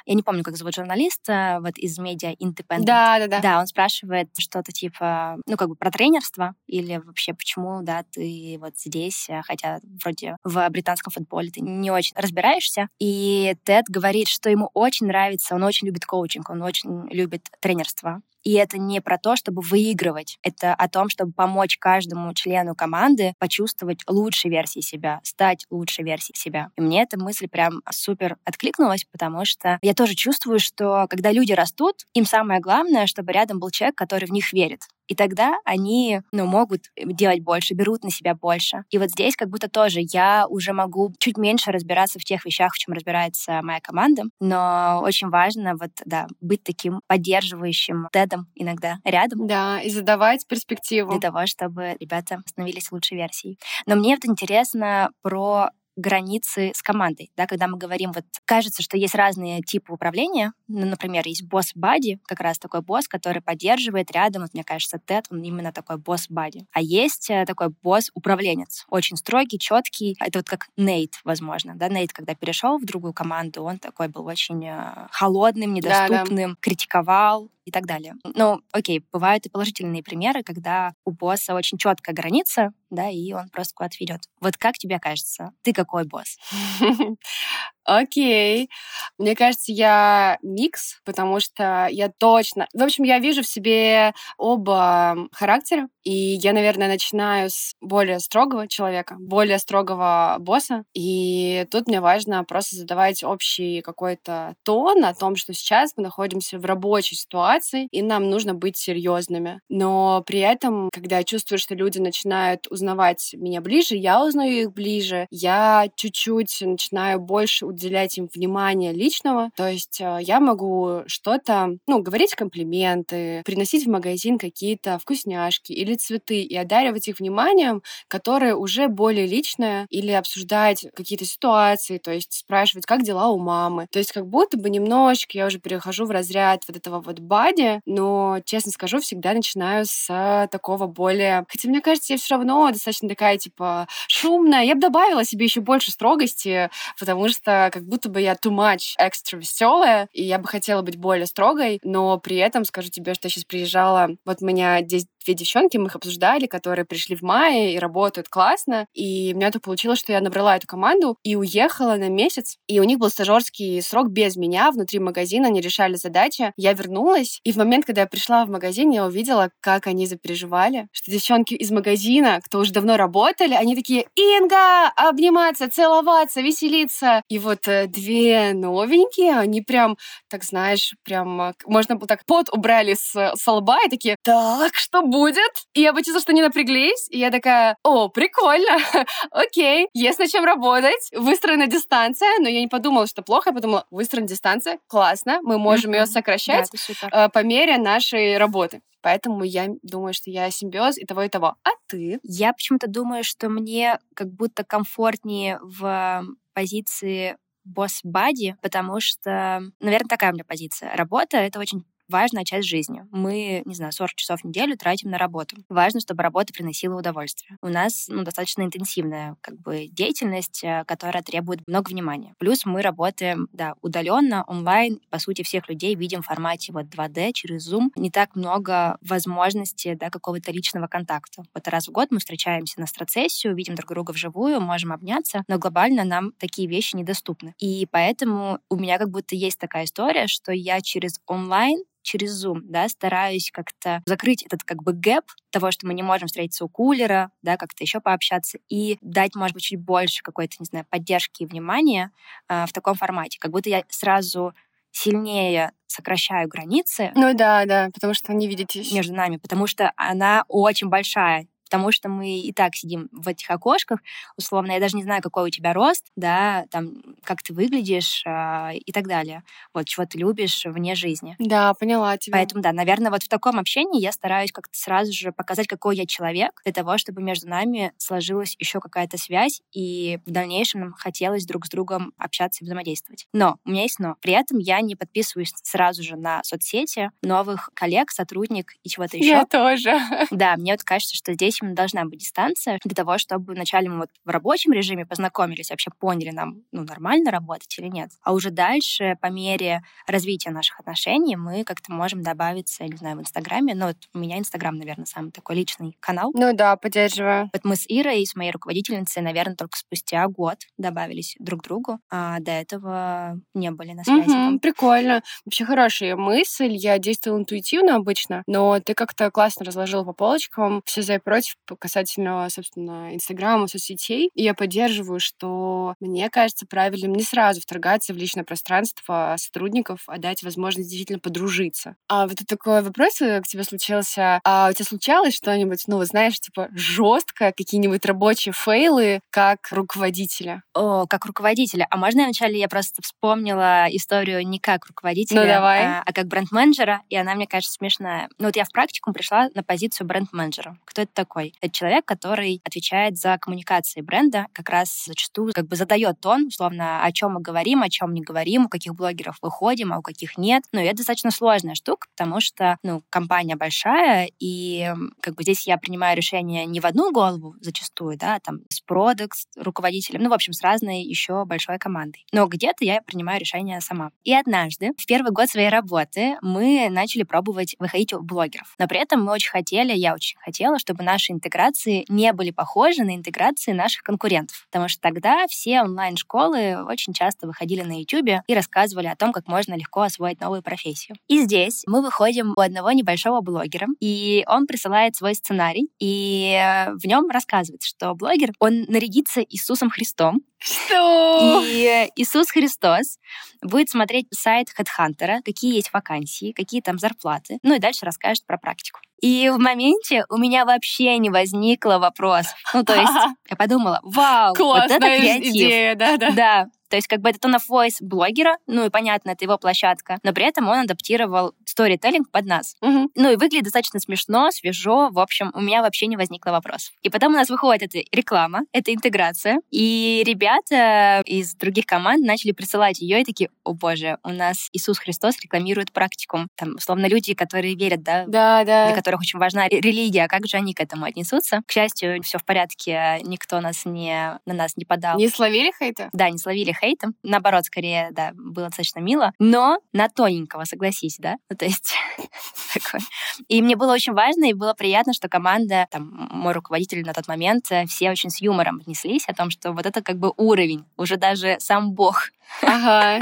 я 0.06 0.14
не 0.14 0.22
помню, 0.22 0.44
как 0.44 0.56
зовут 0.56 0.76
журналиста, 0.76 1.58
вот 1.64 1.80
из 1.80 1.98
медиа 1.98 2.27
медиа 2.28 2.36
Independent. 2.40 2.86
Да, 2.86 3.20
да, 3.20 3.28
да. 3.28 3.40
Да, 3.40 3.60
он 3.60 3.68
спрашивает 3.68 4.30
что-то 4.38 4.72
типа, 4.72 5.38
ну, 5.46 5.58
как 5.58 5.70
бы 5.70 5.76
про 5.76 5.92
тренерство 5.92 6.54
или 6.68 6.98
вообще 6.98 7.34
почему, 7.34 7.82
да, 7.84 8.04
ты 8.12 8.58
вот 8.60 8.78
здесь, 8.78 9.30
а, 9.30 9.42
хотя 9.44 9.80
вроде 10.04 10.38
в 10.44 10.70
британском 10.70 11.12
футболе 11.12 11.52
ты 11.52 11.62
не 11.62 11.92
очень 11.92 12.16
разбираешься. 12.16 12.90
И 13.00 13.56
Тед 13.64 13.86
говорит, 13.88 14.28
что 14.28 14.50
ему 14.50 14.70
очень 14.74 15.08
нравится, 15.08 15.56
он 15.56 15.64
очень 15.64 15.88
любит 15.88 16.06
коучинг, 16.06 16.50
он 16.50 16.62
очень 16.62 17.08
любит 17.10 17.48
тренерство. 17.60 18.22
И 18.48 18.54
это 18.54 18.78
не 18.78 19.02
про 19.02 19.18
то, 19.18 19.36
чтобы 19.36 19.62
выигрывать. 19.62 20.38
Это 20.42 20.74
о 20.74 20.88
том, 20.88 21.10
чтобы 21.10 21.34
помочь 21.34 21.78
каждому 21.78 22.34
члену 22.34 22.76
команды 22.76 23.34
почувствовать 23.40 24.04
лучшей 24.08 24.50
версии 24.50 24.80
себя, 24.80 25.20
стать 25.24 25.66
лучшей 25.70 26.06
версией 26.06 26.38
себя. 26.38 26.70
И 26.78 26.82
мне 26.82 27.04
эта 27.04 27.20
мысль 27.20 27.50
прям 27.50 27.82
супер 27.92 28.38
откликнулась, 28.46 29.04
потому 29.12 29.44
что 29.44 29.80
я 29.82 29.94
тоже 29.94 30.14
чувствую, 30.16 30.60
что 30.60 31.08
когда 31.10 31.34
люди 31.34 31.52
растут, 31.52 32.06
им 32.14 32.24
самое 32.26 32.62
главное, 32.62 33.06
чтобы 33.06 33.34
рядом 33.34 33.60
был 33.60 33.70
человек, 33.70 33.98
который 33.98 34.28
в 34.28 34.32
них 34.32 34.54
верит. 34.54 34.80
И 35.08 35.16
тогда 35.16 35.58
они 35.66 36.22
ну, 36.32 36.46
могут 36.46 36.86
делать 36.98 37.42
больше, 37.42 37.74
берут 37.74 38.04
на 38.04 38.12
себя 38.12 38.36
больше. 38.36 38.84
И 38.90 38.98
вот 38.98 39.10
здесь 39.10 39.36
как 39.36 39.50
будто 39.50 39.70
тоже 39.70 40.00
я 40.02 40.46
уже 40.48 40.74
могу 40.74 41.14
чуть 41.20 41.38
меньше 41.38 41.72
разбираться 41.72 42.20
в 42.20 42.24
тех 42.24 42.46
вещах, 42.46 42.74
в 42.74 42.78
чем 42.78 42.94
разбирается 42.94 43.62
моя 43.64 43.80
команда, 43.80 44.24
но 44.40 45.02
очень 45.04 45.30
важно 45.30 45.76
вот, 45.76 45.92
да, 46.06 46.28
быть 46.42 46.64
таким 46.64 47.02
поддерживающим 47.08 48.08
тедом 48.12 48.48
иногда 48.56 48.98
рядом. 49.04 49.48
Да, 49.48 49.82
и 49.82 49.90
задавать 49.90 50.46
перспективу. 50.48 51.12
Для 51.12 51.20
того, 51.20 51.46
чтобы 51.48 51.96
ребята 52.00 52.42
становились 52.46 52.92
лучшей 52.92 53.18
версией. 53.18 53.60
Но 53.86 53.96
мне 53.96 54.16
вот 54.16 54.26
интересно 54.26 55.12
про 55.22 55.70
границы 55.98 56.72
с 56.74 56.82
командой. 56.82 57.32
Да, 57.36 57.48
когда 57.48 57.68
мы 57.68 57.78
говорим, 57.78 58.12
вот 58.14 58.24
кажется, 58.46 58.82
что 58.82 58.98
есть 58.98 59.16
разные 59.16 59.62
типы 59.62 59.92
управления. 59.92 60.54
Ну, 60.68 60.86
например, 60.86 61.28
есть 61.28 61.44
босс-бади, 61.44 62.20
как 62.26 62.40
раз 62.40 62.60
такой 62.60 62.82
босс, 62.82 63.08
который 63.08 63.42
поддерживает 63.42 64.12
рядом. 64.12 64.44
Вот, 64.44 64.54
мне 64.54 64.64
кажется, 64.64 65.00
Тед, 65.04 65.26
он 65.32 65.42
именно 65.42 65.74
такой 65.74 65.98
босс-бади. 65.98 66.66
А 66.72 66.82
есть 66.82 67.30
э, 67.30 67.46
такой 67.46 67.70
босс-управленец. 67.82 68.86
Очень 68.90 69.18
строгий, 69.18 69.60
четкий. 69.60 70.16
Это 70.20 70.40
вот 70.40 70.48
как 70.48 70.68
Нейт, 70.78 71.16
возможно. 71.24 71.74
Да, 71.76 71.90
Нейт, 71.90 72.14
когда 72.14 72.36
перешел 72.36 72.78
в 72.78 72.86
другую 72.86 73.14
команду, 73.14 73.64
он 73.64 73.80
такой 73.80 74.08
был 74.08 74.26
очень 74.26 74.66
э, 74.66 75.08
холодным, 75.12 75.74
недоступным, 75.74 76.36
да, 76.36 76.48
да. 76.48 76.56
критиковал, 76.62 77.50
и 77.68 77.72
так 77.72 77.86
далее. 77.86 78.14
Ну, 78.24 78.62
окей, 78.72 79.04
бывают 79.12 79.46
и 79.46 79.50
положительные 79.50 80.02
примеры, 80.02 80.42
когда 80.42 80.94
у 81.04 81.12
босса 81.12 81.54
очень 81.54 81.78
четкая 81.78 82.16
граница, 82.16 82.72
да, 82.90 83.10
и 83.10 83.34
он 83.34 83.50
просто 83.50 83.74
куда-то 83.76 83.98
ведет. 84.00 84.22
Вот 84.42 84.58
как 84.58 84.78
тебе 84.78 85.00
кажется, 85.00 85.52
ты 85.64 85.74
какой 85.74 86.06
босс? 86.06 86.38
Окей. 87.88 88.70
Мне 89.18 89.34
кажется, 89.34 89.72
я 89.72 90.38
микс, 90.42 91.00
потому 91.06 91.40
что 91.40 91.88
я 91.90 92.10
точно... 92.10 92.68
В 92.74 92.84
общем, 92.84 93.06
я 93.06 93.20
вижу 93.20 93.44
в 93.44 93.48
себе 93.48 94.14
оба 94.38 95.16
характера, 95.32 95.88
и 96.04 96.12
я, 96.12 96.52
наверное, 96.52 96.90
начинаю 96.90 97.50
с 97.50 97.76
более 97.80 98.20
строгого 98.20 98.68
человека, 98.68 99.16
более 99.20 99.58
строгого 99.58 100.36
босса, 100.40 100.84
и 100.94 101.66
тут 101.72 101.88
мне 101.88 102.02
важно 102.02 102.44
просто 102.44 102.76
задавать 102.76 103.24
общий 103.24 103.82
какой-то 103.82 104.56
тон 104.64 105.06
о 105.06 105.14
том, 105.14 105.38
что 105.38 105.54
сейчас 105.54 105.94
мы 105.96 106.04
находимся 106.04 106.60
в 106.60 106.66
рабочей 106.66 107.16
ситуации, 107.16 107.88
и 107.92 108.02
нам 108.02 108.30
нужно 108.30 108.54
быть 108.54 108.76
серьезными. 108.76 109.62
Но 109.70 110.24
при 110.28 110.40
этом, 110.40 110.90
когда 110.92 111.20
я 111.20 111.24
чувствую, 111.24 111.58
что 111.60 111.74
люди 111.74 112.00
начинают 112.00 112.68
узнавать 112.70 113.34
меня 113.38 113.62
ближе, 113.62 113.96
я 113.96 114.24
узнаю 114.26 114.52
их 114.64 114.74
ближе, 114.74 115.28
я 115.32 115.88
чуть-чуть 115.96 116.58
начинаю 116.62 117.20
больше 117.20 117.66
уделять 117.78 118.18
им 118.18 118.28
внимание 118.34 118.92
личного. 118.92 119.52
То 119.56 119.68
есть 119.68 120.02
э, 120.02 120.20
я 120.22 120.40
могу 120.40 121.04
что-то, 121.08 121.78
ну, 121.88 122.02
говорить 122.02 122.36
комплименты, 122.36 123.42
приносить 123.46 123.86
в 123.86 123.90
магазин 123.90 124.38
какие-то 124.38 125.00
вкусняшки 125.00 125.72
или 125.72 125.96
цветы 125.96 126.42
и 126.42 126.56
одаривать 126.56 127.08
их 127.08 127.20
вниманием, 127.20 127.84
которое 128.08 128.56
уже 128.56 128.88
более 128.88 129.28
личное, 129.28 129.86
или 129.90 130.12
обсуждать 130.12 130.88
какие-то 130.96 131.26
ситуации, 131.26 131.98
то 131.98 132.12
есть 132.12 132.34
спрашивать, 132.34 132.86
как 132.86 133.04
дела 133.04 133.30
у 133.30 133.38
мамы. 133.38 133.88
То 133.92 134.00
есть 134.00 134.12
как 134.12 134.28
будто 134.28 134.58
бы 134.58 134.70
немножечко 134.70 135.38
я 135.38 135.46
уже 135.46 135.60
перехожу 135.60 136.06
в 136.06 136.12
разряд 136.12 136.64
вот 136.68 136.78
этого 136.78 137.00
вот 137.00 137.20
бади, 137.20 137.82
но, 137.86 138.40
честно 138.46 138.72
скажу, 138.72 139.00
всегда 139.00 139.34
начинаю 139.34 139.86
с 139.86 140.48
такого 140.52 140.88
более... 140.88 141.46
Хотя, 141.48 141.70
мне 141.70 141.82
кажется, 141.82 142.14
я 142.14 142.18
все 142.18 142.36
равно 142.36 142.70
достаточно 142.72 143.08
такая, 143.10 143.38
типа, 143.38 143.88
шумная. 144.08 144.64
Я 144.64 144.76
бы 144.76 144.82
добавила 144.82 145.24
себе 145.24 145.46
еще 145.46 145.62
больше 145.62 145.92
строгости, 145.92 146.70
потому 147.00 147.30
что 147.30 147.67
как 147.72 147.84
будто 147.84 148.10
бы 148.10 148.22
я 148.22 148.34
too 148.34 148.52
much 148.52 148.96
экстра 148.98 149.38
веселая, 149.38 150.08
и 150.14 150.24
я 150.24 150.40
бы 150.40 150.48
хотела 150.48 150.82
быть 150.82 150.98
более 150.98 151.26
строгой, 151.26 151.80
но 151.84 152.20
при 152.20 152.38
этом 152.38 152.66
скажу 152.66 152.90
тебе, 152.90 153.14
что 153.14 153.28
я 153.28 153.30
сейчас 153.30 153.46
приезжала, 153.46 154.10
вот 154.26 154.38
у 154.42 154.46
меня 154.46 154.82
здесь 154.82 155.06
две 155.28 155.34
девчонки, 155.34 155.78
мы 155.78 155.88
их 155.88 155.96
обсуждали, 155.96 156.48
которые 156.48 156.86
пришли 156.86 157.16
в 157.16 157.22
мае 157.22 157.76
и 157.76 157.80
работают 157.80 158.30
классно. 158.30 158.88
И 158.94 159.32
у 159.34 159.38
меня 159.38 159.52
так 159.52 159.62
получилось, 159.62 160.00
что 160.00 160.14
я 160.14 160.22
набрала 160.22 160.56
эту 160.56 160.68
команду 160.68 161.18
и 161.24 161.36
уехала 161.36 161.96
на 161.96 162.10
месяц. 162.10 162.58
И 162.68 162.80
у 162.80 162.84
них 162.84 162.98
был 162.98 163.10
стажерский 163.10 163.82
срок 163.82 164.10
без 164.10 164.38
меня. 164.38 164.72
Внутри 164.72 165.00
магазина 165.00 165.48
они 165.48 165.60
решали 165.60 165.96
задачи. 165.96 166.54
Я 166.56 166.74
вернулась, 166.74 167.42
и 167.44 167.52
в 167.52 167.58
момент, 167.58 167.86
когда 167.86 168.02
я 168.02 168.08
пришла 168.08 168.46
в 168.46 168.50
магазин, 168.50 168.90
я 168.92 169.06
увидела, 169.06 169.52
как 169.60 169.88
они 169.88 170.08
запереживали, 170.08 170.88
что 170.92 171.12
девчонки 171.12 171.54
из 171.54 171.72
магазина, 171.72 172.40
кто 172.44 172.60
уже 172.60 172.72
давно 172.72 172.96
работали, 172.96 173.54
они 173.54 173.76
такие, 173.76 174.08
Инга, 174.16 174.88
обниматься, 174.96 175.70
целоваться, 175.70 176.42
веселиться. 176.42 177.22
И 177.28 177.38
вот 177.38 177.68
э, 177.68 177.88
две 177.88 178.54
новенькие, 178.54 179.38
они 179.38 179.62
прям, 179.62 179.98
так 180.30 180.44
знаешь, 180.44 180.94
прям, 181.04 181.42
э, 181.42 181.54
можно 181.66 181.96
было 181.96 182.08
так, 182.08 182.26
пот 182.26 182.48
убрали 182.50 182.94
с, 182.94 183.14
с 183.14 183.52
лба 183.52 183.78
и 183.86 183.90
такие, 183.90 184.16
так, 184.24 184.76
что 184.76 185.02
будет? 185.02 185.17
Будет. 185.18 185.52
И 185.74 185.82
я 185.82 185.92
почувствовала, 185.92 186.22
что 186.22 186.32
они 186.32 186.42
напряглись. 186.42 187.08
И 187.10 187.18
я 187.18 187.32
такая, 187.32 187.78
о, 187.84 188.10
прикольно, 188.10 188.78
окей, 189.32 189.88
есть 189.94 190.20
над 190.20 190.30
чем 190.30 190.46
работать. 190.46 191.10
Выстроена 191.14 191.68
дистанция, 191.68 192.40
но 192.40 192.48
я 192.48 192.60
не 192.60 192.68
подумала, 192.68 193.08
что 193.08 193.22
плохо. 193.22 193.50
Я 193.50 193.54
подумала, 193.54 193.86
выстроена 193.92 194.28
дистанция, 194.28 194.80
классно, 194.88 195.40
мы 195.42 195.58
можем 195.58 195.94
ее 195.94 196.06
сокращать 196.06 196.70
да, 197.02 197.26
э, 197.26 197.30
по 197.30 197.44
мере 197.44 197.78
нашей 197.78 198.38
работы. 198.38 198.82
Поэтому 199.02 199.44
я 199.44 199.68
думаю, 199.84 200.14
что 200.14 200.30
я 200.30 200.52
симбиоз 200.52 200.98
и 200.98 201.06
того, 201.06 201.24
и 201.24 201.30
того. 201.30 201.56
А 201.64 201.70
ты? 201.88 202.20
Я 202.24 202.54
почему-то 202.54 202.88
думаю, 202.88 203.24
что 203.24 203.50
мне 203.50 204.00
как 204.16 204.28
будто 204.28 204.64
комфортнее 204.64 205.60
в 205.62 206.26
позиции 206.54 207.38
босс-бади, 207.64 208.56
потому 208.62 209.00
что, 209.00 209.62
наверное, 209.80 210.10
такая 210.10 210.32
у 210.32 210.34
меня 210.34 210.46
позиция. 210.46 210.96
Работа— 210.96 211.38
это 211.38 211.60
очень 211.60 211.86
важная 212.10 212.44
часть 212.44 212.68
жизни. 212.68 213.06
Мы, 213.12 213.62
не 213.66 213.76
знаю, 213.76 213.92
40 213.92 214.16
часов 214.16 214.42
в 214.42 214.44
неделю 214.46 214.78
тратим 214.78 215.10
на 215.10 215.18
работу. 215.18 215.58
Важно, 215.70 216.00
чтобы 216.00 216.24
работа 216.24 216.54
приносила 216.54 216.98
удовольствие. 216.98 217.58
У 217.62 217.68
нас 217.68 218.08
ну, 218.10 218.24
достаточно 218.24 218.64
интенсивная 218.64 219.36
как 219.42 219.60
бы, 219.60 219.88
деятельность, 219.88 220.64
э, 220.64 220.84
которая 220.86 221.24
требует 221.24 221.62
много 221.68 221.90
внимания. 221.90 222.34
Плюс 222.38 222.66
мы 222.66 222.82
работаем 222.82 223.48
да, 223.52 223.76
удаленно, 223.82 224.44
онлайн. 224.48 225.00
По 225.10 225.20
сути, 225.20 225.44
всех 225.44 225.70
людей 225.70 225.96
видим 225.96 226.22
в 226.22 226.26
формате 226.26 226.74
вот 226.74 226.86
2D 226.86 227.34
через 227.34 227.72
Zoom. 227.72 227.90
Не 227.96 228.12
так 228.12 228.36
много 228.36 228.98
возможностей 229.02 229.96
да, 229.96 230.10
какого-то 230.10 230.52
личного 230.52 230.88
контакта. 230.88 231.44
Вот 231.54 231.68
раз 231.68 231.88
в 231.88 231.92
год 231.92 232.10
мы 232.12 232.20
встречаемся 232.20 232.80
на 232.80 232.88
страцессию, 232.88 233.56
видим 233.56 233.76
друг 233.76 233.90
друга 233.90 234.12
вживую, 234.12 234.62
можем 234.62 234.92
обняться, 234.92 235.44
но 235.48 235.58
глобально 235.58 236.04
нам 236.04 236.32
такие 236.34 236.68
вещи 236.68 236.96
недоступны. 236.96 237.54
И 237.60 237.88
поэтому 237.90 238.60
у 238.70 238.76
меня 238.76 238.98
как 238.98 239.10
будто 239.10 239.36
есть 239.36 239.60
такая 239.60 239.86
история, 239.86 240.28
что 240.28 240.52
я 240.52 240.82
через 240.82 241.20
онлайн 241.26 241.84
через 242.08 242.44
Zoom, 242.44 242.62
да, 242.64 242.88
стараюсь 242.88 243.52
как-то 243.52 244.02
закрыть 244.06 244.44
этот 244.44 244.64
как 244.64 244.82
бы 244.82 244.94
гэп 244.94 245.26
того, 245.52 245.72
что 245.72 245.86
мы 245.86 245.94
не 245.94 246.04
можем 246.04 246.28
встретиться 246.28 246.64
у 246.64 246.70
кулера, 246.70 247.32
да, 247.42 247.58
как-то 247.58 247.84
еще 247.84 248.00
пообщаться 248.00 248.60
и 248.70 248.98
дать, 249.02 249.36
может 249.36 249.54
быть, 249.54 249.64
чуть 249.64 249.80
больше 249.80 250.24
какой-то, 250.24 250.56
не 250.60 250.66
знаю, 250.66 250.86
поддержки 250.90 251.44
и 251.44 251.46
внимания 251.46 252.12
э, 252.48 252.66
в 252.66 252.72
таком 252.72 252.96
формате. 252.96 253.38
Как 253.42 253.52
будто 253.52 253.70
я 253.70 253.84
сразу 253.90 254.54
сильнее 254.92 255.74
сокращаю 255.86 256.48
границы. 256.48 257.12
Ну 257.16 257.34
да, 257.36 257.66
да, 257.66 257.90
потому 257.94 258.14
что 258.14 258.34
не 258.34 258.48
видитесь. 258.48 258.92
Между 258.94 259.14
нами, 259.14 259.38
потому 259.38 259.68
что 259.68 259.92
она 259.98 260.46
очень 260.48 260.88
большая 260.88 261.48
потому 261.70 261.92
что 261.92 262.10
мы 262.10 262.40
и 262.40 262.54
так 262.54 262.76
сидим 262.76 263.10
в 263.12 263.28
этих 263.28 263.50
окошках, 263.50 264.00
условно, 264.38 264.72
я 264.72 264.80
даже 264.80 264.96
не 264.96 265.04
знаю, 265.04 265.22
какой 265.22 265.48
у 265.48 265.50
тебя 265.50 265.74
рост, 265.74 266.06
да, 266.16 266.66
там, 266.72 266.94
как 267.24 267.44
ты 267.44 267.54
выглядишь 267.54 268.24
э, 268.26 268.78
и 268.78 268.92
так 268.92 269.08
далее. 269.08 269.44
Вот, 269.74 269.86
чего 269.86 270.06
ты 270.06 270.18
любишь 270.18 270.64
вне 270.66 270.96
жизни. 270.96 271.36
Да, 271.40 271.74
поняла 271.74 272.18
тебя. 272.18 272.38
Поэтому, 272.38 272.62
да, 272.62 272.72
наверное, 272.72 273.12
вот 273.12 273.24
в 273.24 273.28
таком 273.28 273.60
общении 273.60 274.02
я 274.02 274.12
стараюсь 274.12 274.52
как-то 274.52 274.78
сразу 274.78 275.12
же 275.12 275.32
показать, 275.32 275.68
какой 275.68 275.98
я 275.98 276.06
человек, 276.06 276.62
для 276.64 276.74
того, 276.74 276.98
чтобы 276.98 277.22
между 277.22 277.50
нами 277.50 277.92
сложилась 277.98 278.56
еще 278.60 278.80
какая-то 278.80 279.18
связь, 279.18 279.62
и 279.74 280.20
в 280.26 280.32
дальнейшем 280.32 280.82
нам 280.82 280.94
хотелось 280.94 281.46
друг 281.46 281.66
с 281.66 281.70
другом 281.70 282.14
общаться 282.18 282.64
и 282.64 282.66
взаимодействовать. 282.66 283.28
Но, 283.34 283.58
у 283.66 283.72
меня 283.72 283.84
есть 283.84 284.00
но. 284.00 284.16
При 284.22 284.34
этом 284.34 284.60
я 284.60 284.82
не 284.82 284.96
подписываюсь 284.96 285.54
сразу 285.64 286.04
же 286.04 286.16
на 286.16 286.44
соцсети 286.44 287.12
новых 287.22 287.70
коллег, 287.74 288.12
сотрудник 288.12 288.74
и 288.84 288.90
чего-то 288.90 289.18
еще. 289.18 289.28
Я 289.28 289.46
тоже. 289.46 290.00
Да, 290.32 290.56
мне 290.56 290.74
вот 290.74 290.84
кажется, 290.84 291.16
что 291.16 291.34
здесь 291.34 291.57
именно 291.62 291.76
должна 291.76 292.06
быть 292.06 292.20
дистанция 292.20 292.80
для 292.84 292.96
того, 292.96 293.18
чтобы 293.18 293.54
вначале 293.54 293.90
мы 293.90 294.00
вот 294.00 294.10
в 294.24 294.30
рабочем 294.30 294.72
режиме 294.72 295.06
познакомились, 295.06 295.70
вообще 295.70 295.92
поняли, 296.00 296.32
нам 296.32 296.62
ну, 296.72 296.84
нормально 296.84 297.32
работать 297.32 297.78
или 297.78 297.88
нет. 297.88 298.12
А 298.24 298.34
уже 298.34 298.50
дальше, 298.50 299.18
по 299.22 299.28
мере 299.28 299.82
развития 300.08 300.52
наших 300.52 300.80
отношений, 300.80 301.36
мы 301.36 301.64
как-то 301.64 301.92
можем 301.92 302.22
добавиться, 302.22 302.86
не 302.86 302.98
знаю, 302.98 303.18
в 303.18 303.22
Инстаграме. 303.22 303.76
Ну, 303.76 303.88
вот 303.88 303.98
у 304.14 304.20
меня 304.20 304.38
Инстаграм, 304.38 304.76
наверное, 304.76 305.06
самый 305.06 305.32
такой 305.32 305.56
личный 305.56 305.98
канал. 306.00 306.32
Ну 306.34 306.54
да, 306.54 306.76
поддерживаю. 306.78 307.50
Вот 307.54 307.64
мы 307.64 307.76
с 307.76 307.86
Ирой, 307.88 308.26
с 308.26 308.36
моей 308.36 308.52
руководительницей, 308.52 309.22
наверное, 309.22 309.56
только 309.56 309.78
спустя 309.78 310.28
год 310.28 310.60
добавились 310.78 311.36
друг 311.40 311.62
к 311.62 311.64
другу, 311.66 312.00
а 312.10 312.40
до 312.40 312.52
этого 312.52 313.40
не 313.54 313.72
были 313.72 313.94
на 313.94 314.04
связи. 314.04 314.54
Угу, 314.54 314.60
прикольно. 314.60 315.22
Вообще 315.46 315.66
хорошая 315.66 316.16
мысль. 316.16 316.74
Я 316.74 316.98
действую 317.00 317.38
интуитивно 317.38 317.96
обычно, 317.96 318.44
но 318.48 318.80
ты 318.80 318.94
как-то 318.94 319.30
классно 319.32 319.66
разложила 319.66 320.04
по 320.04 320.14
полочкам 320.14 320.82
все 320.86 321.02
за 321.02 321.18
и 321.18 321.20
против 321.20 321.47
против 321.66 321.80
касательно, 321.80 322.48
собственно, 322.50 323.14
Инстаграма, 323.14 323.68
соцсетей. 323.68 324.30
И 324.34 324.44
я 324.44 324.54
поддерживаю, 324.54 325.20
что 325.20 325.96
мне 326.00 326.30
кажется 326.30 326.66
правильным 326.66 327.14
не 327.14 327.24
сразу 327.24 327.62
вторгаться 327.62 328.14
в 328.14 328.18
личное 328.18 328.44
пространство 328.44 329.36
сотрудников, 329.38 330.04
а 330.08 330.18
дать 330.18 330.44
возможность 330.44 330.90
действительно 330.90 331.20
подружиться. 331.20 331.96
А 332.08 332.28
вот 332.28 332.38
такой 332.48 332.82
вопрос 332.82 333.22
э, 333.22 333.42
к 333.42 333.48
тебе 333.48 333.64
случился. 333.64 334.40
А 334.44 334.70
у 334.70 334.74
тебя 334.74 334.86
случалось 334.86 335.36
что-нибудь, 335.36 335.84
ну, 335.88 336.04
знаешь, 336.04 336.40
типа 336.40 336.70
жестко, 336.74 337.54
какие-нибудь 337.56 338.06
рабочие 338.06 338.54
фейлы 338.54 339.22
как 339.30 339.68
руководителя? 339.72 340.64
О, 340.74 341.06
как 341.08 341.26
руководителя. 341.26 341.88
А 341.90 341.98
можно 341.98 342.22
я 342.22 342.26
вначале 342.26 342.60
я 342.60 342.68
просто 342.68 343.02
вспомнила 343.02 343.88
историю 343.90 344.46
не 344.48 344.60
как 344.60 344.86
руководителя, 344.88 345.42
ну, 345.42 345.48
давай. 345.48 345.86
А, 345.86 346.04
а 346.06 346.14
как 346.14 346.28
бренд-менеджера, 346.28 347.02
и 347.10 347.16
она, 347.16 347.36
мне 347.36 347.48
кажется, 347.48 347.74
смешная. 347.74 348.30
Ну, 348.38 348.46
вот 348.46 348.56
я 348.56 348.64
в 348.64 348.72
практикум 348.72 349.14
пришла 349.14 349.50
на 349.54 349.64
позицию 349.64 350.08
бренд-менеджера. 350.08 350.78
Кто 350.86 351.04
это 351.04 351.12
такой? 351.14 351.37
Такой. 351.38 351.54
Это 351.62 351.74
человек, 351.74 352.06
который 352.06 352.62
отвечает 352.64 353.18
за 353.18 353.38
коммуникации 353.38 354.02
бренда, 354.02 354.48
как 354.54 354.70
раз 354.70 355.06
зачастую 355.06 355.54
как 355.54 355.68
бы 355.68 355.76
задает 355.76 356.20
тон, 356.20 356.48
условно, 356.48 357.04
о 357.04 357.12
чем 357.12 357.34
мы 357.34 357.42
говорим, 357.42 357.84
о 357.84 357.90
чем 357.90 358.14
не 358.14 358.22
говорим, 358.22 358.66
у 358.66 358.70
каких 358.70 358.96
блогеров 358.96 359.38
выходим, 359.42 359.94
а 359.94 360.00
у 360.00 360.02
каких 360.02 360.38
нет. 360.38 360.64
Ну, 360.72 360.80
и 360.80 360.86
это 360.86 360.98
достаточно 360.98 361.32
сложная 361.32 361.76
штука, 361.76 362.08
потому 362.16 362.42
что, 362.42 362.78
ну, 362.84 363.02
компания 363.10 363.56
большая, 363.56 364.30
и 364.40 364.92
как 365.22 365.36
бы 365.36 365.44
здесь 365.44 365.68
я 365.68 365.78
принимаю 365.78 366.18
решение 366.18 366.66
не 366.66 366.80
в 366.80 366.86
одну 366.86 367.12
голову 367.12 367.56
зачастую, 367.62 368.18
да, 368.18 368.40
там 368.40 368.60
с 368.70 368.82
продукт, 368.82 369.38
руководителем, 369.56 370.24
ну, 370.24 370.30
в 370.30 370.34
общем, 370.34 370.54
с 370.54 370.62
разной 370.62 371.02
еще 371.02 371.46
большой 371.46 371.78
командой. 371.78 372.26
Но 372.32 372.48
где-то 372.48 372.84
я 372.84 373.02
принимаю 373.02 373.40
решение 373.40 373.82
сама. 373.82 374.12
И 374.24 374.34
однажды, 374.34 374.92
в 374.98 375.06
первый 375.06 375.32
год 375.32 375.50
своей 375.50 375.70
работы, 375.70 376.38
мы 376.42 376.88
начали 376.90 377.24
пробовать 377.24 377.76
выходить 377.80 378.14
у 378.14 378.22
блогеров. 378.22 378.74
Но 378.80 378.88
при 378.88 379.00
этом 379.00 379.24
мы 379.24 379.34
очень 379.34 379.52
хотели, 379.52 379.94
я 379.94 380.14
очень 380.14 380.38
хотела, 380.40 380.80
чтобы 380.80 381.04
наши 381.04 381.27
наши 381.28 381.34
интеграции 381.34 382.06
не 382.10 382.34
были 382.34 382.52
похожи 382.52 383.04
на 383.04 383.16
интеграции 383.16 383.72
наших 383.72 384.04
конкурентов. 384.04 384.66
Потому 384.72 384.88
что 384.88 385.02
тогда 385.02 385.46
все 385.48 385.82
онлайн-школы 385.82 386.86
очень 386.86 387.14
часто 387.14 387.48
выходили 387.48 387.82
на 387.82 388.00
YouTube 388.00 388.44
и 388.48 388.54
рассказывали 388.54 389.08
о 389.08 389.16
том, 389.16 389.32
как 389.34 389.48
можно 389.48 389.76
легко 389.76 390.02
освоить 390.02 390.40
новую 390.42 390.62
профессию. 390.62 391.18
И 391.28 391.42
здесь 391.42 391.84
мы 391.88 392.02
выходим 392.02 392.54
у 392.56 392.60
одного 392.60 392.92
небольшого 392.92 393.42
блогера, 393.42 393.88
и 394.00 394.44
он 394.48 394.68
присылает 394.68 395.16
свой 395.16 395.36
сценарий, 395.36 395.90
и 396.00 396.56
в 396.96 397.06
нем 397.06 397.30
рассказывает, 397.30 397.84
что 397.84 398.14
блогер, 398.16 398.52
он 398.60 398.86
нарядится 398.88 399.42
Иисусом 399.42 399.90
Христом, 399.90 400.42
что? 400.60 401.62
И 401.64 402.10
Иисус 402.16 402.50
Христос 402.50 403.20
будет 403.62 403.90
смотреть 403.90 404.28
сайт 404.32 404.70
HeadHunter, 404.78 405.42
какие 405.46 405.76
есть 405.76 405.94
вакансии, 405.94 406.52
какие 406.52 406.82
там 406.82 406.98
зарплаты, 406.98 407.60
ну 407.62 407.76
и 407.76 407.80
дальше 407.80 408.06
расскажет 408.06 408.46
про 408.46 408.58
практику. 408.58 409.00
И 409.22 409.50
в 409.50 409.58
моменте 409.58 410.26
у 410.30 410.38
меня 410.38 410.66
вообще 410.66 411.18
не 411.18 411.30
возникло 411.30 411.98
вопросов. 411.98 412.56
Ну, 412.74 412.84
то 412.84 412.94
есть 412.94 413.14
я 413.50 413.56
подумала, 413.56 414.00
вау, 414.04 414.54
Классная 414.54 415.00
вот 415.00 415.04
это 415.04 415.20
креатив. 415.20 415.54
идея, 415.54 415.96
да, 415.96 416.18
да. 416.18 416.32
Да, 416.32 416.66
то 416.90 416.96
есть 416.96 417.08
как 417.08 417.22
бы 417.22 417.30
это 417.30 417.40
tone 417.40 417.56
of 417.56 417.70
voice 417.70 417.98
блогера, 418.02 418.58
ну 418.68 418.86
и 418.86 418.90
понятно, 418.90 419.32
это 419.32 419.46
его 419.46 419.58
площадка, 419.58 420.20
но 420.24 420.34
при 420.34 420.46
этом 420.46 420.68
он 420.68 420.80
адаптировал 420.80 421.54
сторителлинг 421.66 422.30
под 422.32 422.46
нас. 422.46 422.76
Угу. 422.82 423.12
Ну 423.16 423.32
и 423.32 423.36
выглядит 423.36 423.66
достаточно 423.66 424.00
смешно, 424.00 424.52
свежо, 424.52 425.10
в 425.12 425.20
общем, 425.20 425.52
у 425.54 425.62
меня 425.62 425.82
вообще 425.82 426.08
не 426.08 426.18
возникло 426.18 426.52
вопросов. 426.52 426.94
И 427.02 427.10
потом 427.10 427.34
у 427.34 427.36
нас 427.36 427.50
выходит 427.50 427.84
эта 427.84 428.06
реклама, 428.12 428.62
эта 428.72 428.94
интеграция, 428.94 429.60
и 429.72 430.24
ребята 430.26 431.22
из 431.26 431.56
других 431.56 431.86
команд 431.86 432.26
начали 432.26 432.52
присылать 432.52 433.00
ее 433.00 433.22
и 433.22 433.26
такие, 433.26 433.50
о 433.64 433.74
боже, 433.74 434.18
у 434.24 434.30
нас 434.30 434.70
Иисус 434.72 434.98
Христос 435.00 435.40
рекламирует 435.42 435.92
практикум. 435.92 436.48
Там, 436.56 436.76
условно, 436.76 437.08
люди, 437.08 437.34
которые 437.34 437.76
верят, 437.76 438.04
да, 438.04 438.26
да, 438.28 438.64
да. 438.64 438.88
для 438.88 438.96
которых 438.96 439.22
очень 439.22 439.40
важна 439.40 439.68
религия, 439.68 440.26
а 440.26 440.28
как 440.28 440.48
же 440.48 440.58
они 440.58 440.74
к 440.74 440.80
этому 440.80 441.06
отнесутся? 441.06 441.62
К 441.66 441.72
счастью, 441.72 442.22
все 442.24 442.38
в 442.38 442.46
порядке, 442.46 443.20
никто 443.24 443.60
нас 443.62 443.86
не, 443.86 444.40
на 444.46 444.54
нас 444.54 444.78
не 444.78 444.86
подал. 444.86 445.18
Не 445.18 445.30
словили 445.30 445.72
хейта? 445.78 446.10
Да, 446.14 446.30
не 446.30 446.38
словили 446.38 446.72
хейтом. 446.80 447.16
Наоборот, 447.24 447.66
скорее, 447.66 448.10
да, 448.12 448.32
было 448.34 448.68
достаточно 448.68 449.00
мило. 449.00 449.32
Но 449.40 449.80
на 449.94 450.10
тоненького, 450.10 450.66
согласись, 450.66 451.18
да? 451.20 451.36
Ну, 451.50 451.56
то 451.56 451.66
есть 451.66 451.94
такое. 452.74 453.02
И 453.48 453.62
мне 453.62 453.76
было 453.76 453.94
очень 453.94 454.14
важно, 454.14 454.46
и 454.50 454.54
было 454.54 454.74
приятно, 454.74 455.14
что 455.14 455.30
команда, 455.30 455.88
там, 455.92 456.30
мой 456.32 456.54
руководитель 456.54 457.04
на 457.04 457.14
тот 457.14 457.28
момент, 457.28 457.72
э, 457.72 457.86
все 457.86 458.12
очень 458.12 458.30
с 458.30 458.42
юмором 458.42 458.78
отнеслись 458.82 459.28
о 459.28 459.34
том, 459.34 459.50
что 459.50 459.72
вот 459.72 459.86
это 459.86 460.02
как 460.02 460.18
бы 460.18 460.34
уровень. 460.38 460.86
Уже 460.98 461.18
даже 461.18 461.58
сам 461.60 461.92
Бог 461.92 462.30
ага. 462.62 463.20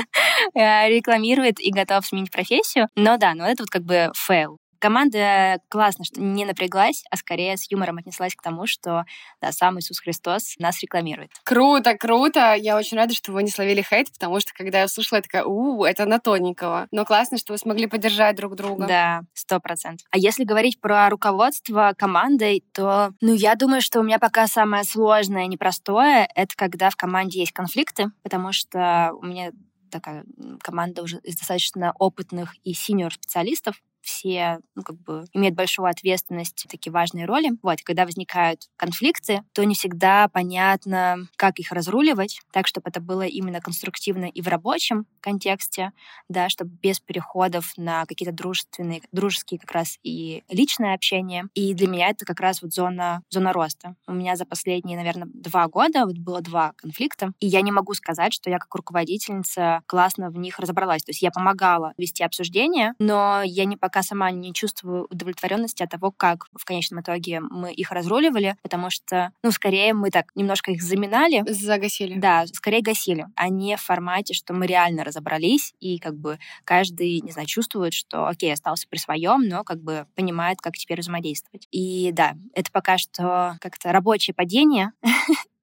Рекламирует 0.53 1.59
и 1.59 1.71
готов 1.71 2.05
сменить 2.05 2.31
профессию. 2.31 2.87
Но 2.95 3.17
да, 3.17 3.33
но 3.33 3.47
это 3.47 3.63
вот 3.63 3.69
как 3.69 3.83
бы 3.83 4.11
фейл. 4.15 4.59
Команда 4.79 5.59
классно, 5.69 6.05
что 6.05 6.21
не 6.21 6.45
напряглась, 6.45 7.03
а 7.09 7.17
скорее 7.17 7.57
с 7.57 7.69
юмором 7.71 7.97
отнеслась 7.97 8.35
к 8.35 8.41
тому, 8.41 8.67
что 8.67 9.05
да, 9.41 9.51
сам 9.51 9.79
Иисус 9.79 9.99
Христос 9.99 10.55
нас 10.59 10.81
рекламирует. 10.81 11.31
Круто, 11.43 11.95
круто. 11.95 12.55
Я 12.55 12.77
очень 12.77 12.97
рада, 12.97 13.13
что 13.13 13.31
вы 13.31 13.43
не 13.43 13.49
словили 13.49 13.81
хейт, 13.81 14.11
потому 14.11 14.39
что 14.39 14.53
когда 14.53 14.79
я 14.79 14.85
услышала, 14.85 15.17
я 15.17 15.21
такая, 15.21 15.43
у, 15.45 15.83
это 15.83 16.05
на 16.05 16.19
тоненького. 16.19 16.87
Но 16.91 17.05
классно, 17.05 17.37
что 17.37 17.53
вы 17.53 17.57
смогли 17.57 17.87
поддержать 17.87 18.35
друг 18.35 18.55
друга. 18.55 18.87
Да, 18.87 19.21
сто 19.33 19.59
процентов. 19.59 20.07
А 20.11 20.17
если 20.17 20.43
говорить 20.43 20.79
про 20.79 21.09
руководство 21.09 21.93
командой, 21.97 22.63
то, 22.73 23.11
ну, 23.21 23.33
я 23.33 23.55
думаю, 23.55 23.81
что 23.81 23.99
у 23.99 24.03
меня 24.03 24.19
пока 24.19 24.47
самое 24.47 24.83
сложное, 24.83 25.47
непростое, 25.47 26.27
это 26.35 26.55
когда 26.55 26.89
в 26.89 26.95
команде 26.95 27.39
есть 27.39 27.51
конфликты, 27.51 28.11
потому 28.23 28.51
что 28.51 29.11
у 29.21 29.25
меня 29.25 29.51
такая 29.89 30.25
команда 30.61 31.03
уже 31.03 31.19
из 31.19 31.37
достаточно 31.37 31.93
опытных 31.97 32.55
и 32.63 32.73
синьор 32.73 33.13
специалистов, 33.13 33.81
все, 34.05 34.59
ну, 34.75 34.83
как 34.83 34.97
бы, 35.01 35.25
имеют 35.33 35.55
большую 35.55 35.87
ответственность, 35.87 36.65
такие 36.69 36.93
важные 36.93 37.25
роли. 37.25 37.51
Вот, 37.63 37.81
когда 37.83 38.05
возникают 38.05 38.69
конфликты, 38.77 39.41
то 39.53 39.63
не 39.63 39.75
всегда 39.75 40.27
понятно, 40.27 41.27
как 41.35 41.59
их 41.59 41.71
разруливать, 41.71 42.39
так, 42.51 42.67
чтобы 42.67 42.89
это 42.89 43.01
было 43.01 43.23
именно 43.23 43.59
конструктивно 43.61 44.25
и 44.25 44.41
в 44.41 44.47
рабочем 44.47 45.05
контексте, 45.21 45.91
да, 46.29 46.49
чтобы 46.49 46.71
без 46.81 46.99
переходов 46.99 47.73
на 47.77 48.05
какие-то 48.05 48.33
дружественные, 48.33 49.01
дружеские 49.11 49.59
как 49.59 49.71
раз 49.71 49.97
и 50.03 50.43
личное 50.49 50.93
общение. 50.93 51.45
И 51.55 51.73
для 51.73 51.87
меня 51.87 52.09
это 52.09 52.25
как 52.25 52.39
раз 52.39 52.61
вот 52.61 52.73
зона, 52.73 53.23
зона 53.29 53.53
роста. 53.53 53.95
У 54.07 54.13
меня 54.13 54.35
за 54.35 54.45
последние, 54.45 54.97
наверное, 54.97 55.27
два 55.33 55.67
года 55.67 56.05
вот 56.05 56.17
было 56.17 56.41
два 56.41 56.73
конфликта, 56.77 57.31
и 57.39 57.47
я 57.47 57.61
не 57.61 57.71
могу 57.71 57.93
сказать, 57.95 58.33
что 58.33 58.49
я 58.49 58.59
как 58.59 58.73
руководительница 58.75 59.81
классно 59.87 60.29
в 60.29 60.37
них 60.37 60.59
разобралась. 60.59 61.03
То 61.03 61.09
есть 61.09 61.21
я 61.23 61.31
помогала 61.31 61.93
вести 61.97 62.23
обсуждение, 62.23 62.93
но 62.99 63.41
я 63.43 63.65
не 63.65 63.77
пока 63.77 63.94
сама 64.03 64.31
не 64.31 64.53
чувствую 64.53 65.07
удовлетворенности 65.09 65.83
от 65.83 65.89
того, 65.89 66.11
как 66.11 66.47
в 66.55 66.65
конечном 66.65 67.01
итоге 67.01 67.39
мы 67.39 67.73
их 67.73 67.91
разруливали, 67.91 68.55
потому 68.61 68.89
что, 68.89 69.31
ну, 69.43 69.51
скорее 69.51 69.93
мы 69.93 70.11
так 70.11 70.31
немножко 70.35 70.71
их 70.71 70.81
заминали. 70.81 71.43
Загасили. 71.47 72.19
Да, 72.19 72.45
скорее 72.47 72.81
гасили, 72.81 73.27
а 73.35 73.49
не 73.49 73.77
в 73.77 73.81
формате, 73.81 74.33
что 74.33 74.53
мы 74.53 74.67
реально 74.67 75.03
разобрались, 75.03 75.73
и 75.79 75.99
как 75.99 76.15
бы 76.15 76.39
каждый, 76.63 77.21
не 77.21 77.31
знаю, 77.31 77.47
чувствует, 77.47 77.93
что, 77.93 78.27
окей, 78.27 78.53
остался 78.53 78.87
при 78.87 78.97
своем, 78.97 79.47
но 79.47 79.63
как 79.63 79.81
бы 79.81 80.07
понимает, 80.15 80.59
как 80.61 80.77
теперь 80.77 80.99
взаимодействовать. 80.99 81.67
И 81.71 82.11
да, 82.13 82.35
это 82.53 82.71
пока 82.71 82.97
что 82.97 83.57
как-то 83.61 83.91
рабочее 83.91 84.33
падение, 84.33 84.91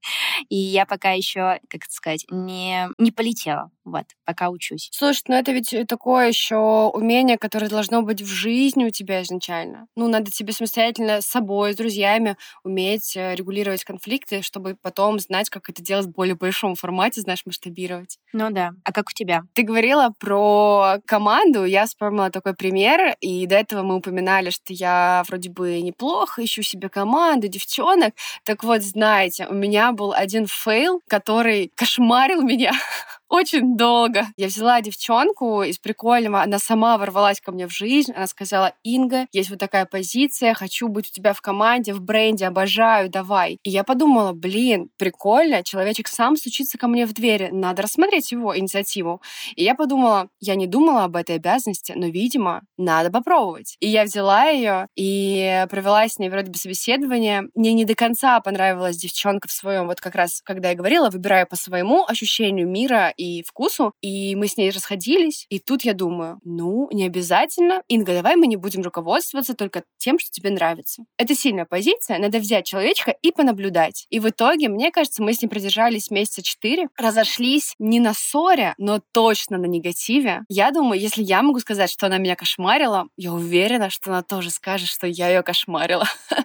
и 0.48 0.56
я 0.56 0.86
пока 0.86 1.12
еще, 1.12 1.58
как 1.68 1.84
это 1.84 1.92
сказать, 1.92 2.24
не, 2.30 2.88
не 2.98 3.10
полетела. 3.10 3.70
Вот, 3.84 4.04
пока 4.24 4.48
учусь. 4.48 4.88
Слушай, 4.92 5.24
ну 5.28 5.34
это 5.34 5.50
ведь 5.52 5.74
такое 5.88 6.28
еще 6.28 6.90
умение, 6.92 7.36
которое 7.36 7.68
должно 7.68 8.02
быть 8.02 8.22
в 8.22 8.26
жизни 8.26 8.84
у 8.84 8.90
тебя 8.90 9.22
изначально. 9.22 9.86
Ну, 9.96 10.06
надо 10.08 10.30
тебе 10.30 10.52
самостоятельно 10.52 11.20
с 11.20 11.26
собой, 11.26 11.72
с 11.72 11.76
друзьями 11.76 12.36
уметь 12.62 13.16
э, 13.16 13.34
регулировать 13.34 13.84
конфликты, 13.84 14.42
чтобы 14.42 14.76
потом 14.80 15.18
знать, 15.18 15.50
как 15.50 15.68
это 15.68 15.82
делать 15.82 16.06
в 16.06 16.10
более 16.10 16.36
большом 16.36 16.76
формате, 16.76 17.22
знаешь, 17.22 17.42
масштабировать. 17.44 18.18
Ну 18.32 18.50
да. 18.50 18.72
А 18.84 18.92
как 18.92 19.08
у 19.08 19.12
тебя? 19.12 19.42
Ты 19.52 19.62
говорила 19.62 20.14
про 20.18 20.98
команду, 21.06 21.64
я 21.64 21.86
вспомнила 21.86 22.30
такой 22.30 22.54
пример, 22.54 23.16
и 23.20 23.46
до 23.46 23.56
этого 23.56 23.82
мы 23.82 23.96
упоминали, 23.96 24.50
что 24.50 24.72
я 24.72 25.24
вроде 25.28 25.50
бы 25.50 25.80
неплохо 25.80 26.44
ищу 26.44 26.62
себе 26.62 26.88
команду, 26.88 27.48
девчонок. 27.48 28.14
Так 28.44 28.62
вот, 28.64 28.82
знаете, 28.82 29.46
у 29.48 29.54
меня 29.54 29.92
был 29.92 30.12
один 30.12 30.31
фейл, 30.46 31.00
который 31.08 31.72
кошмарил 31.74 32.42
меня 32.42 32.72
очень 33.32 33.78
долго. 33.78 34.26
Я 34.36 34.48
взяла 34.48 34.82
девчонку 34.82 35.62
из 35.62 35.78
прикольного, 35.78 36.42
она 36.42 36.58
сама 36.58 36.98
ворвалась 36.98 37.40
ко 37.40 37.50
мне 37.50 37.66
в 37.66 37.72
жизнь, 37.72 38.12
она 38.12 38.26
сказала, 38.26 38.74
Инга, 38.82 39.26
есть 39.32 39.48
вот 39.48 39.58
такая 39.58 39.86
позиция, 39.86 40.52
хочу 40.52 40.86
быть 40.88 41.08
у 41.08 41.12
тебя 41.14 41.32
в 41.32 41.40
команде, 41.40 41.94
в 41.94 42.02
бренде, 42.02 42.46
обожаю, 42.46 43.08
давай. 43.08 43.58
И 43.62 43.70
я 43.70 43.84
подумала, 43.84 44.32
блин, 44.32 44.90
прикольно, 44.98 45.64
человечек 45.64 46.08
сам 46.08 46.36
стучится 46.36 46.76
ко 46.76 46.88
мне 46.88 47.06
в 47.06 47.14
двери, 47.14 47.48
надо 47.50 47.80
рассмотреть 47.80 48.32
его 48.32 48.56
инициативу. 48.56 49.22
И 49.56 49.64
я 49.64 49.74
подумала, 49.74 50.28
я 50.38 50.54
не 50.54 50.66
думала 50.66 51.04
об 51.04 51.16
этой 51.16 51.36
обязанности, 51.36 51.94
но, 51.96 52.08
видимо, 52.08 52.60
надо 52.76 53.10
попробовать. 53.10 53.78
И 53.80 53.88
я 53.88 54.04
взяла 54.04 54.44
ее 54.44 54.88
и 54.94 55.64
провела 55.70 56.06
с 56.06 56.18
ней 56.18 56.28
вроде 56.28 56.50
бы 56.50 56.58
собеседование. 56.58 57.44
Мне 57.54 57.72
не 57.72 57.86
до 57.86 57.94
конца 57.94 58.38
понравилась 58.40 58.98
девчонка 58.98 59.48
в 59.48 59.52
своем, 59.52 59.86
вот 59.86 60.02
как 60.02 60.16
раз, 60.16 60.42
когда 60.44 60.68
я 60.68 60.74
говорила, 60.74 61.08
выбираю 61.08 61.46
по 61.46 61.56
своему 61.56 62.04
ощущению 62.06 62.68
мира 62.68 63.14
и 63.22 63.42
вкусу, 63.44 63.92
и 64.00 64.34
мы 64.34 64.48
с 64.48 64.56
ней 64.56 64.70
расходились. 64.70 65.46
И 65.48 65.60
тут 65.60 65.82
я 65.82 65.94
думаю, 65.94 66.40
ну, 66.44 66.88
не 66.92 67.06
обязательно. 67.06 67.82
Инга, 67.88 68.14
давай 68.14 68.34
мы 68.34 68.48
не 68.48 68.56
будем 68.56 68.82
руководствоваться 68.82 69.54
только 69.54 69.84
тем, 69.98 70.18
что 70.18 70.30
тебе 70.30 70.50
нравится. 70.50 71.04
Это 71.18 71.34
сильная 71.34 71.64
позиция, 71.64 72.18
надо 72.18 72.38
взять 72.38 72.66
человечка 72.66 73.12
и 73.22 73.30
понаблюдать. 73.30 74.06
И 74.10 74.18
в 74.18 74.28
итоге, 74.28 74.68
мне 74.68 74.90
кажется, 74.90 75.22
мы 75.22 75.34
с 75.34 75.42
ней 75.42 75.48
продержались 75.48 76.10
месяца 76.10 76.42
четыре, 76.42 76.88
разошлись 76.96 77.74
не 77.78 78.00
на 78.00 78.12
ссоре, 78.12 78.74
но 78.78 79.00
точно 79.12 79.58
на 79.58 79.66
негативе. 79.66 80.42
Я 80.48 80.72
думаю, 80.72 81.00
если 81.00 81.22
я 81.22 81.42
могу 81.42 81.60
сказать, 81.60 81.90
что 81.90 82.06
она 82.06 82.18
меня 82.18 82.34
кошмарила, 82.34 83.06
я 83.16 83.32
уверена, 83.32 83.90
что 83.90 84.10
она 84.10 84.22
тоже 84.22 84.50
скажет, 84.50 84.88
что 84.88 85.06
я 85.06 85.28
ее 85.28 85.42
кошмарила. 85.42 86.08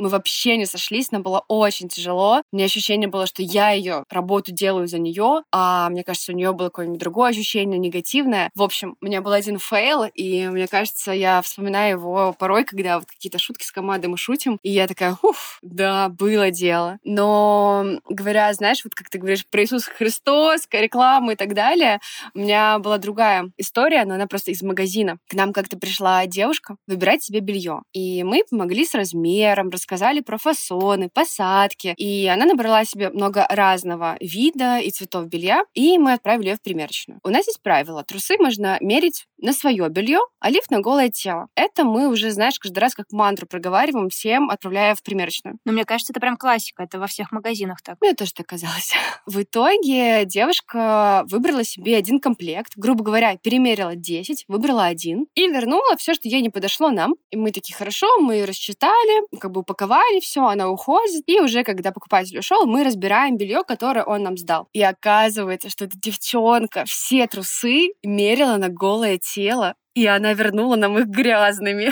Мы 0.00 0.08
вообще 0.08 0.56
не 0.56 0.64
сошлись, 0.64 1.12
нам 1.12 1.22
было 1.22 1.44
очень 1.46 1.88
тяжело. 1.88 2.40
У 2.50 2.56
меня 2.56 2.64
ощущение 2.64 3.06
было, 3.06 3.26
что 3.26 3.42
я 3.42 3.72
ее 3.72 4.04
работу 4.08 4.50
делаю 4.50 4.88
за 4.88 4.98
нее, 4.98 5.42
а 5.52 5.90
мне 5.90 6.04
кажется, 6.04 6.32
у 6.32 6.34
нее 6.34 6.54
было 6.54 6.68
какое-нибудь 6.68 6.98
другое 6.98 7.32
ощущение, 7.32 7.78
негативное. 7.78 8.48
В 8.54 8.62
общем, 8.62 8.96
у 9.02 9.04
меня 9.04 9.20
был 9.20 9.32
один 9.32 9.58
фейл, 9.58 10.04
и 10.04 10.48
мне 10.48 10.68
кажется, 10.68 11.12
я 11.12 11.42
вспоминаю 11.42 11.98
его 11.98 12.32
порой, 12.32 12.64
когда 12.64 12.98
вот 12.98 13.10
какие-то 13.10 13.38
шутки 13.38 13.62
с 13.62 13.70
командой 13.70 14.06
мы 14.06 14.16
шутим, 14.16 14.58
и 14.62 14.70
я 14.70 14.88
такая, 14.88 15.18
уф, 15.20 15.58
да, 15.60 16.08
было 16.08 16.50
дело. 16.50 16.98
Но 17.04 17.84
говоря, 18.08 18.50
знаешь, 18.54 18.82
вот 18.82 18.94
как 18.94 19.10
ты 19.10 19.18
говоришь 19.18 19.46
про 19.50 19.60
Иисуса 19.60 19.90
Христос, 19.90 20.66
рекламу 20.72 21.32
и 21.32 21.36
так 21.36 21.52
далее, 21.52 22.00
у 22.32 22.38
меня 22.38 22.78
была 22.78 22.96
другая 22.96 23.50
история, 23.58 24.06
но 24.06 24.14
она 24.14 24.26
просто 24.26 24.50
из 24.50 24.62
магазина. 24.62 25.18
К 25.28 25.34
нам 25.34 25.52
как-то 25.52 25.76
пришла 25.76 26.24
девушка 26.24 26.76
выбирать 26.86 27.22
себе 27.22 27.40
белье, 27.40 27.82
и 27.92 28.24
мы 28.24 28.44
помогли 28.48 28.86
с 28.86 28.94
размером, 28.94 29.68
рассказали 29.68 29.89
про 30.24 30.38
фасоны, 30.38 31.08
посадки, 31.08 31.94
и 31.96 32.26
она 32.26 32.46
набрала 32.46 32.84
себе 32.84 33.10
много 33.10 33.46
разного 33.48 34.16
вида 34.20 34.78
и 34.78 34.90
цветов 34.90 35.26
белья, 35.26 35.64
и 35.74 35.98
мы 35.98 36.12
отправили 36.12 36.50
ее 36.50 36.56
в 36.56 36.62
примерочную. 36.62 37.20
У 37.24 37.28
нас 37.30 37.46
есть 37.46 37.62
правило. 37.62 38.04
Трусы 38.04 38.36
можно 38.38 38.76
мерить 38.80 39.26
на 39.38 39.52
свое 39.52 39.88
белье, 39.88 40.20
а 40.38 40.50
лифт 40.50 40.70
на 40.70 40.80
голое 40.80 41.10
тело. 41.10 41.48
Это 41.54 41.84
мы 41.84 42.08
уже, 42.08 42.30
знаешь, 42.30 42.58
каждый 42.58 42.78
раз 42.78 42.94
как 42.94 43.06
мантру 43.10 43.46
проговариваем 43.46 44.08
всем, 44.08 44.50
отправляя 44.50 44.94
в 44.94 45.02
примерочную. 45.02 45.58
Но 45.64 45.72
мне 45.72 45.84
кажется, 45.84 46.12
это 46.12 46.20
прям 46.20 46.36
классика. 46.36 46.82
Это 46.82 46.98
во 46.98 47.06
всех 47.06 47.32
магазинах 47.32 47.82
так. 47.82 47.96
Мне 48.00 48.14
тоже 48.14 48.32
так 48.32 48.46
казалось. 48.46 48.92
В 49.26 49.42
итоге 49.42 50.24
девушка 50.24 51.24
выбрала 51.26 51.64
себе 51.64 51.96
один 51.96 52.20
комплект, 52.20 52.72
грубо 52.76 53.04
говоря, 53.04 53.36
перемерила 53.36 53.94
10, 53.94 54.44
выбрала 54.48 54.84
один 54.84 55.26
и 55.34 55.48
вернула 55.48 55.96
все, 55.96 56.14
что 56.14 56.28
ей 56.28 56.42
не 56.42 56.50
подошло 56.50 56.90
нам. 56.90 57.14
И 57.30 57.36
мы 57.36 57.52
такие, 57.52 57.74
хорошо, 57.74 58.06
мы 58.18 58.34
ее 58.34 58.44
рассчитали, 58.44 59.38
как 59.38 59.50
бы 59.50 59.62
упаковали 59.70 60.20
все, 60.20 60.46
она 60.46 60.68
уходит. 60.68 61.22
И 61.26 61.40
уже 61.40 61.62
когда 61.62 61.92
покупатель 61.92 62.38
ушел, 62.38 62.66
мы 62.66 62.84
разбираем 62.84 63.36
белье, 63.36 63.62
которое 63.66 64.04
он 64.04 64.22
нам 64.22 64.36
сдал. 64.36 64.68
И 64.72 64.82
оказывается, 64.82 65.70
что 65.70 65.84
эта 65.84 65.96
девчонка 65.98 66.84
все 66.86 67.26
трусы 67.26 67.90
мерила 68.02 68.56
на 68.56 68.68
голое 68.68 69.18
тело, 69.18 69.74
и 69.94 70.06
она 70.06 70.32
вернула 70.32 70.76
нам 70.76 70.98
их 70.98 71.06
грязными. 71.06 71.90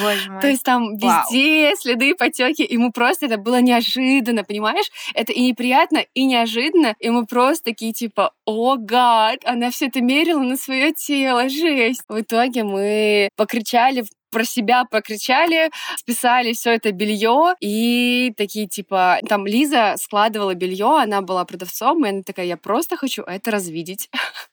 Боже 0.00 0.30
мой. 0.30 0.40
То 0.40 0.48
есть 0.48 0.62
там 0.62 0.92
везде 0.96 1.66
Вау. 1.68 1.76
следы, 1.76 2.14
потеки, 2.14 2.76
мы 2.76 2.92
просто, 2.92 3.26
это 3.26 3.36
было 3.36 3.60
неожиданно, 3.60 4.44
понимаешь? 4.44 4.86
Это 5.14 5.32
и 5.32 5.42
неприятно, 5.42 6.04
и 6.14 6.24
неожиданно, 6.24 6.94
и 6.98 7.10
мы 7.10 7.26
просто 7.26 7.64
такие 7.64 7.92
типа, 7.92 8.32
о, 8.44 8.76
гад, 8.76 9.40
она 9.44 9.70
все 9.70 9.86
это 9.86 10.00
мерила 10.00 10.40
на 10.40 10.56
свое 10.56 10.92
тело, 10.92 11.48
жесть. 11.48 12.02
В 12.08 12.20
итоге 12.20 12.64
мы 12.64 13.28
покричали 13.36 14.04
про 14.32 14.44
себя 14.44 14.84
прокричали, 14.84 15.70
списали 15.96 16.52
все 16.54 16.72
это 16.72 16.90
белье 16.92 17.54
и 17.60 18.32
такие 18.36 18.66
типа 18.66 19.18
там 19.28 19.46
Лиза 19.46 19.94
складывала 19.98 20.54
белье, 20.54 20.98
она 21.00 21.20
была 21.22 21.44
продавцом, 21.44 22.04
и 22.04 22.08
она 22.08 22.22
такая, 22.22 22.46
я 22.46 22.56
просто 22.56 22.96
хочу 22.96 23.22
это 23.22 23.50
развидеть. 23.52 24.08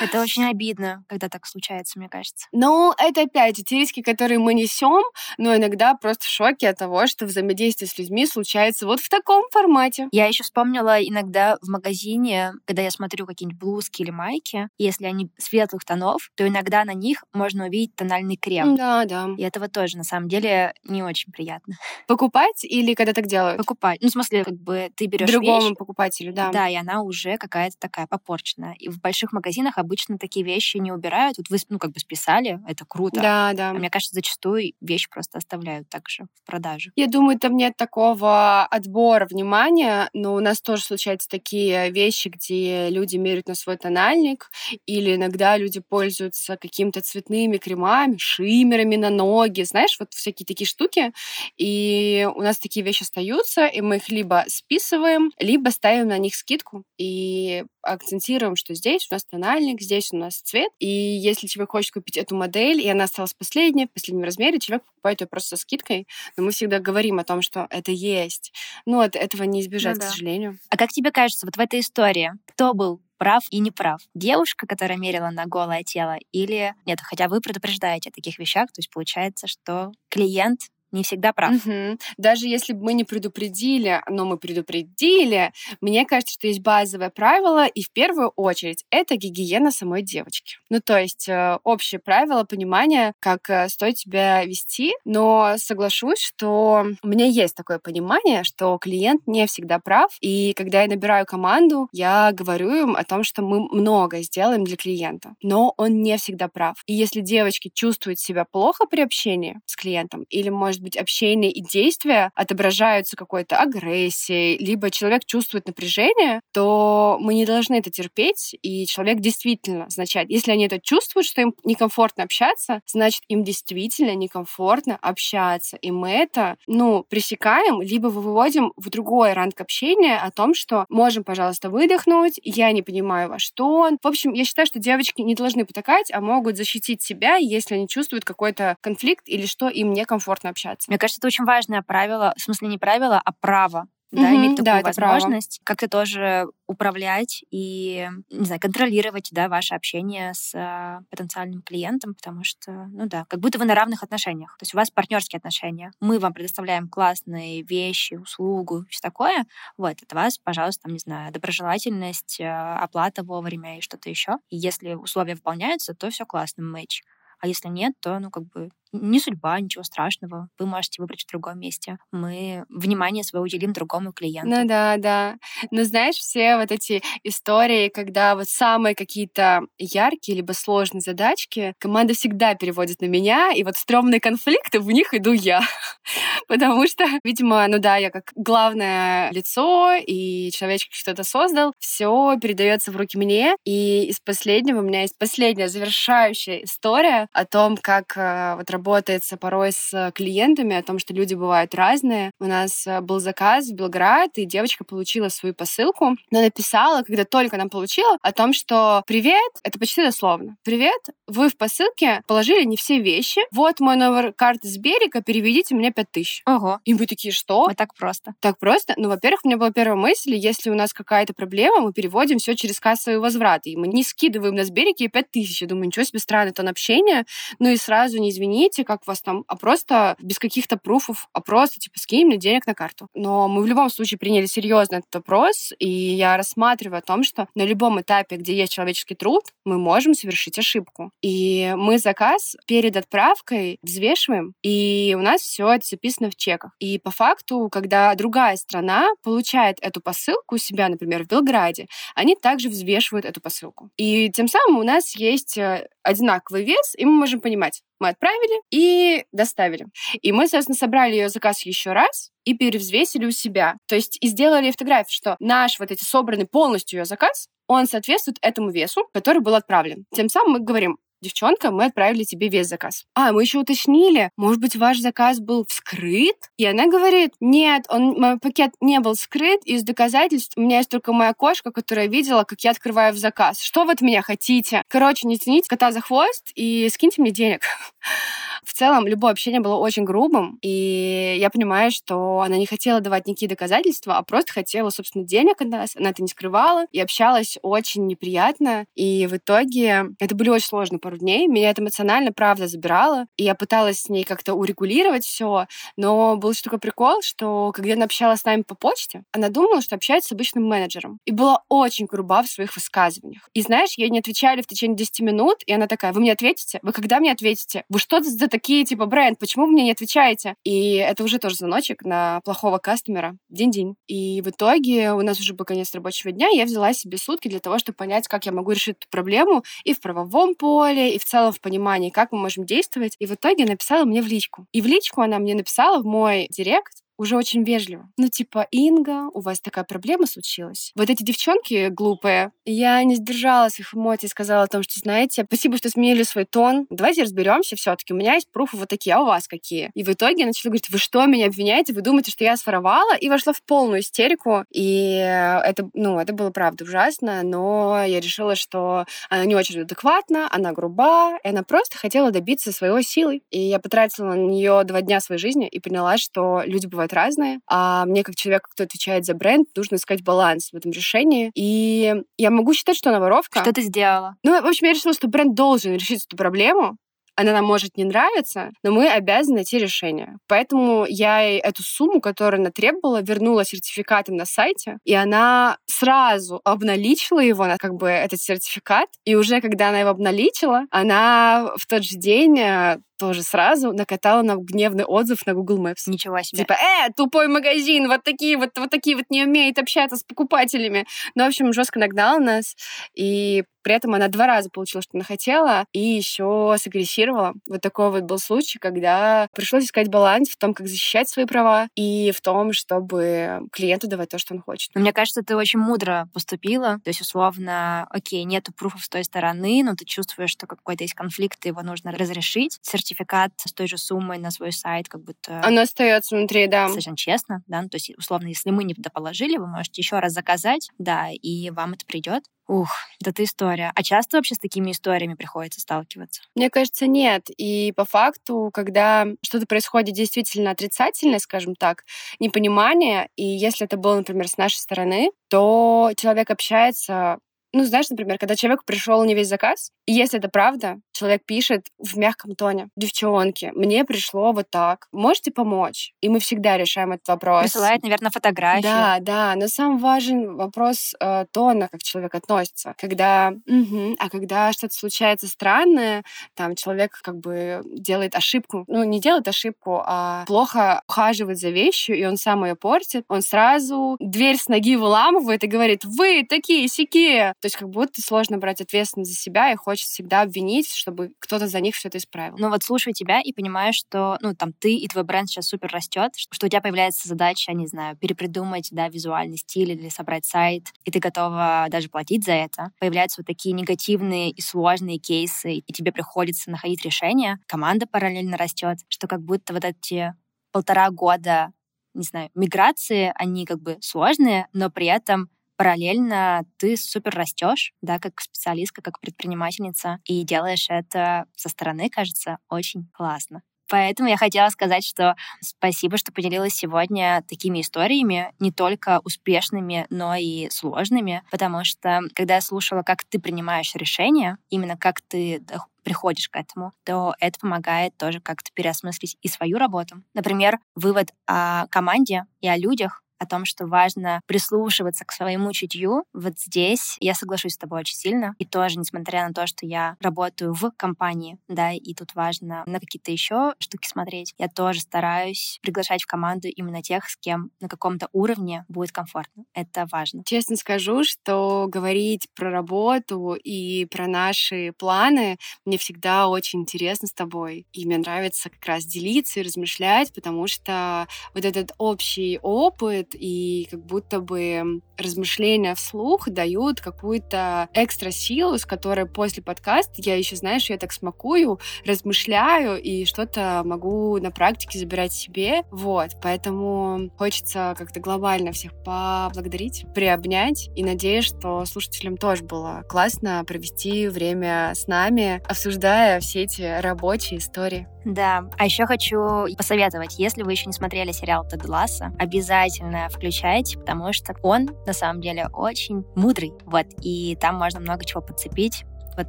Это 0.00 0.20
очень 0.20 0.44
обидно, 0.44 1.04
когда 1.08 1.28
так 1.28 1.46
случается, 1.46 1.98
мне 1.98 2.08
кажется. 2.08 2.46
Ну, 2.52 2.92
это 2.98 3.22
опять 3.22 3.56
те 3.64 3.76
риски, 3.76 4.02
которые 4.02 4.38
мы 4.38 4.54
несем, 4.54 5.02
но 5.38 5.54
иногда 5.56 5.94
просто 5.94 6.24
в 6.24 6.28
шоке 6.28 6.68
от 6.68 6.78
того, 6.78 7.06
что 7.06 7.26
взаимодействие 7.26 7.88
с 7.88 7.98
людьми 7.98 8.26
случается 8.26 8.86
вот 8.86 9.00
в 9.00 9.08
таком 9.08 9.44
формате. 9.50 10.08
Я 10.12 10.26
еще 10.26 10.42
вспомнила 10.42 11.02
иногда 11.02 11.56
в 11.62 11.68
магазине, 11.68 12.52
когда 12.64 12.82
я 12.82 12.90
смотрю 12.90 13.26
какие-нибудь 13.26 13.60
блузки 13.60 14.02
или 14.02 14.10
майки, 14.10 14.68
если 14.78 15.06
они 15.06 15.30
светлых 15.38 15.84
тонов, 15.84 16.30
то 16.34 16.46
иногда 16.46 16.84
на 16.84 16.94
них 16.94 17.24
можно 17.32 17.66
увидеть 17.66 17.94
тональный 17.94 18.36
крем. 18.36 18.76
Да, 18.76 19.04
да. 19.04 19.28
И 19.36 19.42
этого 19.42 19.68
тоже, 19.68 19.96
на 19.96 20.04
самом 20.04 20.28
деле, 20.28 20.74
не 20.84 21.02
очень 21.02 21.32
приятно. 21.32 21.74
Покупать 22.06 22.64
или 22.64 22.94
когда 22.94 23.12
так 23.12 23.26
делают? 23.26 23.58
Покупать. 23.58 24.00
Ну, 24.02 24.08
в 24.08 24.12
смысле, 24.12 24.44
как 24.44 24.54
бы 24.54 24.90
ты 24.96 25.06
берешь 25.06 25.30
Другому 25.30 25.68
вещь, 25.68 25.76
покупателю, 25.76 26.32
да. 26.32 26.50
Да, 26.50 26.68
и 26.68 26.74
она 26.74 27.02
уже 27.02 27.36
какая-то 27.36 27.76
такая 27.78 28.06
попорченная. 28.06 28.74
И 28.78 28.88
в 28.88 29.00
больших 29.00 29.23
магазинах 29.32 29.78
обычно 29.78 30.18
такие 30.18 30.44
вещи 30.44 30.76
не 30.78 30.92
убирают. 30.92 31.38
Вот 31.38 31.48
вы, 31.50 31.58
ну, 31.68 31.78
как 31.78 31.92
бы 31.92 32.00
списали, 32.00 32.60
это 32.68 32.84
круто. 32.86 33.20
Да, 33.20 33.52
да. 33.54 33.70
А 33.70 33.72
мне 33.72 33.90
кажется, 33.90 34.14
зачастую 34.14 34.72
вещи 34.80 35.08
просто 35.10 35.38
оставляют 35.38 35.88
также 35.88 36.24
в 36.34 36.46
продаже. 36.46 36.92
Я 36.96 37.06
думаю, 37.06 37.38
там 37.38 37.56
нет 37.56 37.76
такого 37.76 38.64
отбора 38.66 39.26
внимания, 39.26 40.08
но 40.12 40.34
у 40.34 40.40
нас 40.40 40.60
тоже 40.60 40.82
случаются 40.82 41.28
такие 41.28 41.90
вещи, 41.90 42.28
где 42.28 42.88
люди 42.90 43.16
меряют 43.16 43.48
на 43.48 43.54
свой 43.54 43.76
тональник, 43.76 44.50
или 44.86 45.14
иногда 45.16 45.56
люди 45.56 45.80
пользуются 45.80 46.56
какими-то 46.56 47.00
цветными 47.00 47.56
кремами, 47.56 48.16
шиммерами 48.18 48.96
на 48.96 49.10
ноги, 49.10 49.62
знаешь, 49.62 49.96
вот 49.98 50.12
всякие 50.12 50.46
такие 50.46 50.66
штуки. 50.66 51.12
И 51.56 52.28
у 52.34 52.42
нас 52.42 52.58
такие 52.58 52.84
вещи 52.84 53.02
остаются, 53.02 53.66
и 53.66 53.80
мы 53.80 53.96
их 53.96 54.08
либо 54.08 54.44
списываем, 54.48 55.30
либо 55.38 55.70
ставим 55.70 56.08
на 56.08 56.18
них 56.18 56.34
скидку 56.34 56.84
и 56.98 57.64
акцентируем, 57.84 58.56
что 58.56 58.74
здесь 58.74 59.06
у 59.10 59.14
нас 59.14 59.24
тональник, 59.24 59.80
здесь 59.80 60.12
у 60.12 60.16
нас 60.16 60.36
цвет. 60.36 60.70
И 60.78 60.86
если 60.88 61.46
человек 61.46 61.70
хочет 61.70 61.92
купить 61.92 62.16
эту 62.16 62.34
модель, 62.34 62.80
и 62.80 62.88
она 62.88 63.04
осталась 63.04 63.34
последняя, 63.34 63.86
в 63.86 63.92
последнем 63.92 64.24
размере, 64.24 64.58
человек 64.58 64.84
покупает 64.84 65.20
ее 65.20 65.26
просто 65.26 65.56
со 65.56 65.62
скидкой. 65.62 66.06
Но 66.36 66.44
мы 66.44 66.52
всегда 66.52 66.78
говорим 66.78 67.18
о 67.18 67.24
том, 67.24 67.42
что 67.42 67.66
это 67.70 67.92
есть. 67.92 68.52
Ну, 68.86 69.00
от 69.00 69.16
этого 69.16 69.44
не 69.44 69.60
избежать, 69.60 69.96
ну, 69.96 70.00
да. 70.00 70.06
к 70.06 70.10
сожалению. 70.10 70.58
А 70.70 70.76
как 70.76 70.90
тебе 70.90 71.10
кажется, 71.10 71.46
вот 71.46 71.56
в 71.56 71.60
этой 71.60 71.80
истории 71.80 72.32
кто 72.46 72.74
был 72.74 73.00
прав 73.18 73.44
и 73.50 73.58
не 73.58 73.70
прав. 73.70 74.00
Девушка, 74.14 74.66
которая 74.66 74.98
мерила 74.98 75.30
на 75.30 75.46
голое 75.46 75.82
тело, 75.82 76.16
или 76.32 76.74
нет, 76.84 77.00
хотя 77.00 77.28
вы 77.28 77.40
предупреждаете 77.40 78.10
о 78.10 78.12
таких 78.12 78.38
вещах, 78.38 78.70
то 78.72 78.80
есть 78.80 78.90
получается, 78.90 79.46
что 79.46 79.92
клиент 80.08 80.70
не 80.94 81.02
всегда 81.02 81.32
прав. 81.32 81.54
Угу. 81.54 81.98
Даже 82.16 82.46
если 82.46 82.72
бы 82.72 82.84
мы 82.84 82.94
не 82.94 83.04
предупредили, 83.04 84.00
но 84.08 84.24
мы 84.24 84.38
предупредили, 84.38 85.52
мне 85.80 86.06
кажется, 86.06 86.34
что 86.34 86.46
есть 86.46 86.60
базовое 86.60 87.10
правило, 87.10 87.66
и 87.66 87.82
в 87.82 87.90
первую 87.92 88.28
очередь 88.36 88.84
это 88.90 89.16
гигиена 89.16 89.70
самой 89.70 90.02
девочки. 90.02 90.56
Ну, 90.70 90.80
то 90.80 90.98
есть 90.98 91.28
э, 91.28 91.58
общее 91.64 91.98
правило 91.98 92.44
понимания, 92.44 93.14
как 93.18 93.50
э, 93.50 93.68
стоит 93.68 93.98
себя 93.98 94.44
вести, 94.44 94.92
но 95.04 95.54
соглашусь, 95.56 96.20
что 96.20 96.86
у 97.02 97.06
меня 97.06 97.26
есть 97.26 97.54
такое 97.54 97.78
понимание, 97.78 98.44
что 98.44 98.78
клиент 98.78 99.26
не 99.26 99.46
всегда 99.46 99.78
прав, 99.78 100.16
и 100.20 100.52
когда 100.54 100.82
я 100.82 100.88
набираю 100.88 101.26
команду, 101.26 101.88
я 101.92 102.30
говорю 102.32 102.74
им 102.74 102.96
о 102.96 103.04
том, 103.04 103.24
что 103.24 103.42
мы 103.42 103.68
много 103.68 104.22
сделаем 104.22 104.64
для 104.64 104.76
клиента, 104.76 105.34
но 105.42 105.74
он 105.76 106.02
не 106.02 106.16
всегда 106.16 106.48
прав. 106.48 106.76
И 106.86 106.94
если 106.94 107.20
девочки 107.20 107.70
чувствуют 107.72 108.18
себя 108.18 108.44
плохо 108.44 108.86
при 108.86 109.00
общении 109.00 109.60
с 109.66 109.76
клиентом, 109.76 110.24
или, 110.30 110.50
может 110.50 110.83
быть, 110.84 110.96
общение 110.96 111.50
и 111.50 111.60
действия 111.60 112.30
отображаются 112.34 113.16
какой-то 113.16 113.58
агрессией, 113.58 114.56
либо 114.58 114.90
человек 114.90 115.24
чувствует 115.24 115.66
напряжение, 115.66 116.40
то 116.52 117.18
мы 117.20 117.34
не 117.34 117.46
должны 117.46 117.76
это 117.76 117.90
терпеть, 117.90 118.54
и 118.62 118.86
человек 118.86 119.20
действительно 119.20 119.86
означает, 119.86 120.30
если 120.30 120.52
они 120.52 120.66
это 120.66 120.80
чувствуют, 120.80 121.26
что 121.26 121.40
им 121.40 121.54
некомфортно 121.64 122.24
общаться, 122.24 122.80
значит, 122.86 123.22
им 123.28 123.44
действительно 123.44 124.14
некомфортно 124.14 124.96
общаться. 125.00 125.76
И 125.78 125.90
мы 125.90 126.10
это, 126.10 126.56
ну, 126.66 127.04
пресекаем, 127.08 127.80
либо 127.82 128.08
выводим 128.08 128.72
в 128.76 128.90
другой 128.90 129.32
ранг 129.32 129.60
общения 129.60 130.16
о 130.16 130.30
том, 130.30 130.54
что 130.54 130.86
можем, 130.88 131.24
пожалуйста, 131.24 131.70
выдохнуть, 131.70 132.40
я 132.42 132.72
не 132.72 132.82
понимаю, 132.82 133.28
во 133.28 133.38
что 133.38 133.66
он. 133.74 133.98
В 134.02 134.06
общем, 134.06 134.32
я 134.32 134.44
считаю, 134.44 134.66
что 134.66 134.78
девочки 134.78 135.22
не 135.22 135.34
должны 135.34 135.64
потакать, 135.64 136.10
а 136.12 136.20
могут 136.20 136.56
защитить 136.56 137.02
себя, 137.02 137.36
если 137.36 137.74
они 137.74 137.88
чувствуют 137.88 138.24
какой-то 138.24 138.76
конфликт 138.80 139.28
или 139.28 139.46
что 139.46 139.68
им 139.68 139.92
некомфортно 139.92 140.50
общаться 140.50 140.73
общаться. 140.74 140.90
Мне 140.90 140.98
кажется, 140.98 141.20
это 141.20 141.26
очень 141.26 141.44
важное 141.44 141.82
правило, 141.82 142.34
в 142.36 142.40
смысле 142.40 142.68
не 142.68 142.78
правило, 142.78 143.20
а 143.24 143.32
право 143.32 143.86
да, 144.14 144.30
mm-hmm, 144.30 144.36
иметь 144.36 144.56
такую 144.56 144.64
да, 144.64 144.80
возможность 144.82 145.60
как-то 145.64 145.88
тоже 145.88 146.46
управлять 146.68 147.44
и, 147.50 148.08
не 148.30 148.44
знаю, 148.44 148.60
контролировать, 148.60 149.30
да, 149.32 149.48
ваше 149.48 149.74
общение 149.74 150.32
с 150.34 150.54
э, 150.54 151.00
потенциальным 151.10 151.62
клиентом, 151.62 152.14
потому 152.14 152.44
что, 152.44 152.70
ну 152.92 153.06
да, 153.06 153.24
как 153.28 153.40
будто 153.40 153.58
вы 153.58 153.64
на 153.64 153.74
равных 153.74 154.04
отношениях. 154.04 154.56
То 154.58 154.62
есть 154.62 154.72
у 154.72 154.76
вас 154.76 154.90
партнерские 154.90 155.38
отношения. 155.38 155.90
Мы 156.00 156.20
вам 156.20 156.32
предоставляем 156.32 156.88
классные 156.88 157.62
вещи, 157.62 158.14
услугу, 158.14 158.84
все 158.88 159.00
такое. 159.00 159.46
Вот, 159.76 159.96
от 160.00 160.12
вас, 160.12 160.38
пожалуйста, 160.38 160.84
там, 160.84 160.92
не 160.92 161.00
знаю, 161.00 161.32
доброжелательность, 161.32 162.38
э, 162.38 162.46
оплата 162.46 163.24
вовремя 163.24 163.78
и 163.78 163.80
что-то 163.80 164.10
еще. 164.10 164.34
И 164.48 164.56
если 164.56 164.94
условия 164.94 165.34
выполняются, 165.34 165.92
то 165.92 166.08
все 166.10 166.24
классно, 166.24 166.62
матч. 166.62 167.02
А 167.40 167.46
если 167.46 167.68
нет, 167.68 167.92
то, 168.00 168.18
ну, 168.20 168.30
как 168.30 168.44
бы 168.44 168.70
не 168.94 169.20
судьба, 169.20 169.58
ничего 169.60 169.82
страшного. 169.84 170.48
Вы 170.58 170.66
можете 170.66 171.02
выбрать 171.02 171.24
в 171.24 171.28
другом 171.28 171.58
месте. 171.58 171.98
Мы 172.12 172.64
внимание 172.68 173.24
свое 173.24 173.42
уделим 173.42 173.72
другому 173.72 174.12
клиенту. 174.12 174.48
Ну 174.48 174.66
да, 174.66 174.96
да. 174.98 175.36
Но 175.70 175.84
знаешь, 175.84 176.16
все 176.16 176.56
вот 176.56 176.70
эти 176.70 177.02
истории, 177.24 177.88
когда 177.88 178.34
вот 178.34 178.48
самые 178.48 178.94
какие-то 178.94 179.62
яркие 179.78 180.36
либо 180.36 180.52
сложные 180.52 181.00
задачки, 181.00 181.74
команда 181.78 182.14
всегда 182.14 182.54
переводит 182.54 183.00
на 183.00 183.06
меня, 183.06 183.52
и 183.52 183.64
вот 183.64 183.76
стрёмные 183.76 184.20
конфликты, 184.20 184.80
в 184.80 184.90
них 184.90 185.12
иду 185.12 185.32
я. 185.32 185.60
Потому 186.48 186.86
что, 186.86 187.04
видимо, 187.24 187.66
ну 187.68 187.78
да, 187.78 187.96
я 187.96 188.10
как 188.10 188.30
главное 188.34 189.30
лицо, 189.32 189.94
и 189.94 190.50
человечек 190.52 190.92
что-то 190.92 191.24
создал, 191.24 191.72
все 191.78 192.36
передается 192.40 192.92
в 192.92 192.96
руки 192.96 193.18
мне. 193.18 193.56
И 193.64 194.04
из 194.04 194.20
последнего 194.20 194.78
у 194.78 194.82
меня 194.82 195.02
есть 195.02 195.18
последняя 195.18 195.68
завершающая 195.68 196.64
история 196.64 197.26
о 197.32 197.44
том, 197.44 197.76
как 197.76 198.16
э, 198.16 198.54
вот 198.56 198.70
работать 198.70 198.83
работается 198.84 199.38
порой 199.38 199.72
с 199.72 200.12
клиентами, 200.14 200.76
о 200.76 200.82
том, 200.82 200.98
что 200.98 201.14
люди 201.14 201.34
бывают 201.34 201.74
разные. 201.74 202.32
У 202.38 202.44
нас 202.44 202.86
э, 202.86 203.00
был 203.00 203.18
заказ 203.18 203.68
в 203.68 203.74
Белград, 203.74 204.32
и 204.34 204.44
девочка 204.44 204.84
получила 204.84 205.30
свою 205.30 205.54
посылку, 205.54 206.16
но 206.30 206.42
написала, 206.42 207.02
когда 207.02 207.24
только 207.24 207.56
она 207.56 207.68
получила, 207.68 208.18
о 208.20 208.32
том, 208.32 208.52
что 208.52 209.02
«Привет», 209.06 209.52
это 209.62 209.78
почти 209.78 210.02
дословно, 210.02 210.56
«Привет, 210.64 211.00
вы 211.26 211.48
в 211.48 211.56
посылке 211.56 212.22
положили 212.26 212.64
не 212.64 212.76
все 212.76 213.00
вещи, 213.00 213.40
вот 213.52 213.80
мой 213.80 213.96
номер 213.96 214.34
карты 214.34 214.68
с 214.68 214.76
берега, 214.76 215.22
переведите 215.22 215.74
мне 215.74 215.90
5000». 215.90 216.42
Ого. 216.46 216.80
И 216.84 216.92
мы 216.92 217.06
такие, 217.06 217.32
что? 217.32 217.62
Вот 217.62 217.76
так 217.76 217.94
просто. 217.94 218.34
Так 218.40 218.58
просто? 218.58 218.92
Ну, 218.98 219.08
во-первых, 219.08 219.40
у 219.44 219.48
меня 219.48 219.56
была 219.56 219.70
первая 219.70 219.96
мысль, 219.96 220.34
если 220.34 220.68
у 220.68 220.74
нас 220.74 220.92
какая-то 220.92 221.32
проблема, 221.32 221.80
мы 221.80 221.94
переводим 221.94 222.38
все 222.38 222.54
через 222.54 222.80
кассовый 222.80 223.18
возврат, 223.18 223.62
и 223.64 223.76
мы 223.76 223.88
не 223.88 224.02
скидываем 224.02 224.54
на 224.54 224.64
с 224.64 224.70
берега 224.70 225.04
и 225.04 225.08
5000. 225.08 225.62
Я 225.62 225.68
думаю, 225.68 225.86
ничего 225.86 226.04
себе, 226.04 226.18
странное 226.18 226.52
тон 226.52 226.68
общения. 226.68 227.24
Ну 227.58 227.70
и 227.70 227.76
сразу 227.76 228.18
не 228.18 228.28
извините, 228.28 228.73
знаете, 228.74 228.84
как 228.84 229.06
вас 229.06 229.22
там, 229.22 229.44
а 229.46 229.56
просто 229.56 230.16
без 230.18 230.38
каких-то 230.38 230.76
пруфов, 230.76 231.28
а 231.32 231.40
просто, 231.40 231.78
типа, 231.78 231.98
скинь 231.98 232.26
мне 232.26 232.36
денег 232.36 232.66
на 232.66 232.74
карту. 232.74 233.08
Но 233.14 233.48
мы 233.48 233.62
в 233.62 233.66
любом 233.66 233.90
случае 233.90 234.18
приняли 234.18 234.46
серьезно 234.46 234.96
этот 234.96 235.14
вопрос, 235.14 235.72
и 235.78 235.88
я 235.88 236.36
рассматриваю 236.36 236.98
о 236.98 237.02
том, 237.02 237.22
что 237.22 237.46
на 237.54 237.62
любом 237.62 238.00
этапе, 238.00 238.36
где 238.36 238.54
есть 238.54 238.72
человеческий 238.72 239.14
труд, 239.14 239.44
мы 239.64 239.78
можем 239.78 240.14
совершить 240.14 240.58
ошибку. 240.58 241.10
И 241.22 241.72
мы 241.76 241.98
заказ 241.98 242.56
перед 242.66 242.96
отправкой 242.96 243.78
взвешиваем, 243.82 244.54
и 244.62 245.14
у 245.16 245.22
нас 245.22 245.40
все 245.40 245.72
это 245.72 245.86
записано 245.86 246.30
в 246.30 246.36
чеках. 246.36 246.72
И 246.80 246.98
по 246.98 247.10
факту, 247.10 247.68
когда 247.70 248.14
другая 248.14 248.56
страна 248.56 249.08
получает 249.22 249.78
эту 249.80 250.00
посылку 250.00 250.56
у 250.56 250.58
себя, 250.58 250.88
например, 250.88 251.24
в 251.24 251.28
Белграде, 251.28 251.86
они 252.14 252.34
также 252.34 252.68
взвешивают 252.68 253.24
эту 253.24 253.40
посылку. 253.40 253.90
И 253.96 254.30
тем 254.30 254.48
самым 254.48 254.78
у 254.78 254.82
нас 254.82 255.16
есть 255.16 255.56
э, 255.58 255.88
одинаковый 256.04 256.64
вес, 256.64 256.94
и 256.96 257.04
мы 257.04 257.12
можем 257.12 257.40
понимать, 257.40 257.82
мы 257.98 258.10
отправили 258.10 258.62
и 258.70 259.24
доставили. 259.32 259.86
И 260.20 260.32
мы, 260.32 260.46
соответственно, 260.46 260.76
собрали 260.76 261.12
ее 261.14 261.28
заказ 261.28 261.62
еще 261.66 261.92
раз 261.92 262.30
и 262.44 262.54
перевзвесили 262.54 263.26
у 263.26 263.30
себя. 263.30 263.76
То 263.88 263.96
есть 263.96 264.18
и 264.20 264.28
сделали 264.28 264.70
фотографию, 264.70 265.12
что 265.12 265.36
наш 265.40 265.80
вот 265.80 265.90
эти 265.90 266.04
собранный 266.04 266.46
полностью 266.46 267.00
ее 267.00 267.04
заказ, 267.04 267.48
он 267.66 267.86
соответствует 267.86 268.38
этому 268.42 268.70
весу, 268.70 269.08
который 269.12 269.40
был 269.40 269.54
отправлен. 269.54 270.04
Тем 270.14 270.28
самым 270.28 270.52
мы 270.52 270.58
говорим, 270.60 270.98
девчонка, 271.24 271.70
мы 271.70 271.86
отправили 271.86 272.24
тебе 272.24 272.48
весь 272.48 272.68
заказ. 272.68 273.04
А, 273.14 273.32
мы 273.32 273.42
еще 273.42 273.58
уточнили, 273.58 274.30
может 274.36 274.60
быть, 274.60 274.76
ваш 274.76 274.98
заказ 274.98 275.40
был 275.40 275.64
вскрыт? 275.68 276.36
И 276.56 276.66
она 276.66 276.86
говорит, 276.86 277.32
нет, 277.40 277.84
он, 277.88 278.20
мой 278.20 278.38
пакет 278.38 278.72
не 278.80 279.00
был 279.00 279.14
вскрыт, 279.14 279.60
из 279.64 279.82
доказательств 279.82 280.56
у 280.56 280.60
меня 280.60 280.78
есть 280.78 280.90
только 280.90 281.12
моя 281.12 281.34
кошка, 281.34 281.72
которая 281.72 282.06
видела, 282.06 282.44
как 282.44 282.60
я 282.60 282.70
открываю 282.70 283.12
в 283.12 283.16
заказ. 283.16 283.60
Что 283.60 283.84
вы 283.84 283.92
от 283.92 284.00
меня 284.00 284.22
хотите? 284.22 284.82
Короче, 284.88 285.26
не 285.26 285.38
тяните 285.38 285.68
кота 285.68 285.92
за 285.92 286.00
хвост 286.00 286.52
и 286.54 286.88
скиньте 286.92 287.20
мне 287.20 287.30
денег. 287.30 287.62
В 288.64 288.72
целом, 288.72 289.06
любое 289.06 289.32
общение 289.32 289.60
было 289.60 289.76
очень 289.76 290.04
грубым, 290.04 290.58
и 290.62 291.36
я 291.38 291.50
понимаю, 291.50 291.90
что 291.90 292.40
она 292.40 292.56
не 292.56 292.66
хотела 292.66 293.00
давать 293.00 293.26
никакие 293.26 293.48
доказательства, 293.48 294.16
а 294.16 294.22
просто 294.22 294.52
хотела, 294.52 294.90
собственно, 294.90 295.24
денег 295.24 295.60
от 295.60 295.68
нас. 295.68 295.96
Она 295.96 296.10
это 296.10 296.22
не 296.22 296.28
скрывала 296.28 296.86
и 296.92 297.00
общалась 297.00 297.58
очень 297.62 298.06
неприятно. 298.06 298.86
И 298.94 299.26
в 299.26 299.36
итоге 299.36 300.06
это 300.18 300.34
были 300.34 300.48
очень 300.50 300.66
сложные 300.66 300.98
пару 300.98 301.18
дней. 301.18 301.46
Меня 301.46 301.70
это 301.70 301.82
эмоционально, 301.82 302.32
правда, 302.32 302.66
забирало. 302.66 303.26
И 303.36 303.44
я 303.44 303.54
пыталась 303.54 304.00
с 304.00 304.08
ней 304.08 304.24
как-то 304.24 304.54
урегулировать 304.54 305.24
все. 305.24 305.66
Но 305.96 306.36
был 306.36 306.50
еще 306.50 306.62
такой 306.62 306.78
прикол, 306.78 307.22
что 307.22 307.72
когда 307.72 307.94
она 307.94 308.04
общалась 308.04 308.40
с 308.40 308.44
нами 308.44 308.62
по 308.62 308.74
почте, 308.74 309.24
она 309.32 309.48
думала, 309.48 309.80
что 309.80 309.96
общается 309.96 310.30
с 310.30 310.32
обычным 310.32 310.64
менеджером. 310.64 311.18
И 311.24 311.32
была 311.32 311.62
очень 311.68 312.06
груба 312.06 312.42
в 312.42 312.48
своих 312.48 312.74
высказываниях. 312.74 313.48
И 313.54 313.62
знаешь, 313.62 313.94
ей 313.96 314.10
не 314.10 314.20
отвечали 314.20 314.62
в 314.62 314.66
течение 314.66 314.96
10 314.96 315.20
минут, 315.20 315.58
и 315.66 315.72
она 315.72 315.86
такая, 315.86 316.12
вы 316.12 316.20
мне 316.20 316.32
ответите? 316.32 316.78
Вы 316.82 316.92
когда 316.92 317.20
мне 317.20 317.32
ответите? 317.32 317.84
Вы 317.88 317.98
что 317.98 318.22
за 318.22 318.48
такие, 318.54 318.84
типа, 318.84 319.06
бренд? 319.06 319.36
Почему 319.40 319.66
вы 319.66 319.72
мне 319.72 319.82
не 319.82 319.90
отвечаете? 319.90 320.54
И 320.62 320.94
это 320.94 321.24
уже 321.24 321.38
тоже 321.38 321.56
звоночек 321.56 322.04
на 322.04 322.40
плохого 322.44 322.78
кастомера. 322.78 323.36
День-день. 323.48 323.96
И 324.06 324.40
в 324.42 324.50
итоге 324.50 325.12
у 325.12 325.22
нас 325.22 325.40
уже 325.40 325.54
был 325.54 325.64
конец 325.64 325.92
рабочего 325.92 326.30
дня, 326.30 326.48
я 326.50 326.64
взяла 326.64 326.92
себе 326.92 327.18
сутки 327.18 327.48
для 327.48 327.58
того, 327.58 327.80
чтобы 327.80 327.96
понять, 327.96 328.28
как 328.28 328.46
я 328.46 328.52
могу 328.52 328.70
решить 328.70 328.96
эту 329.00 329.08
проблему 329.10 329.64
и 329.82 329.92
в 329.92 330.00
правовом 330.00 330.54
поле, 330.54 331.16
и 331.16 331.18
в 331.18 331.24
целом 331.24 331.50
в 331.50 331.60
понимании, 331.60 332.10
как 332.10 332.30
мы 332.30 332.38
можем 332.38 332.64
действовать. 332.64 333.16
И 333.18 333.26
в 333.26 333.34
итоге 333.34 333.66
написала 333.66 334.04
мне 334.04 334.22
в 334.22 334.28
личку. 334.28 334.66
И 334.70 334.80
в 334.80 334.86
личку 334.86 335.22
она 335.22 335.40
мне 335.40 335.56
написала 335.56 336.00
в 336.00 336.06
мой 336.06 336.46
директ, 336.50 337.03
уже 337.16 337.36
очень 337.36 337.62
вежливо. 337.64 338.08
Ну, 338.16 338.28
типа, 338.28 338.66
Инга, 338.70 339.28
у 339.32 339.40
вас 339.40 339.60
такая 339.60 339.84
проблема 339.84 340.26
случилась. 340.26 340.92
Вот 340.94 341.10
эти 341.10 341.22
девчонки 341.22 341.88
глупые, 341.88 342.52
я 342.64 343.02
не 343.04 343.16
сдержала 343.16 343.68
своих 343.68 343.94
эмоций, 343.94 344.28
сказала 344.28 344.64
о 344.64 344.66
том, 344.66 344.82
что, 344.82 344.98
знаете, 344.98 345.44
спасибо, 345.44 345.76
что 345.76 345.90
сменили 345.90 346.22
свой 346.22 346.44
тон. 346.44 346.86
Давайте 346.90 347.22
разберемся 347.22 347.76
все-таки. 347.76 348.12
У 348.12 348.16
меня 348.16 348.34
есть 348.34 348.50
пруфы 348.50 348.76
вот 348.76 348.88
такие, 348.88 349.14
а 349.16 349.20
у 349.20 349.26
вас 349.26 349.48
какие? 349.48 349.90
И 349.94 350.02
в 350.02 350.08
итоге 350.10 350.40
я 350.40 350.46
начала 350.46 350.70
говорить, 350.70 350.90
вы 350.90 350.98
что, 350.98 351.24
меня 351.26 351.46
обвиняете? 351.46 351.92
Вы 351.92 352.00
думаете, 352.00 352.30
что 352.30 352.44
я 352.44 352.56
своровала? 352.56 353.16
И 353.16 353.28
вошла 353.28 353.52
в 353.52 353.62
полную 353.62 354.00
истерику. 354.00 354.64
И 354.72 355.14
это, 355.16 355.88
ну, 355.94 356.18
это 356.18 356.32
было 356.32 356.50
правда 356.50 356.84
ужасно, 356.84 357.42
но 357.42 358.04
я 358.04 358.20
решила, 358.20 358.56
что 358.56 359.04
она 359.28 359.44
не 359.44 359.54
очень 359.54 359.80
адекватна, 359.80 360.48
она 360.50 360.72
груба, 360.72 361.38
и 361.42 361.48
она 361.48 361.62
просто 361.62 361.98
хотела 361.98 362.30
добиться 362.30 362.72
своего 362.72 363.00
силы. 363.02 363.42
И 363.50 363.60
я 363.60 363.78
потратила 363.78 364.26
на 364.26 364.34
нее 364.34 364.82
два 364.84 365.00
дня 365.02 365.20
своей 365.20 365.40
жизни 365.40 365.68
и 365.68 365.80
поняла, 365.80 366.16
что 366.16 366.62
люди 366.64 366.86
бывают 366.86 367.03
разные, 367.12 367.60
а 367.68 368.04
мне 368.06 368.22
как 368.22 368.34
человеку, 368.34 368.70
кто 368.70 368.84
отвечает 368.84 369.24
за 369.24 369.34
бренд, 369.34 369.68
нужно 369.76 369.96
искать 369.96 370.22
баланс 370.22 370.70
в 370.72 370.76
этом 370.76 370.90
решении. 370.90 371.50
И 371.54 372.14
я 372.38 372.50
могу 372.50 372.74
считать, 372.74 372.96
что 372.96 373.10
она 373.10 373.20
воровка. 373.20 373.60
Что 373.60 373.72
ты 373.72 373.82
сделала? 373.82 374.36
Ну, 374.42 374.60
в 374.60 374.66
общем, 374.66 374.86
я 374.86 374.92
решила, 374.92 375.14
что 375.14 375.28
бренд 375.28 375.54
должен 375.54 375.94
решить 375.94 376.24
эту 376.24 376.36
проблему, 376.36 376.96
она 377.36 377.52
нам 377.52 377.64
может 377.64 377.96
не 377.96 378.04
нравиться, 378.04 378.70
но 378.82 378.92
мы 378.92 379.08
обязаны 379.08 379.56
найти 379.56 379.78
решение. 379.78 380.36
Поэтому 380.46 381.04
я 381.08 381.40
ей 381.40 381.58
эту 381.58 381.82
сумму, 381.82 382.20
которую 382.20 382.60
она 382.60 382.70
требовала, 382.70 383.22
вернула 383.22 383.64
сертификатом 383.64 384.36
на 384.36 384.46
сайте, 384.46 384.98
и 385.04 385.14
она 385.14 385.78
сразу 385.86 386.60
обналичила 386.64 387.40
его, 387.40 387.66
как 387.78 387.94
бы 387.94 388.08
этот 388.08 388.40
сертификат, 388.40 389.08
и 389.24 389.34
уже 389.34 389.60
когда 389.60 389.88
она 389.88 390.00
его 390.00 390.10
обналичила, 390.10 390.84
она 390.90 391.72
в 391.76 391.86
тот 391.86 392.04
же 392.04 392.16
день 392.16 392.58
э, 392.58 392.98
тоже 393.24 393.42
сразу 393.42 393.92
накатала 393.92 394.42
нам 394.42 394.60
гневный 394.60 395.04
отзыв 395.04 395.46
на 395.46 395.54
Google 395.54 395.78
Maps. 395.78 396.02
Ничего 396.08 396.42
себе. 396.42 396.58
Типа, 396.58 396.74
э, 396.74 397.10
тупой 397.16 397.48
магазин, 397.48 398.06
вот 398.08 398.22
такие 398.22 398.58
вот, 398.58 398.76
вот 398.76 398.90
такие 398.90 399.16
вот 399.16 399.24
не 399.30 399.44
умеет 399.44 399.78
общаться 399.78 400.16
с 400.16 400.22
покупателями. 400.22 401.06
Ну, 401.34 401.44
в 401.44 401.46
общем, 401.46 401.72
жестко 401.72 401.98
нагнала 401.98 402.38
нас, 402.38 402.76
и 403.14 403.64
при 403.84 403.94
этом 403.94 404.14
она 404.14 404.28
два 404.28 404.46
раза 404.46 404.70
получила, 404.70 405.02
что 405.02 405.10
она 405.14 405.24
хотела, 405.24 405.84
и 405.92 406.00
еще 406.00 406.74
сагрессировала. 406.78 407.52
Вот 407.68 407.82
такой 407.82 408.10
вот 408.10 408.22
был 408.22 408.38
случай, 408.38 408.78
когда 408.78 409.46
пришлось 409.54 409.84
искать 409.84 410.08
баланс 410.08 410.48
в 410.48 410.56
том, 410.56 410.72
как 410.72 410.88
защищать 410.88 411.28
свои 411.28 411.44
права, 411.44 411.88
и 411.94 412.32
в 412.32 412.40
том, 412.40 412.72
чтобы 412.72 413.60
клиенту 413.72 414.08
давать 414.08 414.30
то, 414.30 414.38
что 414.38 414.54
он 414.54 414.62
хочет. 414.62 414.90
Мне 414.94 415.12
кажется, 415.12 415.42
ты 415.42 415.54
очень 415.54 415.80
мудро 415.80 416.28
поступила. 416.32 416.98
То 417.04 417.10
есть, 417.10 417.20
условно, 417.20 418.06
окей, 418.08 418.44
нету 418.44 418.72
пруфов 418.72 419.04
с 419.04 419.08
той 419.08 419.22
стороны, 419.22 419.82
но 419.84 419.94
ты 419.94 420.06
чувствуешь, 420.06 420.50
что 420.50 420.66
какой-то 420.66 421.04
есть 421.04 421.14
конфликт, 421.14 421.64
его 421.66 421.82
нужно 421.82 422.12
разрешить 422.12 422.78
сертификат 422.82 423.13
с 423.14 423.72
той 423.72 423.86
же 423.86 423.98
суммой 423.98 424.38
на 424.38 424.50
свой 424.50 424.72
сайт, 424.72 425.08
как 425.08 425.22
будто... 425.22 425.60
Оно 425.64 425.82
остается 425.82 426.36
внутри, 426.36 426.66
да. 426.66 426.88
Совершенно 426.88 427.16
честно, 427.16 427.62
да. 427.66 427.82
Ну, 427.82 427.88
то 427.88 427.96
есть, 427.96 428.10
условно, 428.16 428.48
если 428.48 428.70
мы 428.70 428.84
не 428.84 428.94
доположили, 428.94 429.56
вы 429.56 429.66
можете 429.66 430.00
еще 430.00 430.18
раз 430.18 430.32
заказать, 430.32 430.90
да, 430.98 431.28
и 431.30 431.70
вам 431.70 431.92
это 431.94 432.04
придет. 432.06 432.44
Ух, 432.66 432.90
да 433.20 433.30
ты 433.32 433.44
история. 433.44 433.92
А 433.94 434.02
часто 434.02 434.38
вообще 434.38 434.54
с 434.54 434.58
такими 434.58 434.92
историями 434.92 435.34
приходится 435.34 435.80
сталкиваться? 435.80 436.42
Мне 436.54 436.70
кажется, 436.70 437.06
нет. 437.06 437.48
И 437.58 437.92
по 437.94 438.06
факту, 438.06 438.70
когда 438.72 439.26
что-то 439.42 439.66
происходит 439.66 440.14
действительно 440.14 440.70
отрицательное, 440.70 441.40
скажем 441.40 441.74
так, 441.74 442.04
непонимание, 442.40 443.28
и 443.36 443.44
если 443.44 443.86
это 443.86 443.98
было, 443.98 444.16
например, 444.16 444.48
с 444.48 444.56
нашей 444.56 444.78
стороны, 444.78 445.30
то 445.48 446.12
человек 446.16 446.50
общается 446.50 447.38
ну, 447.74 447.84
знаешь, 447.84 448.08
например, 448.08 448.38
когда 448.38 448.54
человек 448.54 448.84
пришел 448.84 449.24
не 449.24 449.34
весь 449.34 449.48
заказ, 449.48 449.90
и 450.06 450.12
если 450.12 450.38
это 450.38 450.48
правда, 450.48 451.00
человек 451.14 451.44
пишет 451.46 451.86
в 451.98 452.18
мягком 452.18 452.54
тоне. 452.54 452.88
Девчонки, 452.96 453.72
мне 453.74 454.04
пришло 454.04 454.52
вот 454.52 454.68
так. 454.68 455.08
Можете 455.12 455.50
помочь? 455.50 456.12
И 456.20 456.28
мы 456.28 456.40
всегда 456.40 456.76
решаем 456.76 457.12
этот 457.12 457.28
вопрос. 457.28 457.62
Присылает, 457.62 458.02
наверное, 458.02 458.30
фотографии. 458.30 458.82
Да, 458.82 459.18
да. 459.20 459.54
Но 459.56 459.68
сам 459.68 459.98
важен 459.98 460.56
вопрос 460.56 461.14
э, 461.20 461.46
тона, 461.52 461.88
как 461.88 462.02
человек 462.02 462.34
относится. 462.34 462.94
Когда, 462.98 463.54
угу, 463.66 464.16
а 464.18 464.28
когда 464.28 464.72
что-то 464.72 464.94
случается 464.94 465.46
странное, 465.46 466.24
там 466.54 466.74
человек 466.74 467.20
как 467.22 467.38
бы 467.38 467.82
делает 467.84 468.34
ошибку. 468.34 468.84
Ну, 468.88 469.04
не 469.04 469.20
делает 469.20 469.46
ошибку, 469.48 470.02
а 470.04 470.44
плохо 470.46 471.02
ухаживает 471.08 471.58
за 471.58 471.70
вещью, 471.70 472.18
и 472.18 472.24
он 472.24 472.36
сам 472.36 472.64
ее 472.64 472.74
портит. 472.74 473.24
Он 473.28 473.40
сразу 473.40 474.16
дверь 474.18 474.56
с 474.56 474.68
ноги 474.68 474.96
выламывает 474.96 475.62
и 475.62 475.68
говорит, 475.68 476.04
вы 476.04 476.44
такие 476.48 476.88
сякие. 476.88 477.54
То 477.60 477.66
есть 477.66 477.76
как 477.76 477.88
будто 477.88 478.20
сложно 478.20 478.58
брать 478.58 478.80
ответственность 478.80 479.30
за 479.30 479.36
себя, 479.36 479.72
и 479.72 479.76
хочется 479.76 480.12
всегда 480.12 480.42
обвинить, 480.42 480.88
чтобы 481.04 481.32
кто-то 481.38 481.66
за 481.66 481.80
них 481.80 481.94
все 481.94 482.08
это 482.08 482.16
исправил. 482.16 482.56
Ну 482.58 482.70
вот 482.70 482.82
слушаю 482.82 483.12
тебя 483.12 483.40
и 483.42 483.52
понимаю, 483.52 483.92
что 483.92 484.38
ну 484.40 484.54
там 484.54 484.72
ты 484.72 484.94
и 484.94 485.06
твой 485.06 485.24
бренд 485.24 485.48
сейчас 485.50 485.68
супер 485.68 485.90
растет, 485.92 486.32
что 486.34 486.66
у 486.66 486.68
тебя 486.68 486.80
появляется 486.80 487.28
задача, 487.28 487.72
не 487.74 487.86
знаю, 487.86 488.16
перепридумать, 488.16 488.88
да, 488.90 489.08
визуальный 489.08 489.58
стиль 489.58 489.90
или 489.90 490.08
собрать 490.08 490.46
сайт, 490.46 490.86
и 491.04 491.10
ты 491.10 491.18
готова 491.18 491.88
даже 491.90 492.08
платить 492.08 492.44
за 492.44 492.52
это. 492.52 492.90
Появляются 492.98 493.42
вот 493.42 493.46
такие 493.46 493.74
негативные 493.74 494.50
и 494.50 494.60
сложные 494.62 495.18
кейсы, 495.18 495.74
и 495.74 495.92
тебе 495.92 496.10
приходится 496.10 496.70
находить 496.70 497.04
решение. 497.04 497.58
Команда 497.66 498.06
параллельно 498.06 498.56
растет, 498.56 498.98
что 499.08 499.28
как 499.28 499.42
будто 499.42 499.74
вот 499.74 499.84
эти 499.84 500.32
полтора 500.72 501.10
года 501.10 501.72
не 502.14 502.22
знаю, 502.22 502.48
миграции, 502.54 503.32
они 503.34 503.66
как 503.66 503.80
бы 503.80 503.98
сложные, 504.00 504.68
но 504.72 504.88
при 504.88 505.06
этом 505.06 505.48
параллельно 505.76 506.64
ты 506.76 506.96
супер 506.96 507.34
растешь, 507.34 507.92
да, 508.02 508.18
как 508.18 508.40
специалистка, 508.40 509.02
как 509.02 509.20
предпринимательница, 509.20 510.18
и 510.24 510.42
делаешь 510.44 510.86
это 510.88 511.46
со 511.56 511.68
стороны, 511.68 512.10
кажется, 512.10 512.58
очень 512.68 513.08
классно. 513.12 513.62
Поэтому 513.88 514.28
я 514.28 514.36
хотела 514.36 514.68
сказать, 514.70 515.04
что 515.04 515.36
спасибо, 515.60 516.16
что 516.16 516.32
поделилась 516.32 516.74
сегодня 516.74 517.44
такими 517.48 517.80
историями, 517.82 518.52
не 518.58 518.72
только 518.72 519.20
успешными, 519.24 520.06
но 520.10 520.34
и 520.34 520.70
сложными, 520.70 521.42
потому 521.50 521.84
что 521.84 522.20
когда 522.34 522.54
я 522.56 522.60
слушала, 522.60 523.02
как 523.02 523.24
ты 523.24 523.38
принимаешь 523.38 523.94
решения, 523.94 524.58
именно 524.70 524.96
как 524.96 525.20
ты 525.20 525.62
приходишь 526.02 526.48
к 526.48 526.56
этому, 526.56 526.92
то 527.04 527.34
это 527.40 527.58
помогает 527.58 528.16
тоже 528.16 528.40
как-то 528.40 528.70
переосмыслить 528.74 529.36
и 529.42 529.48
свою 529.48 529.78
работу. 529.78 530.22
Например, 530.34 530.78
вывод 530.94 531.30
о 531.46 531.86
команде 531.88 532.44
и 532.60 532.68
о 532.68 532.76
людях 532.76 533.23
о 533.38 533.46
том, 533.46 533.64
что 533.64 533.86
важно 533.86 534.40
прислушиваться 534.46 535.24
к 535.24 535.32
своему 535.32 535.72
чутью, 535.72 536.24
вот 536.32 536.58
здесь 536.58 537.16
я 537.20 537.34
соглашусь 537.34 537.74
с 537.74 537.78
тобой 537.78 538.00
очень 538.00 538.16
сильно. 538.16 538.54
И 538.58 538.64
тоже, 538.64 538.98
несмотря 538.98 539.46
на 539.46 539.54
то, 539.54 539.66
что 539.66 539.86
я 539.86 540.16
работаю 540.20 540.72
в 540.74 540.90
компании, 540.96 541.58
да, 541.68 541.92
и 541.92 542.14
тут 542.14 542.34
важно 542.34 542.82
на 542.86 543.00
какие-то 543.00 543.32
еще 543.32 543.74
штуки 543.78 544.06
смотреть, 544.06 544.54
я 544.58 544.68
тоже 544.68 545.00
стараюсь 545.00 545.78
приглашать 545.82 546.22
в 546.22 546.26
команду 546.26 546.68
именно 546.68 547.02
тех, 547.02 547.28
с 547.28 547.36
кем 547.36 547.70
на 547.80 547.88
каком-то 547.88 548.28
уровне 548.32 548.84
будет 548.88 549.12
комфортно. 549.12 549.64
Это 549.74 550.06
важно. 550.10 550.42
Честно 550.44 550.76
скажу, 550.76 551.24
что 551.24 551.86
говорить 551.88 552.48
про 552.54 552.70
работу 552.70 553.54
и 553.54 554.06
про 554.06 554.26
наши 554.26 554.92
планы 554.98 555.58
мне 555.84 555.98
всегда 555.98 556.48
очень 556.48 556.80
интересно 556.80 557.28
с 557.28 557.32
тобой. 557.32 557.86
И 557.92 558.06
мне 558.06 558.18
нравится 558.18 558.70
как 558.70 558.84
раз 558.86 559.04
делиться 559.04 559.60
и 559.60 559.62
размышлять, 559.62 560.32
потому 560.32 560.66
что 560.66 561.26
вот 561.54 561.64
этот 561.64 561.92
общий 561.98 562.58
опыт 562.62 563.23
и 563.32 563.88
как 563.90 564.04
будто 564.04 564.40
бы 564.40 565.00
размышления 565.16 565.94
вслух 565.94 566.48
дают 566.48 567.00
какую-то 567.00 567.88
экстра 567.94 568.30
силу, 568.30 568.78
с 568.78 568.84
которой 568.84 569.26
после 569.26 569.62
подкаста 569.62 570.14
я 570.18 570.36
еще, 570.36 570.56
знаешь, 570.56 570.90
я 570.90 570.98
так 570.98 571.12
смакую, 571.12 571.78
размышляю 572.04 573.00
и 573.00 573.24
что-то 573.24 573.82
могу 573.84 574.38
на 574.38 574.50
практике 574.50 574.98
забирать 574.98 575.32
себе. 575.32 575.82
Вот, 575.90 576.30
поэтому 576.42 577.30
хочется 577.36 577.94
как-то 577.96 578.20
глобально 578.20 578.72
всех 578.72 578.92
поблагодарить, 579.04 580.04
приобнять 580.14 580.90
и 580.96 581.04
надеюсь, 581.04 581.44
что 581.44 581.84
слушателям 581.84 582.36
тоже 582.36 582.64
было 582.64 583.04
классно 583.08 583.64
провести 583.66 584.28
время 584.28 584.92
с 584.94 585.06
нами, 585.06 585.62
обсуждая 585.68 586.40
все 586.40 586.62
эти 586.62 587.00
рабочие 587.00 587.58
истории. 587.58 588.08
Да, 588.24 588.70
а 588.78 588.86
еще 588.86 589.06
хочу 589.06 589.66
посоветовать, 589.76 590.38
если 590.38 590.62
вы 590.62 590.72
еще 590.72 590.86
не 590.86 590.94
смотрели 590.94 591.30
сериал 591.32 591.66
Тед 591.68 591.86
Ласса, 591.86 592.32
обязательно 592.38 593.13
включайте, 593.30 593.98
потому 593.98 594.32
что 594.32 594.54
он 594.62 594.90
на 595.06 595.12
самом 595.12 595.40
деле 595.40 595.68
очень 595.72 596.24
мудрый, 596.34 596.72
вот, 596.84 597.06
и 597.20 597.56
там 597.60 597.76
можно 597.76 598.00
много 598.00 598.24
чего 598.24 598.40
подцепить 598.40 599.04
вот 599.36 599.48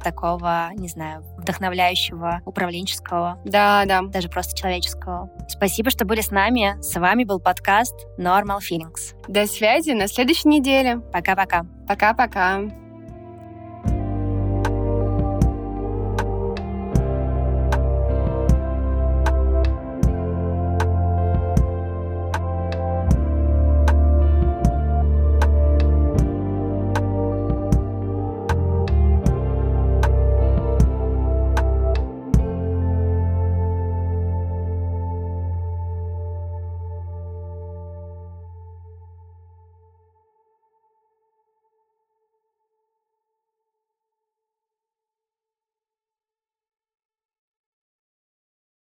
такого, 0.00 0.70
не 0.74 0.88
знаю, 0.88 1.22
вдохновляющего, 1.38 2.40
управленческого. 2.44 3.40
Да, 3.44 3.84
да. 3.86 4.02
Даже 4.02 4.28
просто 4.28 4.56
человеческого. 4.56 5.30
Спасибо, 5.48 5.90
что 5.90 6.04
были 6.04 6.20
с 6.20 6.30
нами. 6.30 6.76
С 6.80 6.98
вами 6.98 7.24
был 7.24 7.40
подкаст 7.40 7.94
Normal 8.18 8.58
Feelings. 8.58 9.14
До 9.28 9.46
связи 9.46 9.92
на 9.92 10.08
следующей 10.08 10.48
неделе. 10.48 10.98
Пока-пока. 11.12 11.66
Пока-пока. 11.86 12.85